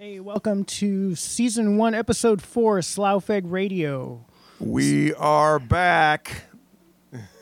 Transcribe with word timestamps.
welcome 0.00 0.64
to 0.64 1.14
season 1.14 1.76
one, 1.76 1.94
episode 1.94 2.40
four, 2.40 2.80
Slough 2.80 3.26
Feg 3.26 3.42
Radio. 3.44 4.24
We 4.58 5.12
are 5.12 5.58
back. 5.58 6.44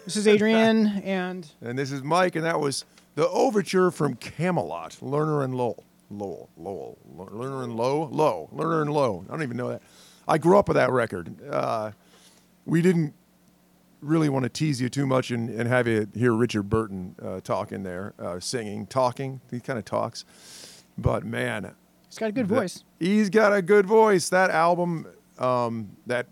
This 0.05 0.17
is 0.17 0.27
Adrian, 0.27 0.87
and 1.05 1.49
and 1.61 1.79
this 1.79 1.93
is 1.93 2.03
Mike, 2.03 2.35
and 2.35 2.45
that 2.45 2.59
was 2.59 2.85
the 3.15 3.29
overture 3.29 3.93
from 3.93 4.17
Camelot, 4.17 4.97
Lerner 5.01 5.45
and 5.45 5.55
Lowell, 5.55 5.85
Lowell, 6.11 6.49
Lowell, 6.57 6.99
Lerner 7.17 7.63
and 7.63 7.77
Loewe, 7.77 8.11
Loewe, 8.11 8.49
Lerner 8.53 8.83
and 8.83 8.91
Loewe. 8.91 9.25
I 9.29 9.33
don't 9.33 9.43
even 9.45 9.57
know 9.57 9.69
that. 9.69 9.83
I 10.27 10.39
grew 10.39 10.59
up 10.59 10.67
with 10.67 10.77
that 10.77 10.91
record. 10.91 11.37
Uh, 11.49 11.93
we 12.67 12.83
didn't 12.83 13.15
really 14.01 14.29
want 14.29 14.43
to 14.43 14.49
tease 14.49 14.81
you 14.81 14.89
too 14.89 15.07
much 15.07 15.31
and, 15.31 15.49
and 15.49 15.69
have 15.69 15.87
you 15.87 16.09
hear 16.13 16.33
Richard 16.33 16.65
Burton 16.65 17.15
uh, 17.23 17.41
talking 17.41 17.85
there, 17.85 18.15
uh, 18.19 18.41
singing, 18.41 18.87
talking. 18.87 19.43
He 19.49 19.61
kind 19.61 19.79
of 19.79 19.85
talks, 19.85 20.25
but 20.97 21.25
man, 21.25 21.77
He's 22.09 22.19
got 22.19 22.29
a 22.29 22.33
good 22.33 22.47
voice. 22.47 22.85
He's 22.99 23.31
got 23.31 23.55
a 23.55 23.63
good 23.63 23.87
voice. 23.87 24.29
That 24.31 24.51
album, 24.51 25.07
um, 25.39 25.91
that 26.07 26.27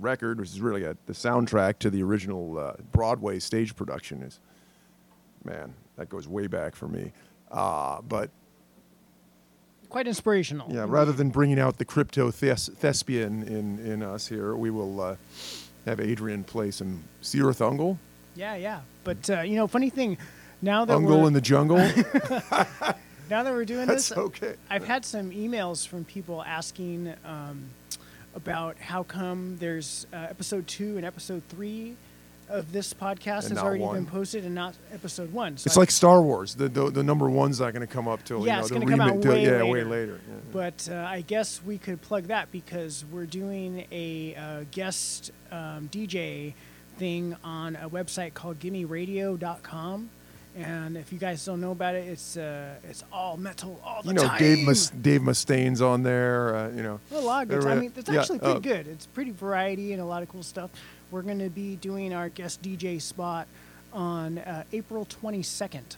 record, 0.00 0.40
which 0.40 0.50
is 0.50 0.60
really 0.60 0.84
a, 0.84 0.96
the 1.06 1.12
soundtrack 1.12 1.78
to 1.80 1.90
the 1.90 2.02
original 2.02 2.58
uh, 2.58 2.74
Broadway 2.92 3.38
stage 3.38 3.76
production, 3.76 4.22
is 4.22 4.40
man, 5.44 5.74
that 5.96 6.08
goes 6.08 6.26
way 6.26 6.46
back 6.46 6.74
for 6.74 6.88
me. 6.88 7.12
Uh, 7.50 8.00
but 8.02 8.30
quite 9.88 10.06
inspirational. 10.06 10.72
Yeah, 10.72 10.86
rather 10.88 11.12
than 11.12 11.28
bringing 11.28 11.58
out 11.58 11.78
the 11.78 11.84
crypto 11.84 12.30
thes- 12.30 12.70
thespian 12.74 13.42
in, 13.44 13.78
in 13.78 14.02
us 14.02 14.26
here, 14.26 14.56
we 14.56 14.70
will 14.70 15.00
uh, 15.00 15.16
have 15.84 16.00
Adrian 16.00 16.44
play 16.44 16.70
some 16.70 17.04
Cirith 17.22 17.60
Ungol. 17.60 17.98
Yeah, 18.34 18.56
yeah. 18.56 18.80
But 19.04 19.30
uh, 19.30 19.42
you 19.42 19.56
know, 19.56 19.66
funny 19.66 19.90
thing, 19.90 20.16
now 20.62 20.84
that 20.86 20.96
Ungol 20.96 21.26
in 21.26 21.34
the 21.34 21.40
jungle. 21.42 21.78
now 23.30 23.42
that 23.42 23.52
we're 23.52 23.64
doing 23.64 23.86
That's 23.86 24.08
this, 24.10 24.18
okay. 24.18 24.54
I've 24.70 24.84
had 24.86 25.04
some 25.04 25.30
emails 25.30 25.86
from 25.86 26.04
people 26.04 26.42
asking 26.42 27.14
um, 27.24 27.70
about 28.34 28.78
how 28.78 29.02
come 29.02 29.56
there's 29.58 30.06
uh, 30.12 30.16
episode 30.30 30.66
two 30.66 30.96
and 30.96 31.04
episode 31.06 31.42
three 31.48 31.96
of 32.50 32.72
this 32.72 32.92
podcast 32.92 33.44
And 33.48 33.52
has 33.52 33.52
not 33.54 33.64
already 33.64 33.82
one. 33.84 33.94
been 33.94 34.06
posted 34.06 34.44
and 34.44 34.54
not 34.54 34.74
episode 34.92 35.32
one. 35.32 35.56
So 35.56 35.66
It's 35.68 35.76
I- 35.78 35.80
like 35.80 35.90
Star 35.90 36.20
Wars. 36.20 36.54
The, 36.54 36.68
the 36.68 36.90
the 36.90 37.02
number 37.02 37.30
one's 37.30 37.58
not 37.60 37.72
going 37.72 37.86
to 37.86 37.92
come 37.92 38.06
up 38.06 38.22
till 38.24 38.44
Yeah, 38.44 38.44
you 38.44 38.52
know 38.52 38.60
it's 38.60 38.68
the 38.68 38.74
gonna 38.80 38.90
come 38.90 39.00
out 39.00 39.22
till- 39.22 39.32
way 39.32 39.44
yeah, 39.44 39.50
later. 39.52 39.66
way 39.66 39.84
later. 39.84 40.20
Yeah. 40.28 40.34
But 40.52 40.88
uh, 40.92 40.96
I 41.08 41.22
guess 41.22 41.62
we 41.64 41.78
could 41.78 42.02
plug 42.02 42.24
that 42.24 42.52
because 42.52 43.04
we're 43.10 43.24
doing 43.24 43.86
a 43.90 44.34
uh, 44.34 44.64
guest 44.70 45.30
um, 45.50 45.88
DJ 45.90 46.52
thing 46.98 47.34
on 47.42 47.76
a 47.76 47.88
website 47.88 48.34
called 48.34 48.58
GimmeRadio.com. 48.60 50.10
And 50.56 50.96
if 50.96 51.12
you 51.12 51.18
guys 51.18 51.44
don't 51.44 51.60
know 51.60 51.72
about 51.72 51.96
it, 51.96 52.06
it's 52.06 52.36
uh, 52.36 52.74
it's 52.88 53.02
all 53.12 53.36
metal 53.36 53.80
all 53.84 54.02
the 54.02 54.08
time. 54.08 54.16
you 54.16 54.22
know, 54.22 54.28
time. 54.28 54.38
Dave 54.38 54.66
Mus- 54.66 54.90
Dave 54.90 55.22
Mustaine's 55.22 55.82
on 55.82 56.02
there. 56.04 56.54
Uh, 56.54 56.68
you 56.70 56.82
know, 56.82 57.00
a 57.12 57.18
lot 57.18 57.42
of 57.42 57.48
good. 57.48 57.66
I 57.66 57.74
mean, 57.74 57.92
it's 57.96 58.08
yeah, 58.08 58.20
actually 58.20 58.38
pretty 58.38 58.54
uh, 58.56 58.60
good. 58.60 58.86
It's 58.86 59.06
pretty 59.06 59.32
variety 59.32 59.92
and 59.92 60.00
a 60.00 60.04
lot 60.04 60.22
of 60.22 60.28
cool 60.28 60.44
stuff. 60.44 60.70
We're 61.10 61.22
going 61.22 61.40
to 61.40 61.50
be 61.50 61.74
doing 61.76 62.14
our 62.14 62.28
guest 62.28 62.62
DJ 62.62 63.02
spot 63.02 63.48
on 63.92 64.38
uh, 64.38 64.64
April 64.72 65.06
22nd. 65.06 65.96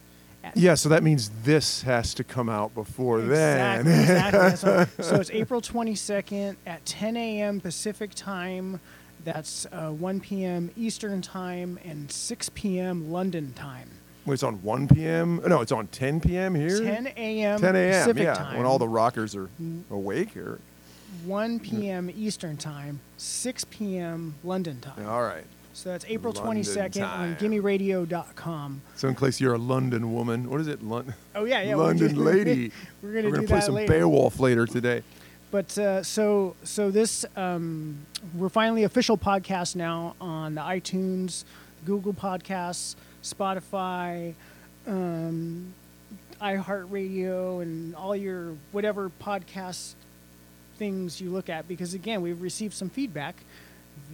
Yeah, 0.55 0.75
so 0.75 0.89
that 0.91 1.03
means 1.03 1.31
this 1.43 1.83
has 1.83 2.15
to 2.15 2.23
come 2.25 2.49
out 2.49 2.73
before 2.73 3.19
Exactly, 3.21 3.93
then. 3.93 4.01
exactly. 4.01 4.71
What- 4.97 5.05
so 5.05 5.17
it's 5.17 5.31
April 5.33 5.61
22nd 5.61 6.57
at 6.67 6.87
10 6.87 7.17
a.m. 7.17 7.61
Pacific 7.61 8.13
time. 8.15 8.81
That's 9.25 9.67
uh, 9.73 9.91
1 9.91 10.21
p.m. 10.21 10.71
Eastern 10.77 11.21
time 11.21 11.81
and 11.85 12.11
6 12.13 12.51
p.m. 12.55 13.11
London 13.11 13.53
time. 13.55 13.91
Wait, 14.27 14.35
it's 14.35 14.43
on 14.43 14.61
1 14.63 14.89
p.m. 14.89 15.41
No, 15.47 15.61
it's 15.61 15.71
on 15.73 15.87
10 15.89 16.21
p.m. 16.21 16.55
here. 16.55 16.81
10 16.81 17.07
a.m. 17.17 17.61
10 17.61 17.77
a.m. 17.77 17.93
Pacific 18.03 18.23
Yeah, 18.25 18.35
time. 18.35 18.57
when 18.57 18.67
all 18.67 18.79
the 18.79 18.89
rockers 18.89 19.37
are 19.37 19.49
awake. 19.91 20.37
Or 20.37 20.59
1 21.25 21.61
p.m. 21.61 22.11
Eastern 22.17 22.57
time, 22.57 23.01
6 23.19 23.65
p.m. 23.71 24.35
London 24.43 24.81
time. 24.81 25.07
All 25.07 25.23
right. 25.23 25.45
So 25.75 25.91
that's 25.91 26.05
April 26.07 26.33
London 26.33 26.63
22nd 26.65 27.03
on 27.07 27.37
time. 27.37 27.37
GimmeRadio.com. 27.37 28.81
So 28.97 29.09
in 29.09 29.15
case 29.15 29.41
you're 29.41 29.55
a 29.55 29.59
London 29.59 30.13
woman, 30.13 30.51
what 30.51 30.61
is 30.61 30.67
it? 30.69 30.83
Lon- 30.83 31.15
Oh 31.35 31.45
yeah, 31.45 31.63
yeah. 31.63 31.75
we're 31.77 31.85
London 31.85 32.15
do- 32.15 32.21
lady. 32.23 32.73
We're 33.03 33.23
gonna 33.23 33.41
do 33.41 33.47
play 33.47 33.61
some 33.61 33.75
later. 33.75 33.93
Beowulf 33.93 34.41
later 34.41 34.67
today. 34.67 35.03
But 35.51 35.77
uh, 35.79 36.03
so 36.03 36.57
so 36.65 36.91
this 36.91 37.25
um, 37.37 37.99
we're 38.35 38.49
finally 38.49 38.83
official 38.85 39.17
podcast 39.19 39.77
now 39.77 40.17
on 40.21 40.55
the 40.57 40.61
iTunes, 40.63 41.45
Google 41.85 42.15
Podcasts, 42.15 42.97
Spotify, 43.27 44.35
um, 44.87 45.75
iHeartRadio, 46.41 47.63
and 47.63 47.95
all 47.95 48.15
your 48.15 48.55
whatever 48.73 49.11
podcast 49.21 49.95
things 50.77 51.21
you 51.21 51.31
look 51.31 51.49
at. 51.49 51.69
Because 51.69 51.95
again, 51.95 52.23
we've 52.23 52.41
received 52.41 52.75
some 52.75 52.89
feedback 52.91 53.37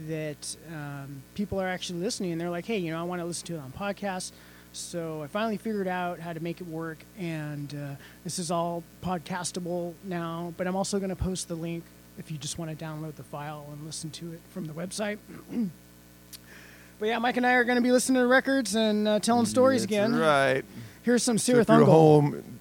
that 0.08 0.56
um, 0.72 1.22
people 1.34 1.60
are 1.60 1.68
actually 1.68 2.00
listening, 2.00 2.32
and 2.32 2.40
they're 2.40 2.50
like, 2.50 2.66
"Hey, 2.66 2.78
you 2.78 2.90
know, 2.90 3.00
I 3.00 3.02
want 3.02 3.20
to 3.20 3.26
listen 3.26 3.46
to 3.48 3.54
it 3.56 3.60
on 3.60 3.72
podcast." 3.72 4.32
So 4.74 5.22
I 5.22 5.26
finally 5.26 5.58
figured 5.58 5.86
out 5.86 6.18
how 6.18 6.32
to 6.32 6.40
make 6.40 6.60
it 6.62 6.66
work, 6.66 7.04
and 7.18 7.74
uh, 7.74 7.94
this 8.24 8.38
is 8.38 8.50
all 8.50 8.82
podcastable 9.04 9.92
now. 10.04 10.54
But 10.56 10.66
I'm 10.66 10.76
also 10.76 10.98
going 10.98 11.10
to 11.10 11.16
post 11.16 11.48
the 11.48 11.54
link 11.54 11.84
if 12.18 12.30
you 12.30 12.38
just 12.38 12.58
want 12.58 12.76
to 12.76 12.84
download 12.84 13.16
the 13.16 13.22
file 13.22 13.66
and 13.70 13.84
listen 13.84 14.10
to 14.10 14.32
it 14.32 14.40
from 14.50 14.66
the 14.66 14.72
website. 14.72 15.18
but 16.98 17.06
yeah, 17.06 17.18
Mike 17.18 17.36
and 17.36 17.46
I 17.46 17.54
are 17.54 17.64
going 17.64 17.76
to 17.76 17.82
be 17.82 17.92
listening 17.92 18.22
to 18.22 18.26
records 18.26 18.74
and 18.74 19.06
uh, 19.08 19.18
telling 19.20 19.46
stories 19.46 19.82
That's 19.82 19.92
again. 19.92 20.14
Right. 20.14 20.64
Here's 21.02 21.22
some 21.22 21.38
So 21.38 21.54
Cirith 21.54 21.62
if 21.62 21.68
you're 21.68 21.84
home, 21.84 22.60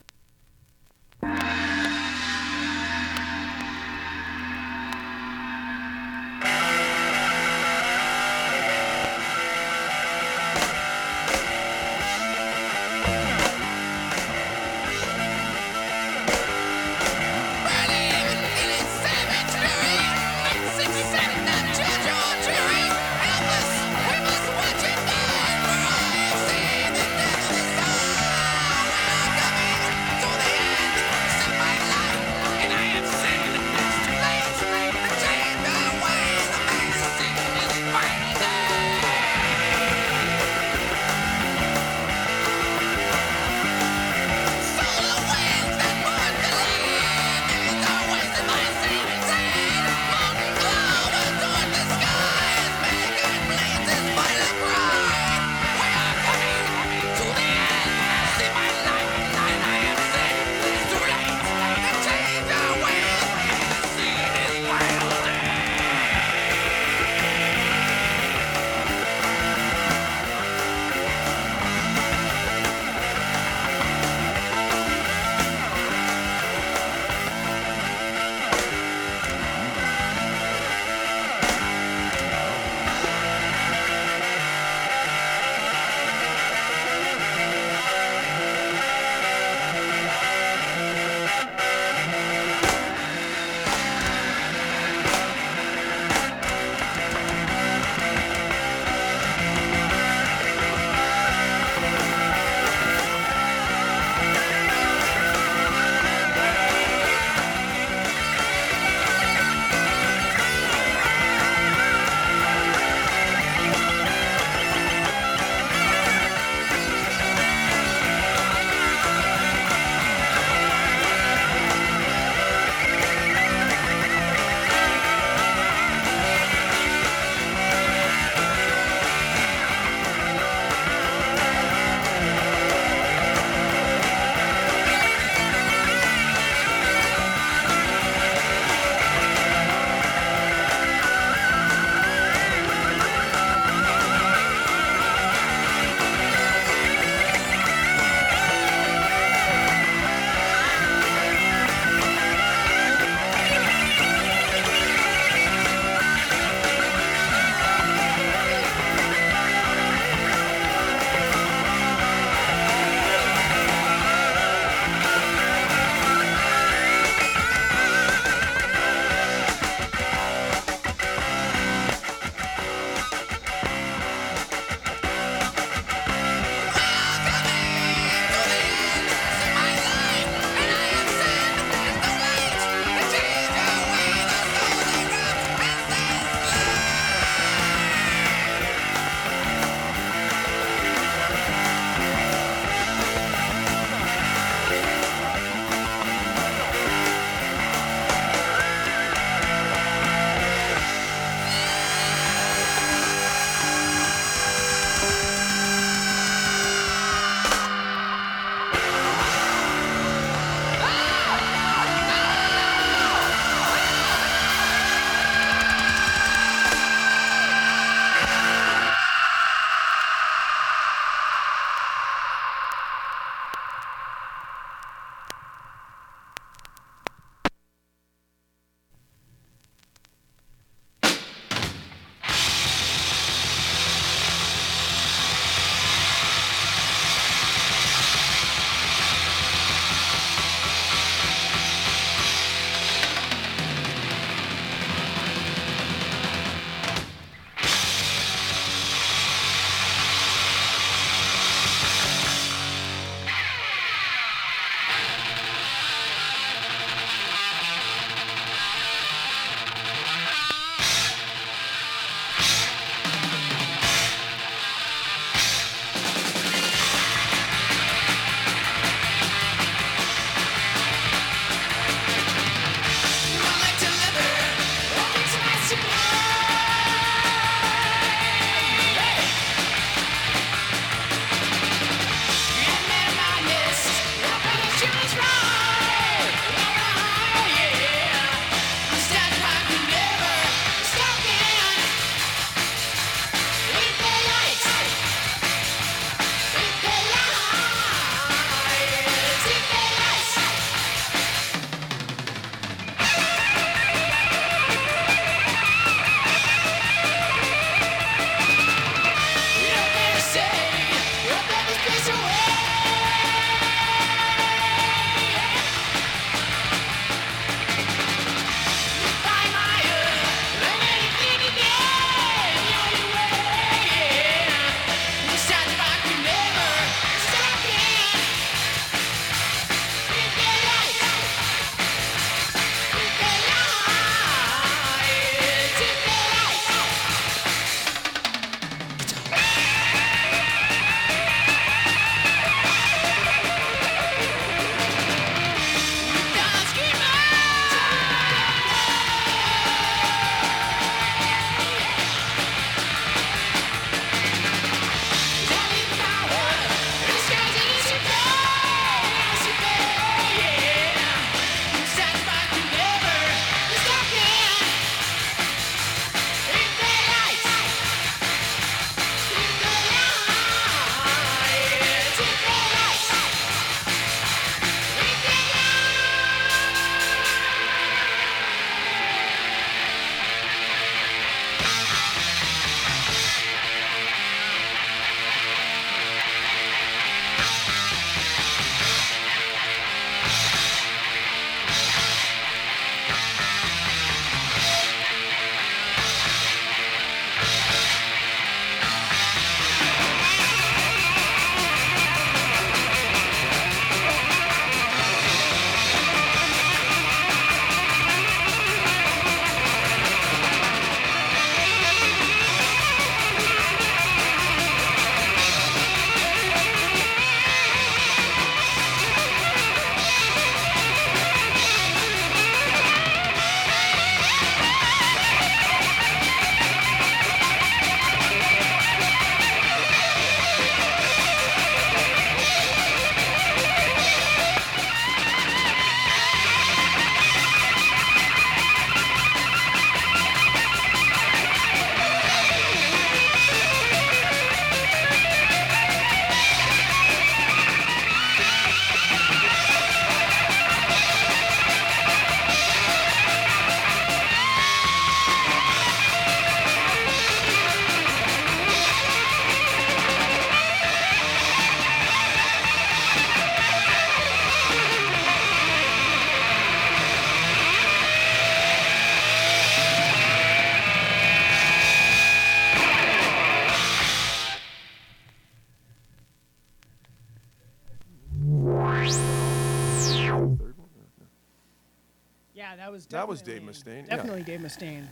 was 483.31 483.41
Dave 483.41 483.65
definitely- 483.65 483.73
Mustaine, 483.93 484.07
yeah. 484.07 484.15
Definitely 484.15 484.43
Dave 484.43 484.59
Mustaine. 484.59 485.05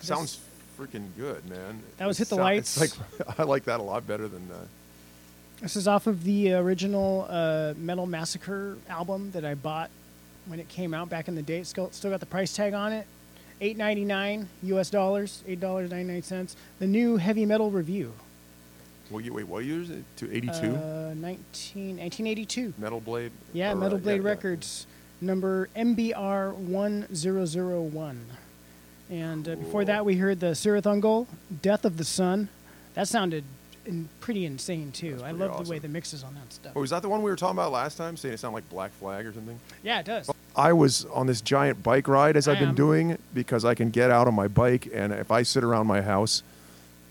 Sounds 0.00 0.40
freaking 0.78 1.08
good, 1.16 1.48
man. 1.48 1.80
That 1.96 2.06
was 2.06 2.18
It 2.18 2.22
Hit 2.22 2.28
the 2.30 2.36
sou- 2.36 2.40
Lights. 2.42 2.80
It's 2.80 2.98
like 2.98 3.38
I 3.38 3.42
like 3.42 3.64
that 3.64 3.80
a 3.80 3.82
lot 3.82 4.06
better 4.06 4.28
than. 4.28 4.48
Uh, 4.50 4.64
This 5.60 5.74
is 5.74 5.88
off 5.88 6.06
of 6.06 6.22
the 6.22 6.52
original 6.54 7.26
uh, 7.28 7.74
Metal 7.76 8.06
Massacre 8.06 8.78
album 8.88 9.32
that 9.32 9.44
I 9.44 9.54
bought 9.54 9.90
when 10.46 10.60
it 10.60 10.68
came 10.68 10.94
out 10.94 11.08
back 11.08 11.26
in 11.28 11.34
the 11.34 11.42
day. 11.42 11.58
It's 11.58 11.70
still, 11.70 11.90
still 11.90 12.10
got 12.10 12.20
the 12.20 12.26
price 12.26 12.52
tag 12.54 12.74
on 12.74 12.92
it. 12.92 13.06
Eight 13.60 13.76
ninety 13.76 14.04
nine 14.04 14.48
U.S. 14.62 14.88
dollars, 14.88 15.42
eight 15.48 15.58
dollars 15.58 15.90
ninety 15.90 16.12
nine 16.12 16.22
cents. 16.22 16.54
The 16.78 16.86
new 16.86 17.16
Heavy 17.16 17.44
Metal 17.44 17.72
Review, 17.72 18.12
well, 19.10 19.20
you, 19.20 19.32
wait, 19.32 19.48
what 19.48 19.64
year 19.64 19.80
is 19.80 19.90
it? 19.90 20.04
To 20.18 20.32
82? 20.32 20.52
uh, 20.52 21.14
19, 21.16 21.96
1982. 21.96 22.74
Metal 22.78 23.00
Blade? 23.00 23.32
Yeah, 23.52 23.70
Or, 23.70 23.72
uh, 23.72 23.74
Metal 23.76 23.98
yeah, 23.98 24.04
Blade 24.04 24.22
yeah. 24.22 24.28
Records, 24.28 24.86
number 25.20 25.68
MBR 25.76 26.54
one 26.54 27.12
zero 27.14 27.44
zero 27.46 27.82
one. 27.82 28.24
And 29.10 29.48
uh, 29.48 29.56
before 29.56 29.84
that, 29.86 30.04
we 30.04 30.16
heard 30.16 30.40
the 30.40 30.48
Cirith 30.48 30.82
Ungol, 30.82 31.26
Death 31.62 31.84
of 31.84 31.96
the 31.96 32.04
Sun. 32.04 32.48
That 32.94 33.08
sounded 33.08 33.44
in, 33.86 34.08
pretty 34.20 34.44
insane 34.44 34.92
too. 34.92 35.12
That's 35.12 35.22
I 35.22 35.30
pretty 35.30 35.38
love 35.44 35.64
the 35.64 35.70
way 35.70 35.76
awesome. 35.76 35.82
the 35.82 35.88
mixes 35.88 36.22
on 36.22 36.34
that 36.34 36.52
stuff. 36.52 36.72
Oh, 36.76 36.80
was 36.80 36.90
that 36.90 37.02
the 37.02 37.08
one 37.08 37.22
we 37.22 37.30
were 37.30 37.36
talking 37.36 37.56
about 37.56 37.72
last 37.72 37.96
time? 37.96 38.16
Saying 38.16 38.34
it 38.34 38.38
sounded 38.38 38.56
like 38.56 38.68
Black 38.68 38.92
Flag 38.92 39.26
or 39.26 39.32
something? 39.32 39.58
Yeah, 39.82 40.00
it 40.00 40.06
does. 40.06 40.30
I 40.54 40.72
was 40.72 41.06
on 41.06 41.26
this 41.26 41.40
giant 41.40 41.82
bike 41.82 42.06
ride 42.06 42.36
as 42.36 42.48
I 42.48 42.52
I've 42.52 42.58
been 42.58 42.70
am. 42.70 42.74
doing 42.74 43.18
because 43.32 43.64
I 43.64 43.74
can 43.74 43.90
get 43.90 44.10
out 44.10 44.26
on 44.26 44.34
my 44.34 44.48
bike, 44.48 44.88
and 44.92 45.12
if 45.12 45.30
I 45.30 45.42
sit 45.42 45.64
around 45.64 45.86
my 45.86 46.02
house 46.02 46.42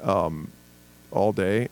um, 0.04 0.52
all 1.12 1.32
day, 1.32 1.70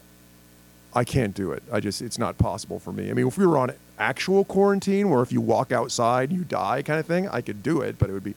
I 0.93 1.03
can't 1.03 1.35
do 1.35 1.51
it. 1.51 1.61
I 1.71 1.81
just 1.81 2.01
it's 2.01 2.17
not 2.17 2.37
possible 2.37 2.79
for 2.79 2.91
me. 2.91 3.09
I 3.09 3.13
mean, 3.13 3.27
if 3.27 3.37
we 3.37 3.45
were 3.45 3.57
on 3.57 3.71
actual 3.99 4.43
quarantine, 4.45 5.09
where 5.09 5.21
if 5.21 5.31
you 5.31 5.41
walk 5.41 5.71
outside 5.71 6.31
you 6.31 6.43
die 6.43 6.81
kind 6.81 6.99
of 6.99 7.05
thing, 7.05 7.27
I 7.29 7.41
could 7.41 7.63
do 7.63 7.81
it, 7.81 7.97
but 7.97 8.09
it 8.09 8.13
would 8.13 8.23
be 8.23 8.35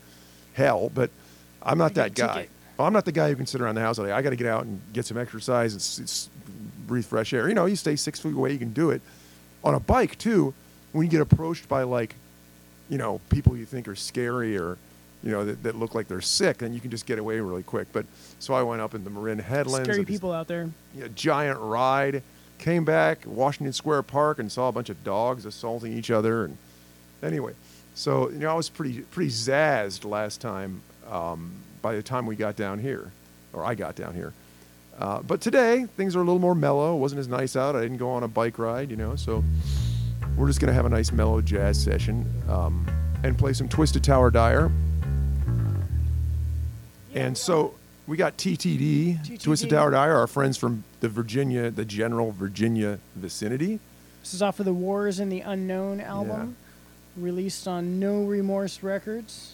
hell. 0.53 0.89
But 0.93 1.09
I'm 1.61 1.77
not 1.77 1.93
that 1.95 2.13
guy. 2.15 2.47
I'm 2.77 2.93
not 2.93 3.03
the 3.05 3.11
guy 3.11 3.29
who 3.29 3.35
can 3.35 3.45
sit 3.45 3.59
around 3.59 3.75
the 3.75 3.81
house 3.81 3.99
all 3.99 4.05
day. 4.05 4.11
I 4.13 4.21
got 4.21 4.29
to 4.29 4.37
get 4.37 4.47
out 4.47 4.63
and 4.63 4.79
get 4.93 5.05
some 5.05 5.17
exercise 5.17 5.73
and 5.73 5.81
s- 5.81 5.99
s- 6.01 6.29
breathe 6.87 7.05
fresh 7.05 7.33
air. 7.33 7.49
You 7.49 7.53
know, 7.55 7.65
you 7.65 7.75
stay 7.75 7.97
six 7.97 8.21
feet 8.21 8.33
away, 8.33 8.53
you 8.53 8.57
can 8.57 8.71
do 8.71 8.89
it. 8.91 9.01
On 9.65 9.73
a 9.73 9.81
bike 9.81 10.17
too, 10.17 10.53
when 10.93 11.03
you 11.05 11.11
get 11.11 11.19
approached 11.19 11.67
by 11.67 11.83
like, 11.83 12.15
you 12.89 12.97
know, 12.97 13.19
people 13.29 13.57
you 13.57 13.65
think 13.65 13.89
are 13.89 13.95
scary 13.95 14.57
or, 14.57 14.77
you 15.23 15.31
know, 15.31 15.43
that, 15.43 15.61
that 15.63 15.75
look 15.75 15.93
like 15.93 16.07
they're 16.07 16.21
sick, 16.21 16.59
then 16.59 16.71
you 16.73 16.79
can 16.79 16.89
just 16.89 17.05
get 17.05 17.19
away 17.19 17.41
really 17.41 17.63
quick. 17.63 17.89
But 17.91 18.05
so 18.39 18.53
I 18.53 18.63
went 18.63 18.81
up 18.81 18.95
in 18.95 19.03
the 19.03 19.09
Marin 19.09 19.39
Headlands. 19.39 19.89
Scary 19.89 20.05
people 20.05 20.31
out 20.31 20.47
there. 20.47 20.69
know, 20.95 21.07
giant 21.09 21.59
ride. 21.59 22.23
Came 22.59 22.83
back 22.83 23.19
Washington 23.25 23.73
Square 23.73 24.03
Park 24.03 24.37
and 24.37 24.51
saw 24.51 24.67
a 24.67 24.71
bunch 24.71 24.89
of 24.89 25.01
dogs 25.03 25.45
assaulting 25.45 25.97
each 25.97 26.11
other. 26.11 26.43
And 26.43 26.57
anyway, 27.23 27.53
so 27.95 28.29
you 28.29 28.39
know 28.39 28.51
I 28.51 28.53
was 28.53 28.69
pretty 28.69 29.01
pretty 29.01 29.31
zazzed 29.31 30.03
last 30.05 30.41
time. 30.41 30.81
Um, 31.09 31.53
by 31.81 31.95
the 31.95 32.03
time 32.03 32.25
we 32.25 32.35
got 32.35 32.57
down 32.57 32.79
here, 32.79 33.11
or 33.53 33.63
I 33.63 33.75
got 33.75 33.95
down 33.95 34.13
here. 34.13 34.33
Uh, 34.99 35.21
but 35.21 35.39
today 35.39 35.85
things 35.95 36.15
are 36.15 36.19
a 36.19 36.23
little 36.23 36.39
more 36.39 36.53
mellow. 36.53 36.95
It 36.95 36.99
wasn't 36.99 37.19
as 37.19 37.29
nice 37.29 37.55
out. 37.55 37.75
I 37.75 37.81
didn't 37.81 37.97
go 37.97 38.09
on 38.11 38.23
a 38.23 38.27
bike 38.27 38.59
ride, 38.59 38.91
you 38.91 38.97
know. 38.97 39.15
So 39.15 39.43
we're 40.35 40.47
just 40.47 40.59
gonna 40.59 40.73
have 40.73 40.85
a 40.85 40.89
nice 40.89 41.13
mellow 41.13 41.39
jazz 41.41 41.81
session 41.81 42.25
um, 42.49 42.85
and 43.23 43.37
play 43.37 43.53
some 43.53 43.69
Twisted 43.69 44.03
Tower 44.03 44.29
Dire. 44.29 44.69
And 47.15 47.37
so 47.37 47.73
we 48.09 48.17
got 48.17 48.37
TTD, 48.37 49.19
TTD. 49.19 49.41
Twisted 49.43 49.69
Tower 49.69 49.91
Dire, 49.91 50.15
our 50.15 50.25
friends 50.25 50.57
from 50.57 50.83
the 50.99 51.07
Virginia, 51.07 51.69
the 51.69 51.85
general 51.85 52.31
Virginia 52.31 52.97
vicinity. 53.15 53.79
This 54.21 54.33
is 54.33 54.41
off 54.41 54.59
of 54.59 54.65
the 54.65 54.73
Wars 54.73 55.19
in 55.19 55.29
the 55.29 55.41
Unknown 55.41 56.01
album, 56.01 56.57
released 57.15 57.67
on 57.67 57.99
No 57.99 58.23
Remorse 58.23 58.81
Records 58.81 59.53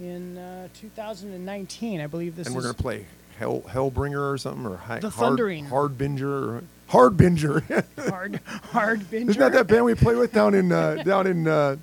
in 0.00 0.36
uh, 0.36 0.68
2019. 0.80 2.00
I 2.00 2.08
believe 2.08 2.34
this 2.34 2.48
and 2.48 2.56
we're 2.56 2.62
going 2.62 2.74
to 2.74 2.82
play 2.82 3.06
Hell, 3.38 3.62
Hellbringer 3.68 4.32
or 4.32 4.38
something, 4.38 4.66
or 4.66 4.76
hi- 4.76 4.98
The 4.98 5.10
Hard, 5.10 5.28
Thundering. 5.28 5.66
Hardbinger, 5.66 6.22
or 6.22 6.64
Hardbinger. 6.90 7.84
hard, 8.10 8.40
hard 8.72 9.00
binger. 9.02 9.30
Isn't 9.30 9.38
that 9.38 9.52
that 9.52 9.68
band 9.68 9.84
we 9.84 9.94
play 9.94 10.16
with 10.16 10.32
down 10.32 10.54
in 10.54 10.72
uh, 10.72 10.96
down 11.04 11.28
in 11.28 11.46
uh, 11.46 11.76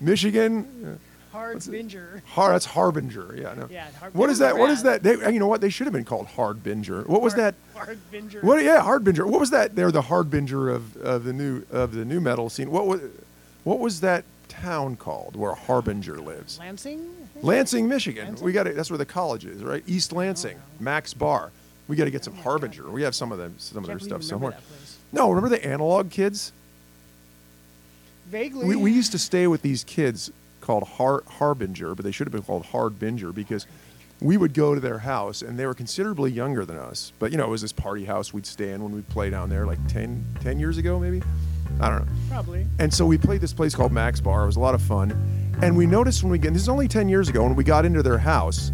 Michigan? 0.00 0.98
Hard 1.32 1.56
binger. 1.58 2.20
Har, 2.26 2.52
that's 2.52 2.66
Harbinger. 2.66 3.34
Yeah, 3.36 3.54
no. 3.54 3.66
Yeah, 3.70 3.86
What 4.12 4.28
is 4.28 4.38
that? 4.38 4.56
What 4.58 4.70
is 4.70 4.82
that? 4.82 5.02
They, 5.02 5.12
you 5.32 5.38
know 5.38 5.46
what? 5.46 5.60
They 5.62 5.70
should 5.70 5.86
have 5.86 5.94
been 5.94 6.04
called 6.04 6.26
Hardbinger. 6.28 7.06
What 7.06 7.22
was 7.22 7.34
that? 7.36 7.54
Hard, 7.74 7.86
hard 7.86 7.98
binger. 8.12 8.42
What? 8.42 8.62
Yeah, 8.62 8.82
Hardbinger. 8.82 9.24
What 9.26 9.40
was 9.40 9.50
that? 9.50 9.74
They're 9.74 9.90
the 9.90 10.02
Hardbinger 10.02 10.72
of, 10.74 10.96
of 10.98 11.24
the 11.24 11.32
new 11.32 11.64
of 11.70 11.92
the 11.94 12.04
new 12.04 12.20
metal 12.20 12.50
scene. 12.50 12.70
What 12.70 12.86
was 12.86 13.00
what 13.64 13.78
was 13.78 14.00
that 14.02 14.24
town 14.48 14.96
called 14.96 15.34
where 15.34 15.54
Harbinger 15.54 16.18
lives? 16.20 16.58
Lansing? 16.58 17.08
Lansing, 17.40 17.88
Michigan. 17.88 18.26
Lansing? 18.26 18.44
We 18.44 18.52
got 18.52 18.66
it. 18.66 18.76
That's 18.76 18.90
where 18.90 18.98
the 18.98 19.06
college 19.06 19.46
is, 19.46 19.64
right? 19.64 19.82
East 19.86 20.12
Lansing, 20.12 20.58
oh, 20.58 20.82
Mac's 20.82 21.14
Bar. 21.14 21.50
We 21.88 21.96
got 21.96 22.04
to 22.04 22.10
get 22.10 22.24
some 22.24 22.34
Oh 22.38 22.42
Harbinger. 22.42 22.82
God. 22.82 22.92
We 22.92 23.02
have 23.02 23.14
some 23.14 23.32
of 23.32 23.38
them, 23.38 23.54
some 23.58 23.78
of 23.82 23.86
their 23.88 23.98
stuff 23.98 24.22
somewhere. 24.22 24.52
that. 24.52 24.60
No, 25.12 25.30
remember 25.30 25.48
the 25.48 25.64
analog 25.66 26.10
kids? 26.10 26.52
Vaguely. 28.28 28.66
We, 28.66 28.76
we 28.76 28.92
used 28.92 29.12
to 29.12 29.18
stay 29.18 29.46
with 29.46 29.62
these 29.62 29.82
kids 29.84 30.30
called 30.62 30.84
Har- 30.84 31.24
Harbinger, 31.38 31.94
but 31.94 32.04
they 32.04 32.12
should 32.12 32.26
have 32.26 32.32
been 32.32 32.42
called 32.42 32.64
Hardbinger 32.64 33.34
because 33.34 33.66
we 34.20 34.36
would 34.36 34.54
go 34.54 34.74
to 34.74 34.80
their 34.80 35.00
house 35.00 35.42
and 35.42 35.58
they 35.58 35.66
were 35.66 35.74
considerably 35.74 36.30
younger 36.30 36.64
than 36.64 36.78
us. 36.78 37.12
But, 37.18 37.32
you 37.32 37.38
know, 37.38 37.44
it 37.44 37.50
was 37.50 37.62
this 37.62 37.72
party 37.72 38.04
house 38.04 38.32
we'd 38.32 38.46
stay 38.46 38.70
in 38.70 38.82
when 38.82 38.92
we'd 38.92 39.08
play 39.08 39.30
down 39.30 39.50
there 39.50 39.66
like 39.66 39.84
10, 39.88 40.24
10 40.40 40.58
years 40.58 40.78
ago, 40.78 40.98
maybe? 40.98 41.22
I 41.80 41.88
don't 41.88 42.06
know. 42.06 42.12
Probably. 42.30 42.66
And 42.78 42.92
so 42.92 43.04
we 43.04 43.18
played 43.18 43.40
this 43.40 43.52
place 43.52 43.74
called 43.74 43.92
Mac's 43.92 44.20
Bar. 44.20 44.44
It 44.44 44.46
was 44.46 44.56
a 44.56 44.60
lot 44.60 44.74
of 44.74 44.82
fun. 44.82 45.10
And 45.60 45.76
we 45.76 45.86
noticed 45.86 46.22
when 46.22 46.30
we 46.30 46.38
get 46.38 46.52
this 46.52 46.62
is 46.62 46.68
only 46.68 46.88
10 46.88 47.08
years 47.08 47.28
ago, 47.28 47.42
when 47.42 47.56
we 47.56 47.64
got 47.64 47.84
into 47.84 48.02
their 48.02 48.18
house, 48.18 48.70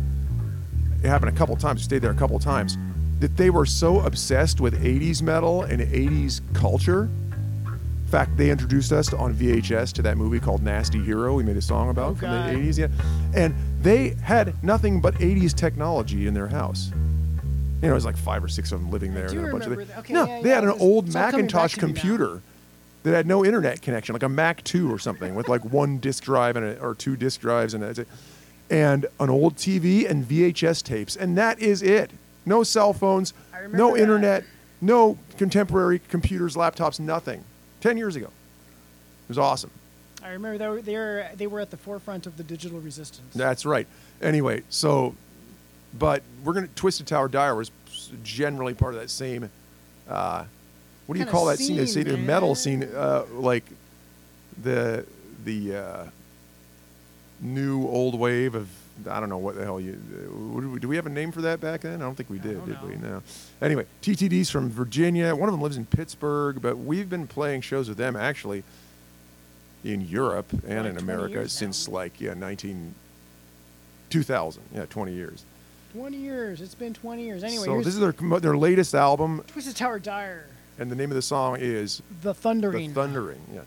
it 1.03 1.09
happened 1.09 1.35
a 1.35 1.39
couple 1.39 1.57
times, 1.57 1.81
we 1.81 1.85
stayed 1.85 2.03
there 2.03 2.11
a 2.11 2.15
couple 2.15 2.39
times, 2.39 2.77
that 3.21 3.37
they 3.37 3.51
were 3.51 3.67
so 3.67 4.01
obsessed 4.01 4.61
with 4.61 4.83
80s 4.83 5.23
metal 5.23 5.63
and 5.63 5.81
80s 5.81 6.41
culture. 6.55 7.09
In 8.09 8.13
fact, 8.13 8.39
they 8.39 8.49
introduced 8.51 8.91
us 8.91 9.13
on 9.13 9.35
VHS 9.35 9.93
to 9.93 10.01
that 10.01 10.17
movie 10.17 10.41
called 10.41 10.63
Nasty 10.63 10.99
Hero. 10.99 11.35
We 11.35 11.43
made 11.43 11.59
a 11.59 11.61
song 11.61 11.91
about 11.91 12.13
Oh, 12.13 12.15
from 12.15 12.29
God. 12.31 12.49
the 12.49 12.57
80s. 12.59 12.79
Yeah. 12.79 12.87
And 13.35 13.55
they 13.83 14.17
had 14.23 14.55
nothing 14.65 15.03
but 15.03 15.13
80s 15.21 15.53
technology 15.53 16.27
in 16.27 16.33
their 16.33 16.47
house. 16.49 16.91
You 16.91 17.83
know, 17.83 17.91
it 17.91 17.93
was 17.93 18.07
like 18.07 18.17
five 18.17 18.43
or 18.43 18.49
six 18.49 18.73
of 18.73 18.81
them 18.81 18.91
living 18.91 19.13
there. 19.13 19.27
and 19.27 19.47
a 19.47 19.53
bunch 19.53 19.67
of 19.67 19.77
the- 19.77 19.99
Okay, 19.99 20.15
no, 20.15 20.25
yeah, 20.27 20.41
they 20.41 20.49
yeah, 20.49 20.55
had 20.55 20.65
an 20.65 20.71
old 20.81 21.09
it's 21.09 21.17
all 21.17 21.31
coming 21.31 21.49
back 21.49 21.53
Macintosh 21.53 21.75
to 21.75 21.81
me 21.87 21.93
now. 21.93 22.01
computer 22.01 22.41
that 23.03 23.13
had 23.13 23.27
no 23.27 23.45
internet 23.45 23.83
connection, 23.83 24.15
like 24.15 24.23
a 24.23 24.29
Mac 24.31 24.65
2 24.65 24.91
or 24.91 24.99
something, 24.99 25.35
with 25.35 25.47
like 25.51 25.63
one 25.67 25.99
disk 25.99 26.25
drive 26.25 26.57
and 26.57 26.65
a, 26.65 26.81
or 26.81 26.95
two 26.95 27.15
disk 27.15 27.43
drives 27.43 27.75
and 27.75 27.85
it. 27.85 28.09
And 28.71 29.05
an 29.21 29.29
old 29.29 29.57
TV 29.57 30.09
and 30.09 30.25
VHS 30.27 30.81
tapes, 30.83 31.15
and 31.15 31.37
that 31.37 31.61
is 31.61 31.83
it. 31.83 32.11
No 32.47 32.63
cell 32.63 32.95
phones, 32.95 33.35
no 33.71 33.93
that. 33.95 34.01
internet, 34.01 34.45
no 34.81 35.19
contemporary 35.37 36.01
computers, 36.09 36.57
laptops, 36.57 36.99
nothing. 36.99 37.45
Ten 37.81 37.97
years 37.97 38.17
ago, 38.17 38.27
it 38.27 39.29
was 39.29 39.39
awesome. 39.39 39.71
I 40.23 40.31
remember 40.31 40.59
they 40.59 40.69
were, 40.69 40.83
they 40.83 40.97
were 40.97 41.27
they 41.37 41.47
were 41.47 41.61
at 41.61 41.71
the 41.71 41.77
forefront 41.77 42.27
of 42.27 42.37
the 42.37 42.43
digital 42.43 42.81
resistance. 42.81 43.33
That's 43.35 43.65
right. 43.65 43.87
Anyway, 44.21 44.63
so, 44.69 45.15
but 45.99 46.23
we're 46.45 46.55
gonna 46.55 46.69
Twisted 46.75 47.07
Tower 47.07 47.29
Dire 47.29 47.55
was 47.55 47.71
generally 48.25 48.75
part 48.75 48.95
of 48.95 49.01
that 49.01 49.11
same. 49.11 49.49
Uh, 50.09 50.45
what 51.07 51.15
do 51.15 51.21
you 51.21 51.25
Kinda 51.25 51.33
call 51.33 51.47
that 51.47 51.59
scene? 51.59 51.87
Scene, 51.87 52.05
the 52.05 52.17
metal 52.17 52.55
scene, 52.55 52.83
uh, 52.83 53.25
like 53.33 53.65
the 54.63 55.07
the 55.45 55.77
uh, 55.77 56.05
new 57.41 57.87
old 57.87 58.19
wave 58.19 58.55
of 58.55 58.69
I 59.09 59.21
don't 59.21 59.29
know 59.29 59.39
what 59.39 59.55
the 59.55 59.65
hell 59.65 59.81
you. 59.81 59.99
Uh, 60.13 60.61
do, 60.61 60.71
we, 60.71 60.79
do 60.81 60.89
we 60.89 60.97
have 60.97 61.07
a 61.07 61.11
name 61.11 61.33
for 61.33 61.43
that 61.43 61.61
back 61.61 61.83
then? 61.83 62.01
I 62.03 62.05
don't 62.05 62.15
think 62.15 62.31
we 62.31 62.39
did, 62.39 62.65
did 62.67 62.83
we? 62.83 62.97
No. 62.97 63.23
Anyway, 63.63 63.87
TTD's 64.03 64.51
from 64.51 64.71
Virginia. 64.71 65.35
One 65.35 65.49
of 65.49 65.53
them 65.53 65.63
lives 65.63 65.77
in 65.77 65.87
Pittsburgh, 65.87 66.61
but 66.61 66.79
we've 66.79 67.09
been 67.09 67.27
playing 67.27 67.61
shows 67.61 67.89
with 67.89 67.99
them 67.99 68.17
actually 68.17 68.65
in 69.85 70.01
Europe 70.01 70.51
and 70.67 70.85
like 70.85 70.93
in 70.93 70.99
America 70.99 71.49
since 71.49 71.89
like 71.89 72.21
yeah 72.21 72.35
19 72.35 72.95
2000 74.11 74.63
yeah 74.75 74.87
20 74.87 75.13
years 75.13 75.45
Twenty 75.93 76.19
years. 76.19 76.61
It's 76.61 76.75
been 76.75 76.93
twenty 76.93 77.25
years. 77.25 77.43
Anyway, 77.43 77.65
so 77.65 77.79
this 77.79 77.95
is 77.95 77.99
their 77.99 78.13
their 78.13 78.57
latest 78.59 78.95
album 78.95 79.43
Twisted 79.47 79.75
Tower 79.75 79.99
Dire, 79.99 80.45
and 80.79 80.91
the 80.91 80.95
name 80.95 81.11
of 81.11 81.15
the 81.15 81.23
song 81.23 81.57
is 81.59 82.03
the 82.23 82.35
Thundering. 82.35 82.89
the 82.89 82.95
thundering 82.95 83.41
yeah 83.55 83.61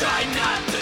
Try 0.00 0.24
not 0.34 0.66
to 0.68 0.79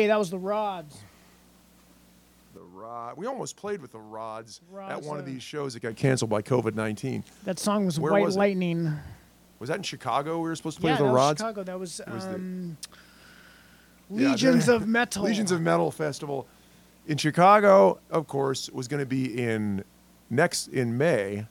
Hey, 0.00 0.06
that 0.06 0.18
was 0.18 0.30
the 0.30 0.38
Rods. 0.38 0.96
The 2.54 2.60
Rod. 2.62 3.18
We 3.18 3.26
almost 3.26 3.58
played 3.58 3.82
with 3.82 3.92
the 3.92 3.98
Rods, 3.98 4.62
at 4.72 4.74
Rods, 4.74 5.06
one 5.06 5.18
of 5.18 5.24
uh, 5.24 5.26
these 5.26 5.42
shows 5.42 5.74
that 5.74 5.80
got 5.80 5.94
canceled 5.94 6.30
by 6.30 6.40
COVID 6.40 6.74
nineteen. 6.74 7.22
That 7.44 7.58
song 7.58 7.84
was 7.84 8.00
Where 8.00 8.12
White 8.12 8.24
was 8.24 8.34
it? 8.34 8.38
Lightning. 8.38 8.90
Was 9.58 9.68
that 9.68 9.76
in 9.76 9.82
Chicago? 9.82 10.36
We 10.38 10.48
were 10.48 10.56
supposed 10.56 10.78
to 10.78 10.80
play 10.80 10.92
Yeah, 10.92 10.94
with 10.94 10.98
the 11.00 11.04
that 11.04 11.12
was 11.12 11.16
Rods. 11.16 11.38
Chicago. 11.40 11.62
That 11.64 11.78
was 11.78 12.00
was 12.10 12.24
um, 12.24 12.78
Yeah, 14.08 14.30
Legions 14.30 14.66
there- 14.66 14.76
of 14.76 14.88
Metal. 14.88 15.22
Legions 15.24 15.52
of 15.52 15.60
Metal 15.60 15.90
Festival 15.90 16.46
in 17.06 17.18
Chicago, 17.18 17.98
of 18.10 18.26
course, 18.26 18.70
was 18.70 18.88
going 18.88 19.00
to 19.00 19.06
be 19.06 19.38
in 19.38 19.84
next 20.30 20.68
in 20.68 20.96
May, 20.96 21.44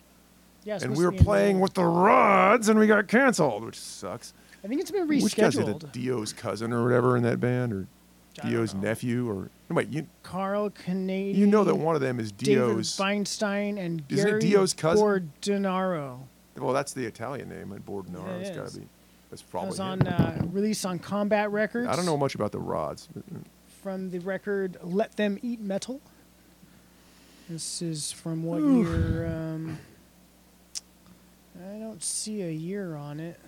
Yeah, 0.63 0.79
and 0.81 0.97
we 0.97 1.05
were 1.05 1.11
playing 1.11 1.59
with 1.59 1.75
the 1.75 1.83
Rods, 1.83 2.67
and 2.67 2.79
we 2.79 2.87
got 2.87 3.07
canceled, 3.07 3.63
which 3.63 3.77
sucks. 3.79 4.33
I 4.63 4.67
think 4.67 4.81
it's 4.81 4.89
been 4.89 5.07
rescheduled. 5.07 5.23
Which 5.23 5.35
guy's 5.35 5.55
it? 5.57 5.91
Dio's 5.93 6.33
cousin 6.33 6.73
or 6.73 6.83
whatever 6.83 7.15
in 7.15 7.21
that 7.23 7.39
band, 7.39 7.73
or 7.73 7.87
Dio's 8.41 8.73
nephew, 8.73 9.29
or 9.29 9.49
no, 9.69 9.75
wait, 9.75 9.89
you 9.89 10.07
Carl 10.23 10.69
Canedy. 10.69 11.33
you 11.35 11.45
know 11.47 11.63
that 11.63 11.75
one 11.75 11.95
of 11.95 12.01
them 12.01 12.19
is 12.19 12.31
Dio's 12.31 12.95
David. 12.95 13.25
Feinstein 13.25 13.77
and 13.79 14.03
Isn't 14.09 14.27
it 14.27 14.29
Gary 14.31 14.41
Dio's 14.41 14.73
cousin? 14.73 15.05
Bordonaro. 15.05 16.19
Well, 16.57 16.73
that's 16.73 16.93
the 16.93 17.05
Italian 17.05 17.49
name, 17.49 17.71
and 17.71 17.83
it 17.87 18.45
has 18.45 18.55
got 18.55 18.67
to 18.69 18.79
be. 18.79 18.87
That's 19.29 19.41
That 19.43 19.51
probably. 19.51 19.69
was 19.69 19.79
on 19.79 20.07
uh, 20.07 20.41
release 20.51 20.83
on 20.85 20.99
Combat 20.99 21.51
Records. 21.51 21.87
I 21.87 21.95
don't 21.95 22.05
know 22.05 22.17
much 22.17 22.35
about 22.35 22.51
the 22.51 22.59
Rods. 22.59 23.07
but- 23.13 23.23
from 23.83 24.09
the 24.09 24.19
record 24.19 24.77
"Let 24.83 25.15
Them 25.15 25.37
Eat 25.41 25.61
Metal." 25.61 26.01
This 27.49 27.81
is 27.81 28.11
from 28.11 28.43
what 28.43 28.61
year? 28.61 29.25
Um, 29.27 29.79
I 31.57 31.77
don't 31.79 32.03
see 32.03 32.41
a 32.41 32.51
year 32.51 32.95
on 32.95 33.19
it. 33.19 33.39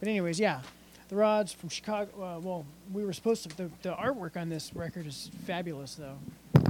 But 0.00 0.08
anyways, 0.08 0.38
yeah, 0.40 0.60
the 1.14 1.20
Rods 1.20 1.52
from 1.52 1.68
Chicago. 1.68 2.10
Uh, 2.22 2.40
well, 2.40 2.66
we 2.92 3.04
were 3.04 3.12
supposed 3.12 3.48
to. 3.48 3.56
The, 3.56 3.70
the 3.82 3.94
artwork 3.94 4.36
on 4.36 4.48
this 4.48 4.74
record 4.74 5.06
is 5.06 5.30
fabulous, 5.46 5.94
though. 5.94 6.18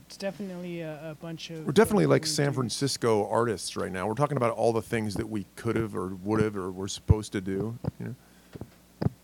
It's 0.06 0.16
definitely 0.16 0.82
a, 0.82 1.10
a 1.10 1.14
bunch 1.14 1.50
of. 1.50 1.64
We're 1.66 1.72
definitely 1.72 2.06
like 2.06 2.26
San 2.26 2.46
dudes. 2.46 2.56
Francisco 2.56 3.28
artists 3.28 3.76
right 3.76 3.90
now. 3.90 4.06
We're 4.06 4.14
talking 4.14 4.36
about 4.36 4.54
all 4.54 4.72
the 4.72 4.82
things 4.82 5.14
that 5.14 5.28
we 5.28 5.46
could 5.56 5.76
have 5.76 5.96
or 5.96 6.14
would 6.22 6.42
have 6.42 6.56
or 6.56 6.70
were 6.70 6.88
supposed 6.88 7.32
to 7.32 7.40
do. 7.40 7.78
You 7.98 8.06
know, 8.06 8.14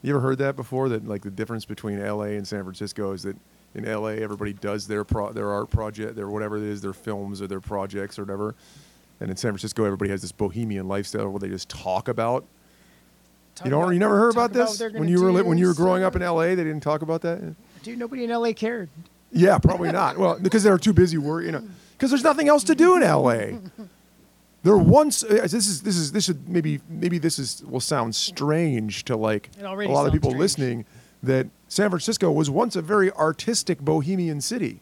you 0.03 0.11
ever 0.15 0.21
heard 0.21 0.39
that 0.39 0.57
before? 0.57 0.89
That 0.89 1.07
like 1.07 1.23
the 1.23 1.31
difference 1.31 1.65
between 1.65 2.01
L.A. 2.01 2.37
and 2.37 2.49
San 2.49 2.63
Francisco 2.63 3.13
is 3.13 3.23
that 3.25 3.37
in 3.75 3.87
L.A. 3.87 4.17
everybody 4.17 4.55
does 4.55 4.87
their 4.87 5.05
pro- 5.05 5.33
their 5.33 5.51
art 5.51 5.71
project, 5.71 6.17
their 6.17 6.29
whatever 6.29 6.57
it 6.57 6.63
is, 6.63 6.81
their 6.81 6.95
films 6.95 7.43
or 7.43 7.47
their 7.47 7.61
projects 7.61 8.19
or 8.19 8.23
whatever, 8.23 8.55
and 9.21 9.31
in 9.31 9.37
San 9.37 9.53
Francisco 9.53 9.85
everybody 9.85 10.11
has 10.11 10.23
this 10.23 10.33
bohemian 10.33 10.89
lifestyle 10.89 11.29
where 11.29 11.41
they 11.41 11.49
just 11.49 11.69
talk 11.69 12.09
about. 12.09 12.47
You 13.65 13.71
know, 13.71 13.83
about- 13.83 13.91
you 13.91 13.99
never 13.99 14.19
heard 14.19 14.33
about 14.33 14.53
this 14.53 14.79
they're 14.79 14.91
when 14.91 15.09
you 15.09 15.23
were 15.23 15.45
when 15.45 15.59
you 15.59 15.67
were 15.67 15.75
growing 15.75 16.03
up 16.03 16.17
in 16.17 16.23
L.A. 16.23 16.55
They 16.55 16.65
didn't 16.65 16.83
talk 16.83 17.03
about 17.03 17.21
that. 17.23 17.55
Dude, 17.83 17.99
nobody 17.99 18.25
in 18.25 18.31
LA 18.31 18.53
cared. 18.53 18.89
Yeah, 19.33 19.59
probably 19.59 19.93
not. 20.01 20.19
Well, 20.19 20.39
because 20.41 20.63
they 20.63 20.71
were 20.71 20.79
too 20.79 20.93
busy 20.93 21.19
working, 21.19 21.47
you 21.47 21.53
know, 21.53 21.63
because 21.93 22.11
there's 22.11 22.25
nothing 22.25 22.49
else 22.49 22.65
to 22.65 22.75
do 22.75 22.97
in 22.97 23.03
LA. 23.03 23.59
There 24.63 24.77
once 24.77 25.25
uh, 25.25 25.29
this 25.43 25.55
is 25.55 25.83
this 25.83 25.97
is 25.97 26.13
this 26.13 26.25
should 26.25 26.49
maybe 26.49 26.81
maybe 26.89 27.19
this 27.19 27.39
is 27.39 27.63
will 27.67 27.81
sound 27.81 28.15
strange 28.15 29.05
to 29.07 29.17
like 29.17 29.49
a 29.59 29.63
lot 29.89 30.07
of 30.07 30.13
people 30.13 30.31
strange. 30.31 30.39
listening 30.41 30.85
that 31.23 31.47
San 31.69 31.89
Francisco 31.89 32.31
was 32.31 32.51
once 32.51 32.77
a 32.77 32.83
very 32.83 33.11
artistic 33.13 33.81
bohemian 33.81 34.41
city. 34.41 34.81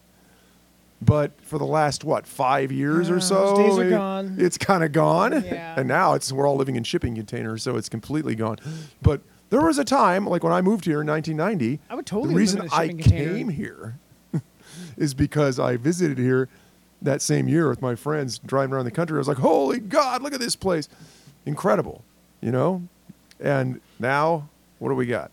But 1.01 1.31
for 1.41 1.57
the 1.57 1.65
last 1.65 2.03
what 2.03 2.27
five 2.27 2.71
years 2.71 3.09
Uh, 3.09 3.13
or 3.15 3.19
so, 3.21 3.55
days 3.55 3.77
are 3.77 3.83
it- 3.85 3.89
gone. 3.91 4.35
It's 4.37 4.57
kind 4.57 4.83
of 4.83 4.91
gone, 4.91 5.31
Yeah. 5.45 5.75
and 5.77 5.87
now 5.87 6.13
it's 6.13 6.31
we're 6.31 6.45
all 6.47 6.57
living 6.57 6.75
in 6.75 6.83
shipping 6.83 7.15
containers, 7.15 7.63
so 7.63 7.77
it's 7.77 7.87
completely 7.89 8.35
gone. 8.35 8.57
But 9.01 9.21
there 9.49 9.61
was 9.61 9.77
a 9.79 9.85
time, 9.85 10.25
like 10.27 10.43
when 10.43 10.51
I 10.53 10.61
moved 10.61 10.85
here 10.85 11.01
in 11.01 11.07
1990, 11.07 11.79
I 11.89 11.95
would 11.95 12.05
totally 12.05 12.33
the 12.33 12.37
reason 12.37 12.67
I 12.71 12.89
container. 12.89 13.33
came 13.33 13.49
here 13.49 13.95
is 14.97 15.13
because 15.13 15.57
I 15.57 15.77
visited 15.77 16.17
here 16.17 16.49
that 17.01 17.21
same 17.21 17.47
year 17.47 17.69
with 17.69 17.81
my 17.81 17.95
friends 17.95 18.37
driving 18.39 18.73
around 18.73 18.83
the 18.85 18.91
country. 18.91 19.15
I 19.15 19.19
was 19.19 19.27
like, 19.29 19.37
holy 19.37 19.79
God, 19.79 20.21
look 20.21 20.33
at 20.33 20.41
this 20.41 20.57
place. 20.57 20.89
Incredible, 21.45 22.03
you 22.41 22.51
know? 22.51 22.83
And 23.39 23.79
now, 23.99 24.49
what 24.79 24.89
do 24.89 24.95
we 24.95 25.05
got? 25.05 25.31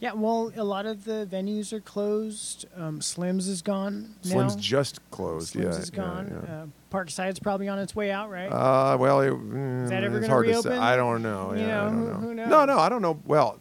Yeah, 0.00 0.14
well, 0.14 0.50
a 0.56 0.64
lot 0.64 0.86
of 0.86 1.04
the 1.04 1.28
venues 1.30 1.74
are 1.74 1.80
closed. 1.80 2.64
Um, 2.74 3.02
Slim's 3.02 3.46
is 3.48 3.60
gone. 3.60 4.14
Slim's 4.22 4.56
just 4.56 4.98
closed. 5.10 5.48
Slim's 5.50 5.76
yeah, 5.76 5.82
is 5.82 5.90
gone. 5.90 6.42
yeah. 6.48 6.54
Uh, 6.54 6.66
Parkside's 6.90 7.38
probably 7.38 7.68
on 7.68 7.78
its 7.78 7.94
way 7.94 8.10
out, 8.10 8.30
right? 8.30 8.48
Uh, 8.50 8.96
well, 8.98 9.20
it, 9.20 9.30
mm, 9.30 9.88
that 9.90 10.02
ever 10.02 10.16
it's 10.16 10.22
gonna 10.26 10.32
hard 10.32 10.46
to 10.46 10.52
reopen? 10.52 10.72
say. 10.72 10.78
I 10.78 10.96
don't 10.96 11.22
know. 11.22 11.52
You 11.52 11.60
Yeah, 11.60 11.66
know, 11.66 11.80
I 11.80 11.84
don't 11.84 11.94
who- 11.98 12.06
know. 12.06 12.14
who 12.14 12.34
No, 12.34 12.46
knows? 12.46 12.66
no, 12.68 12.78
I 12.78 12.88
don't 12.88 13.02
know. 13.02 13.20
Well, 13.26 13.58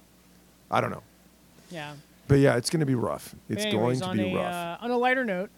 I 0.72 0.80
don't 0.80 0.92
know. 0.92 1.04
yeah. 1.70 1.94
But 2.30 2.36
yeah, 2.40 2.56
it's 2.56 2.70
going 2.70 2.80
to 2.82 2.86
be 2.86 2.96
rough. 2.96 3.36
It's 3.50 3.66
But 3.66 3.72
going 3.74 4.00
to 4.00 4.14
be 4.14 4.32
a, 4.34 4.36
rough. 4.38 4.54
Uh, 4.82 4.86
on 4.86 4.92
a 4.92 4.98
lighter 4.98 5.26
note, 5.26 5.50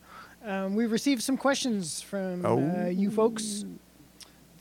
um, 0.44 0.74
we've 0.76 0.92
received 0.92 1.22
some 1.22 1.38
questions 1.38 2.02
from 2.02 2.44
Oh. 2.46 2.58
uh, 2.58 2.86
you 2.88 3.12
folks 3.12 3.66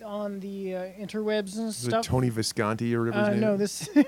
on 0.04 0.40
the 0.40 0.74
uh, 0.74 0.80
interwebs 0.98 1.56
and 1.56 1.72
stuff. 1.72 1.78
Is 1.78 1.84
it 1.86 1.90
stuff. 1.90 2.04
Tony 2.06 2.28
Visconti 2.28 2.94
or 2.94 3.04
whatever 3.04 3.18
uh, 3.24 3.24
his 3.30 3.32
name 3.34 3.40
no, 3.40 3.54
is? 3.54 3.60
this 3.60 3.88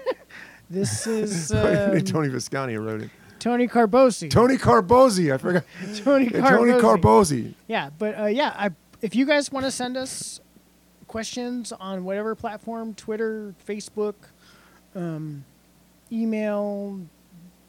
this 0.72 1.06
is 1.18 1.52
um, 1.52 2.00
Tony 2.02 2.28
Visconti 2.28 2.76
wrote 2.76 3.02
it. 3.02 3.10
Tony 3.38 3.66
Carbosi. 3.66 4.30
Tony 4.30 4.56
Carbosi. 4.56 5.34
I 5.34 5.36
forgot. 5.36 5.64
Tony 5.96 6.26
Yeah, 6.32 6.48
Tony 6.48 6.72
Carbosi. 6.72 6.80
Carbosi. 6.80 7.54
Yeah, 7.66 7.90
but 7.98 8.18
uh, 8.18 8.26
yeah, 8.26 8.54
I, 8.56 8.70
if 9.00 9.16
you 9.16 9.26
guys 9.26 9.50
want 9.50 9.66
to 9.66 9.70
send 9.72 9.96
us 9.96 10.40
questions 11.08 11.72
on 11.72 12.04
whatever 12.04 12.34
platform, 12.34 12.94
Twitter, 12.94 13.54
Facebook, 13.68 14.14
um, 14.94 15.44
email, 16.12 17.00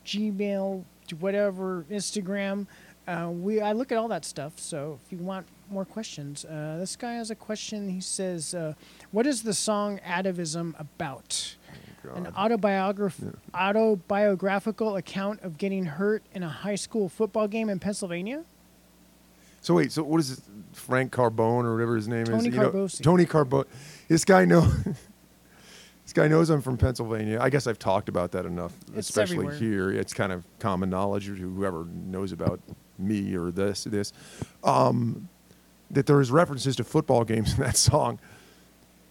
Gmail, 0.06 0.84
whatever, 1.20 1.86
Instagram, 1.92 2.68
uh, 3.08 3.30
we 3.32 3.60
I 3.60 3.74
look 3.74 3.92
at 3.92 3.98
all 3.98 4.08
that 4.10 4.26
stuff. 4.26 4.54
So 4.58 5.00
if 5.06 5.12
you 5.12 5.18
want 5.18 5.46
more 5.70 5.86
questions, 5.86 6.46
uh, 6.46 6.78
this 6.80 6.96
guy 6.96 7.13
has 7.13 7.32
a 7.32 7.36
question. 7.36 7.89
He 7.89 8.00
says, 8.00 8.54
uh, 8.54 8.76
"What 9.12 9.26
is 9.26 9.44
the 9.44 9.54
song 9.54 10.00
Atavism 10.08 10.76
about?" 10.80 11.56
An 12.12 12.24
God. 12.24 12.34
autobiograph- 12.36 13.36
autobiographical 13.54 14.96
account 14.98 15.42
of 15.42 15.58
getting 15.58 15.86
hurt 15.86 16.24
in 16.34 16.44
a 16.44 16.50
high 16.50 16.76
school 16.76 17.10
football 17.10 17.48
game 17.48 17.70
in 17.70 17.80
Pennsylvania. 17.80 18.44
So 19.62 19.76
wait, 19.76 19.92
so 19.92 20.04
what 20.04 20.20
is 20.20 20.32
it? 20.32 20.39
Frank 20.74 21.13
Carbone 21.13 21.63
or 21.63 21.74
whatever 21.74 21.96
his 21.96 22.08
name 22.08 22.26
Tony 22.26 22.50
is? 22.50 22.54
You 22.54 22.60
know, 22.60 22.88
Tony 23.02 23.26
Carbone. 23.26 23.66
This 24.10 24.26
guy 24.26 24.44
know. 24.44 24.62
this 26.04 26.13
guy 26.13 26.28
knows 26.28 26.50
I'm 26.50 26.62
from 26.62 26.78
Pennsylvania. 26.78 27.39
I 27.39 27.50
guess 27.50 27.66
I've 27.68 27.80
talked 27.80 28.10
about 28.10 28.32
that 28.34 28.46
enough, 28.46 28.74
It's 28.96 29.08
especially 29.10 29.46
everywhere. 29.48 29.56
here. 29.56 29.92
It's 29.92 30.13
kind 30.13 30.34
of 30.34 30.44
common 30.60 30.89
knowledge 30.89 31.28
to 31.28 31.36
whoever 31.36 31.86
knows 31.86 32.32
about 32.34 32.60
me 33.00 33.36
or 33.36 33.52
this 33.52 33.86
this. 33.86 34.12
Um, 34.63 35.30
that 35.92 36.08
there 36.08 36.20
is 36.20 36.32
references 36.32 36.76
to 36.78 36.84
football 36.84 37.24
games 37.24 37.54
in 37.54 37.60
that 37.63 37.78
song. 37.78 38.20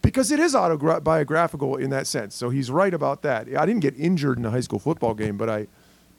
Because 0.03 0.31
it 0.31 0.39
is 0.39 0.53
autobiographical 0.53 1.77
in 1.77 1.89
that 1.89 2.05
sense, 2.05 2.35
so 2.35 2.49
he's 2.51 2.69
right 2.69 2.93
about 2.93 3.23
that. 3.23 3.47
I 3.57 3.65
didn't 3.65 3.79
get 3.81 3.97
injured 3.97 4.37
in 4.37 4.45
a 4.45 4.51
high 4.51 4.59
school 4.59 4.77
football 4.77 5.15
game, 5.15 5.37
but 5.37 5.49
I, 5.49 5.67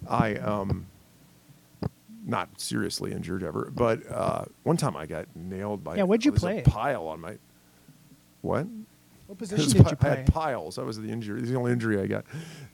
I 0.09 0.35
um, 0.37 0.87
not 2.27 2.49
seriously 2.61 3.13
injured 3.13 3.43
ever, 3.45 3.71
but 3.75 4.01
uh, 4.11 4.47
one 4.65 4.77
time 4.77 4.97
I 4.97 5.07
got 5.07 5.27
nailed 5.37 5.85
by 5.85 5.97
Yeah, 5.97 6.05
what'd 6.05 6.25
you 6.25 6.33
play? 6.33 6.61
A 6.61 6.63
pile 6.63 7.07
on 7.07 7.21
my 7.21 7.37
what? 8.41 8.67
What 9.27 9.39
position 9.39 9.71
did 9.71 9.77
you 9.77 9.91
I 9.91 9.95
play? 9.95 10.17
had 10.17 10.33
piles. 10.33 10.77
That 10.77 10.85
was 10.87 10.99
the 10.99 11.09
injury. 11.11 11.41
This 11.41 11.49
is 11.49 11.53
the 11.53 11.59
only 11.59 11.73
injury 11.73 12.01
I 12.01 12.07
got. 12.07 12.25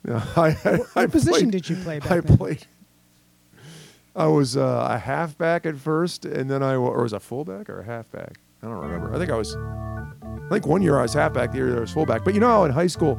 No, 0.05 0.17
I, 0.37 0.57
I, 0.65 0.77
What, 0.77 0.89
I 0.97 1.07
position 1.07 1.33
played- 1.33 1.51
did 1.51 1.69
you 1.69 1.77
play 1.77 1.99
back 1.99 2.11
I 2.13 2.21
then? 2.21 2.37
played. 2.39 2.67
I 4.15 4.27
was 4.27 4.57
uh, 4.57 4.89
a 4.91 4.99
halfback 4.99 5.67
at 5.67 5.77
first, 5.77 6.25
and 6.25 6.49
then 6.51 6.63
I 6.63 6.75
or 6.77 7.03
was 7.03 7.13
a 7.13 7.21
fullback 7.21 7.69
or 7.69 7.81
a 7.81 7.85
halfback. 7.85 8.39
I 8.63 8.67
don't 8.67 8.79
remember. 8.79 9.15
I 9.15 9.19
think 9.19 9.31
I 9.31 9.37
was. 9.37 9.57
I 9.57 10.49
think 10.55 10.67
one 10.67 10.83
year 10.83 10.99
I 10.99 11.03
was 11.03 11.15
halfback. 11.15 11.53
The 11.53 11.59
year 11.59 11.77
I 11.77 11.81
was 11.81 11.93
fullback. 11.93 12.25
But 12.25 12.35
you 12.35 12.41
know, 12.41 12.49
how 12.49 12.65
in 12.65 12.73
high 12.73 12.89
school 12.89 13.19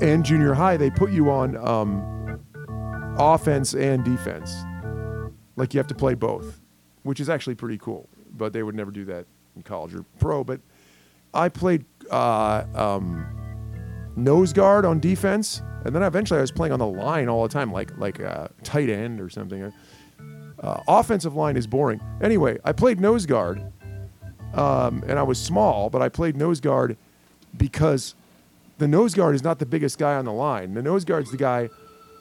and 0.00 0.24
junior 0.24 0.54
high, 0.54 0.76
they 0.76 0.90
put 0.90 1.10
you 1.10 1.30
on 1.30 1.56
um, 1.56 2.40
offense 3.18 3.74
and 3.74 4.04
defense. 4.04 4.54
Like 5.56 5.74
you 5.74 5.78
have 5.78 5.88
to 5.88 5.94
play 5.94 6.14
both, 6.14 6.60
which 7.02 7.20
is 7.20 7.28
actually 7.28 7.56
pretty 7.56 7.78
cool. 7.78 8.08
But 8.32 8.52
they 8.52 8.62
would 8.62 8.74
never 8.74 8.90
do 8.90 9.04
that 9.06 9.26
in 9.56 9.62
college 9.62 9.94
or 9.94 10.04
pro. 10.18 10.44
But 10.44 10.60
I 11.34 11.48
played 11.48 11.84
uh, 12.10 12.64
um, 12.74 13.26
nose 14.16 14.52
guard 14.52 14.84
on 14.84 15.00
defense, 15.00 15.62
and 15.84 15.94
then 15.94 16.02
eventually 16.02 16.38
I 16.38 16.40
was 16.40 16.52
playing 16.52 16.72
on 16.72 16.78
the 16.78 16.86
line 16.86 17.28
all 17.28 17.42
the 17.42 17.48
time, 17.48 17.72
like 17.72 17.96
like 17.98 18.18
a 18.18 18.50
tight 18.62 18.88
end 18.88 19.20
or 19.20 19.28
something. 19.28 19.72
Uh, 20.60 20.80
offensive 20.88 21.34
line 21.34 21.56
is 21.56 21.66
boring. 21.66 22.00
Anyway, 22.22 22.58
I 22.64 22.72
played 22.72 23.00
nose 23.00 23.26
guard, 23.26 23.62
um, 24.54 25.04
and 25.06 25.18
I 25.18 25.22
was 25.22 25.38
small, 25.38 25.90
but 25.90 26.02
I 26.02 26.08
played 26.08 26.36
nose 26.36 26.60
guard 26.60 26.96
because 27.56 28.14
the 28.78 28.88
nose 28.88 29.14
guard 29.14 29.34
is 29.34 29.42
not 29.44 29.58
the 29.58 29.66
biggest 29.66 29.98
guy 29.98 30.14
on 30.14 30.24
the 30.24 30.32
line. 30.32 30.74
The 30.74 30.82
nose 30.82 31.04
guard's 31.04 31.30
the 31.30 31.36
guy 31.36 31.68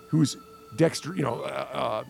who's 0.09 0.35
dexter, 0.77 1.15
you 1.15 1.23
know, 1.23 1.41
uh, 1.41 1.67
uh, 1.71 2.03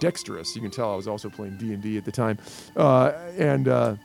dexterous. 0.00 0.54
You 0.54 0.62
can 0.62 0.70
tell 0.70 0.92
I 0.92 0.96
was 0.96 1.08
also 1.08 1.28
playing 1.30 1.56
D 1.56 1.72
and 1.72 1.82
D 1.82 1.96
at 1.96 2.04
the 2.04 2.12
time, 2.12 2.38
uh, 2.76 3.12
and 3.38 3.66
uh, 3.68 3.96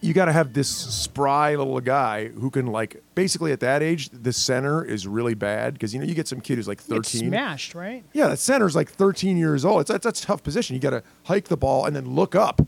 you 0.00 0.12
got 0.12 0.24
to 0.24 0.32
have 0.32 0.52
this 0.52 0.68
spry 0.68 1.54
little 1.54 1.80
guy 1.80 2.28
who 2.28 2.50
can 2.50 2.66
like 2.66 3.02
basically 3.14 3.52
at 3.52 3.60
that 3.60 3.82
age 3.82 4.08
the 4.12 4.32
center 4.32 4.84
is 4.84 5.06
really 5.06 5.34
bad 5.34 5.74
because 5.74 5.94
you 5.94 6.00
know 6.00 6.06
you 6.06 6.14
get 6.14 6.26
some 6.26 6.40
kid 6.40 6.56
who's 6.56 6.66
like 6.66 6.80
You 6.88 6.96
get 6.96 7.06
13 7.06 7.28
smashed, 7.28 7.74
right? 7.76 8.04
yeah 8.12 8.26
the 8.26 8.36
center's 8.36 8.74
like 8.74 8.90
13 8.90 9.36
years 9.36 9.64
old 9.64 9.82
it's 9.82 9.90
that's, 9.90 10.02
that's 10.02 10.20
a 10.20 10.26
tough 10.26 10.42
position 10.42 10.74
you 10.74 10.80
got 10.80 10.90
to 10.90 11.04
hike 11.26 11.44
the 11.46 11.56
ball 11.56 11.84
and 11.86 11.94
then 11.94 12.16
look 12.16 12.34
up 12.34 12.60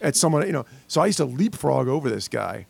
at 0.00 0.16
someone 0.16 0.46
you 0.46 0.52
know 0.52 0.64
so 0.88 1.00
i 1.00 1.06
used 1.06 1.18
to 1.18 1.24
leapfrog 1.24 1.88
over 1.88 2.08
this 2.10 2.28
guy 2.28 2.66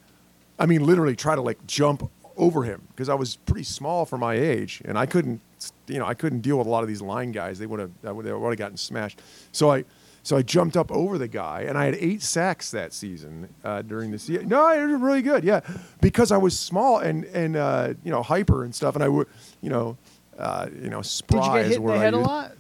i 0.59 0.67
mean 0.67 0.85
literally 0.85 1.17
try 1.17 1.35
to 1.35 1.41
like 1.43 1.65
jump 1.67 2.11
over 2.37 2.65
him 2.65 2.83
because 2.89 3.09
i 3.09 3.15
was 3.15 3.37
pretty 3.37 3.65
small 3.65 4.05
for 4.05 4.19
my 4.19 4.35
age 4.35 4.83
and 4.85 4.99
i 4.99 5.07
couldn't 5.07 5.41
you 5.87 5.99
know 5.99 6.07
i 6.07 6.15
couldn't 6.15 6.41
deal 6.41 6.59
with 6.59 6.67
a 6.67 6.71
lot 6.71 6.83
of 6.83 6.89
these 6.89 7.03
line 7.03 7.33
guys 7.33 7.59
they 7.59 7.67
would 7.67 7.81
have 7.81 7.91
they 8.03 8.13
would 8.13 8.27
have 8.27 8.57
gotten 8.59 8.77
smashed 8.77 9.21
so 9.53 9.71
i 9.71 9.85
so 10.23 10.37
I 10.37 10.43
jumped 10.43 10.77
up 10.77 10.93
over 10.93 11.17
the 11.17 11.29
guy, 11.29 11.63
and 11.63 11.79
I 11.79 11.87
had 11.87 11.95
eight 11.95 12.21
sacks 12.21 12.71
that 12.73 12.93
season 12.93 13.49
uh, 13.65 13.81
during 13.81 14.11
the 14.11 14.19
season. 14.19 14.51
No, 14.51 14.63
I 14.67 14.77
did 14.77 14.89
really 15.01 15.23
good, 15.23 15.45
yeah, 15.45 15.61
because 16.03 16.31
I 16.31 16.37
was 16.37 16.59
small 16.59 16.99
and 16.99 17.25
and 17.25 17.57
uh, 17.57 17.95
you 18.05 18.11
know 18.11 18.23
hyper 18.23 18.63
and 18.63 18.75
stuff, 18.75 18.95
and 18.97 19.03
I 19.03 19.09
would 19.09 19.27
you 19.63 19.71
know 19.71 19.97
uh, 20.39 20.69
you 20.75 20.91
know 20.91 20.99
Did 21.01 21.07
spry 21.07 21.47
you 21.47 21.63
get 21.63 21.67
hit 21.71 21.77
in 21.79 21.87
the 21.87 21.93
I 21.95 21.97
head 21.97 22.13
a 22.13 22.19
lot? 22.19 22.53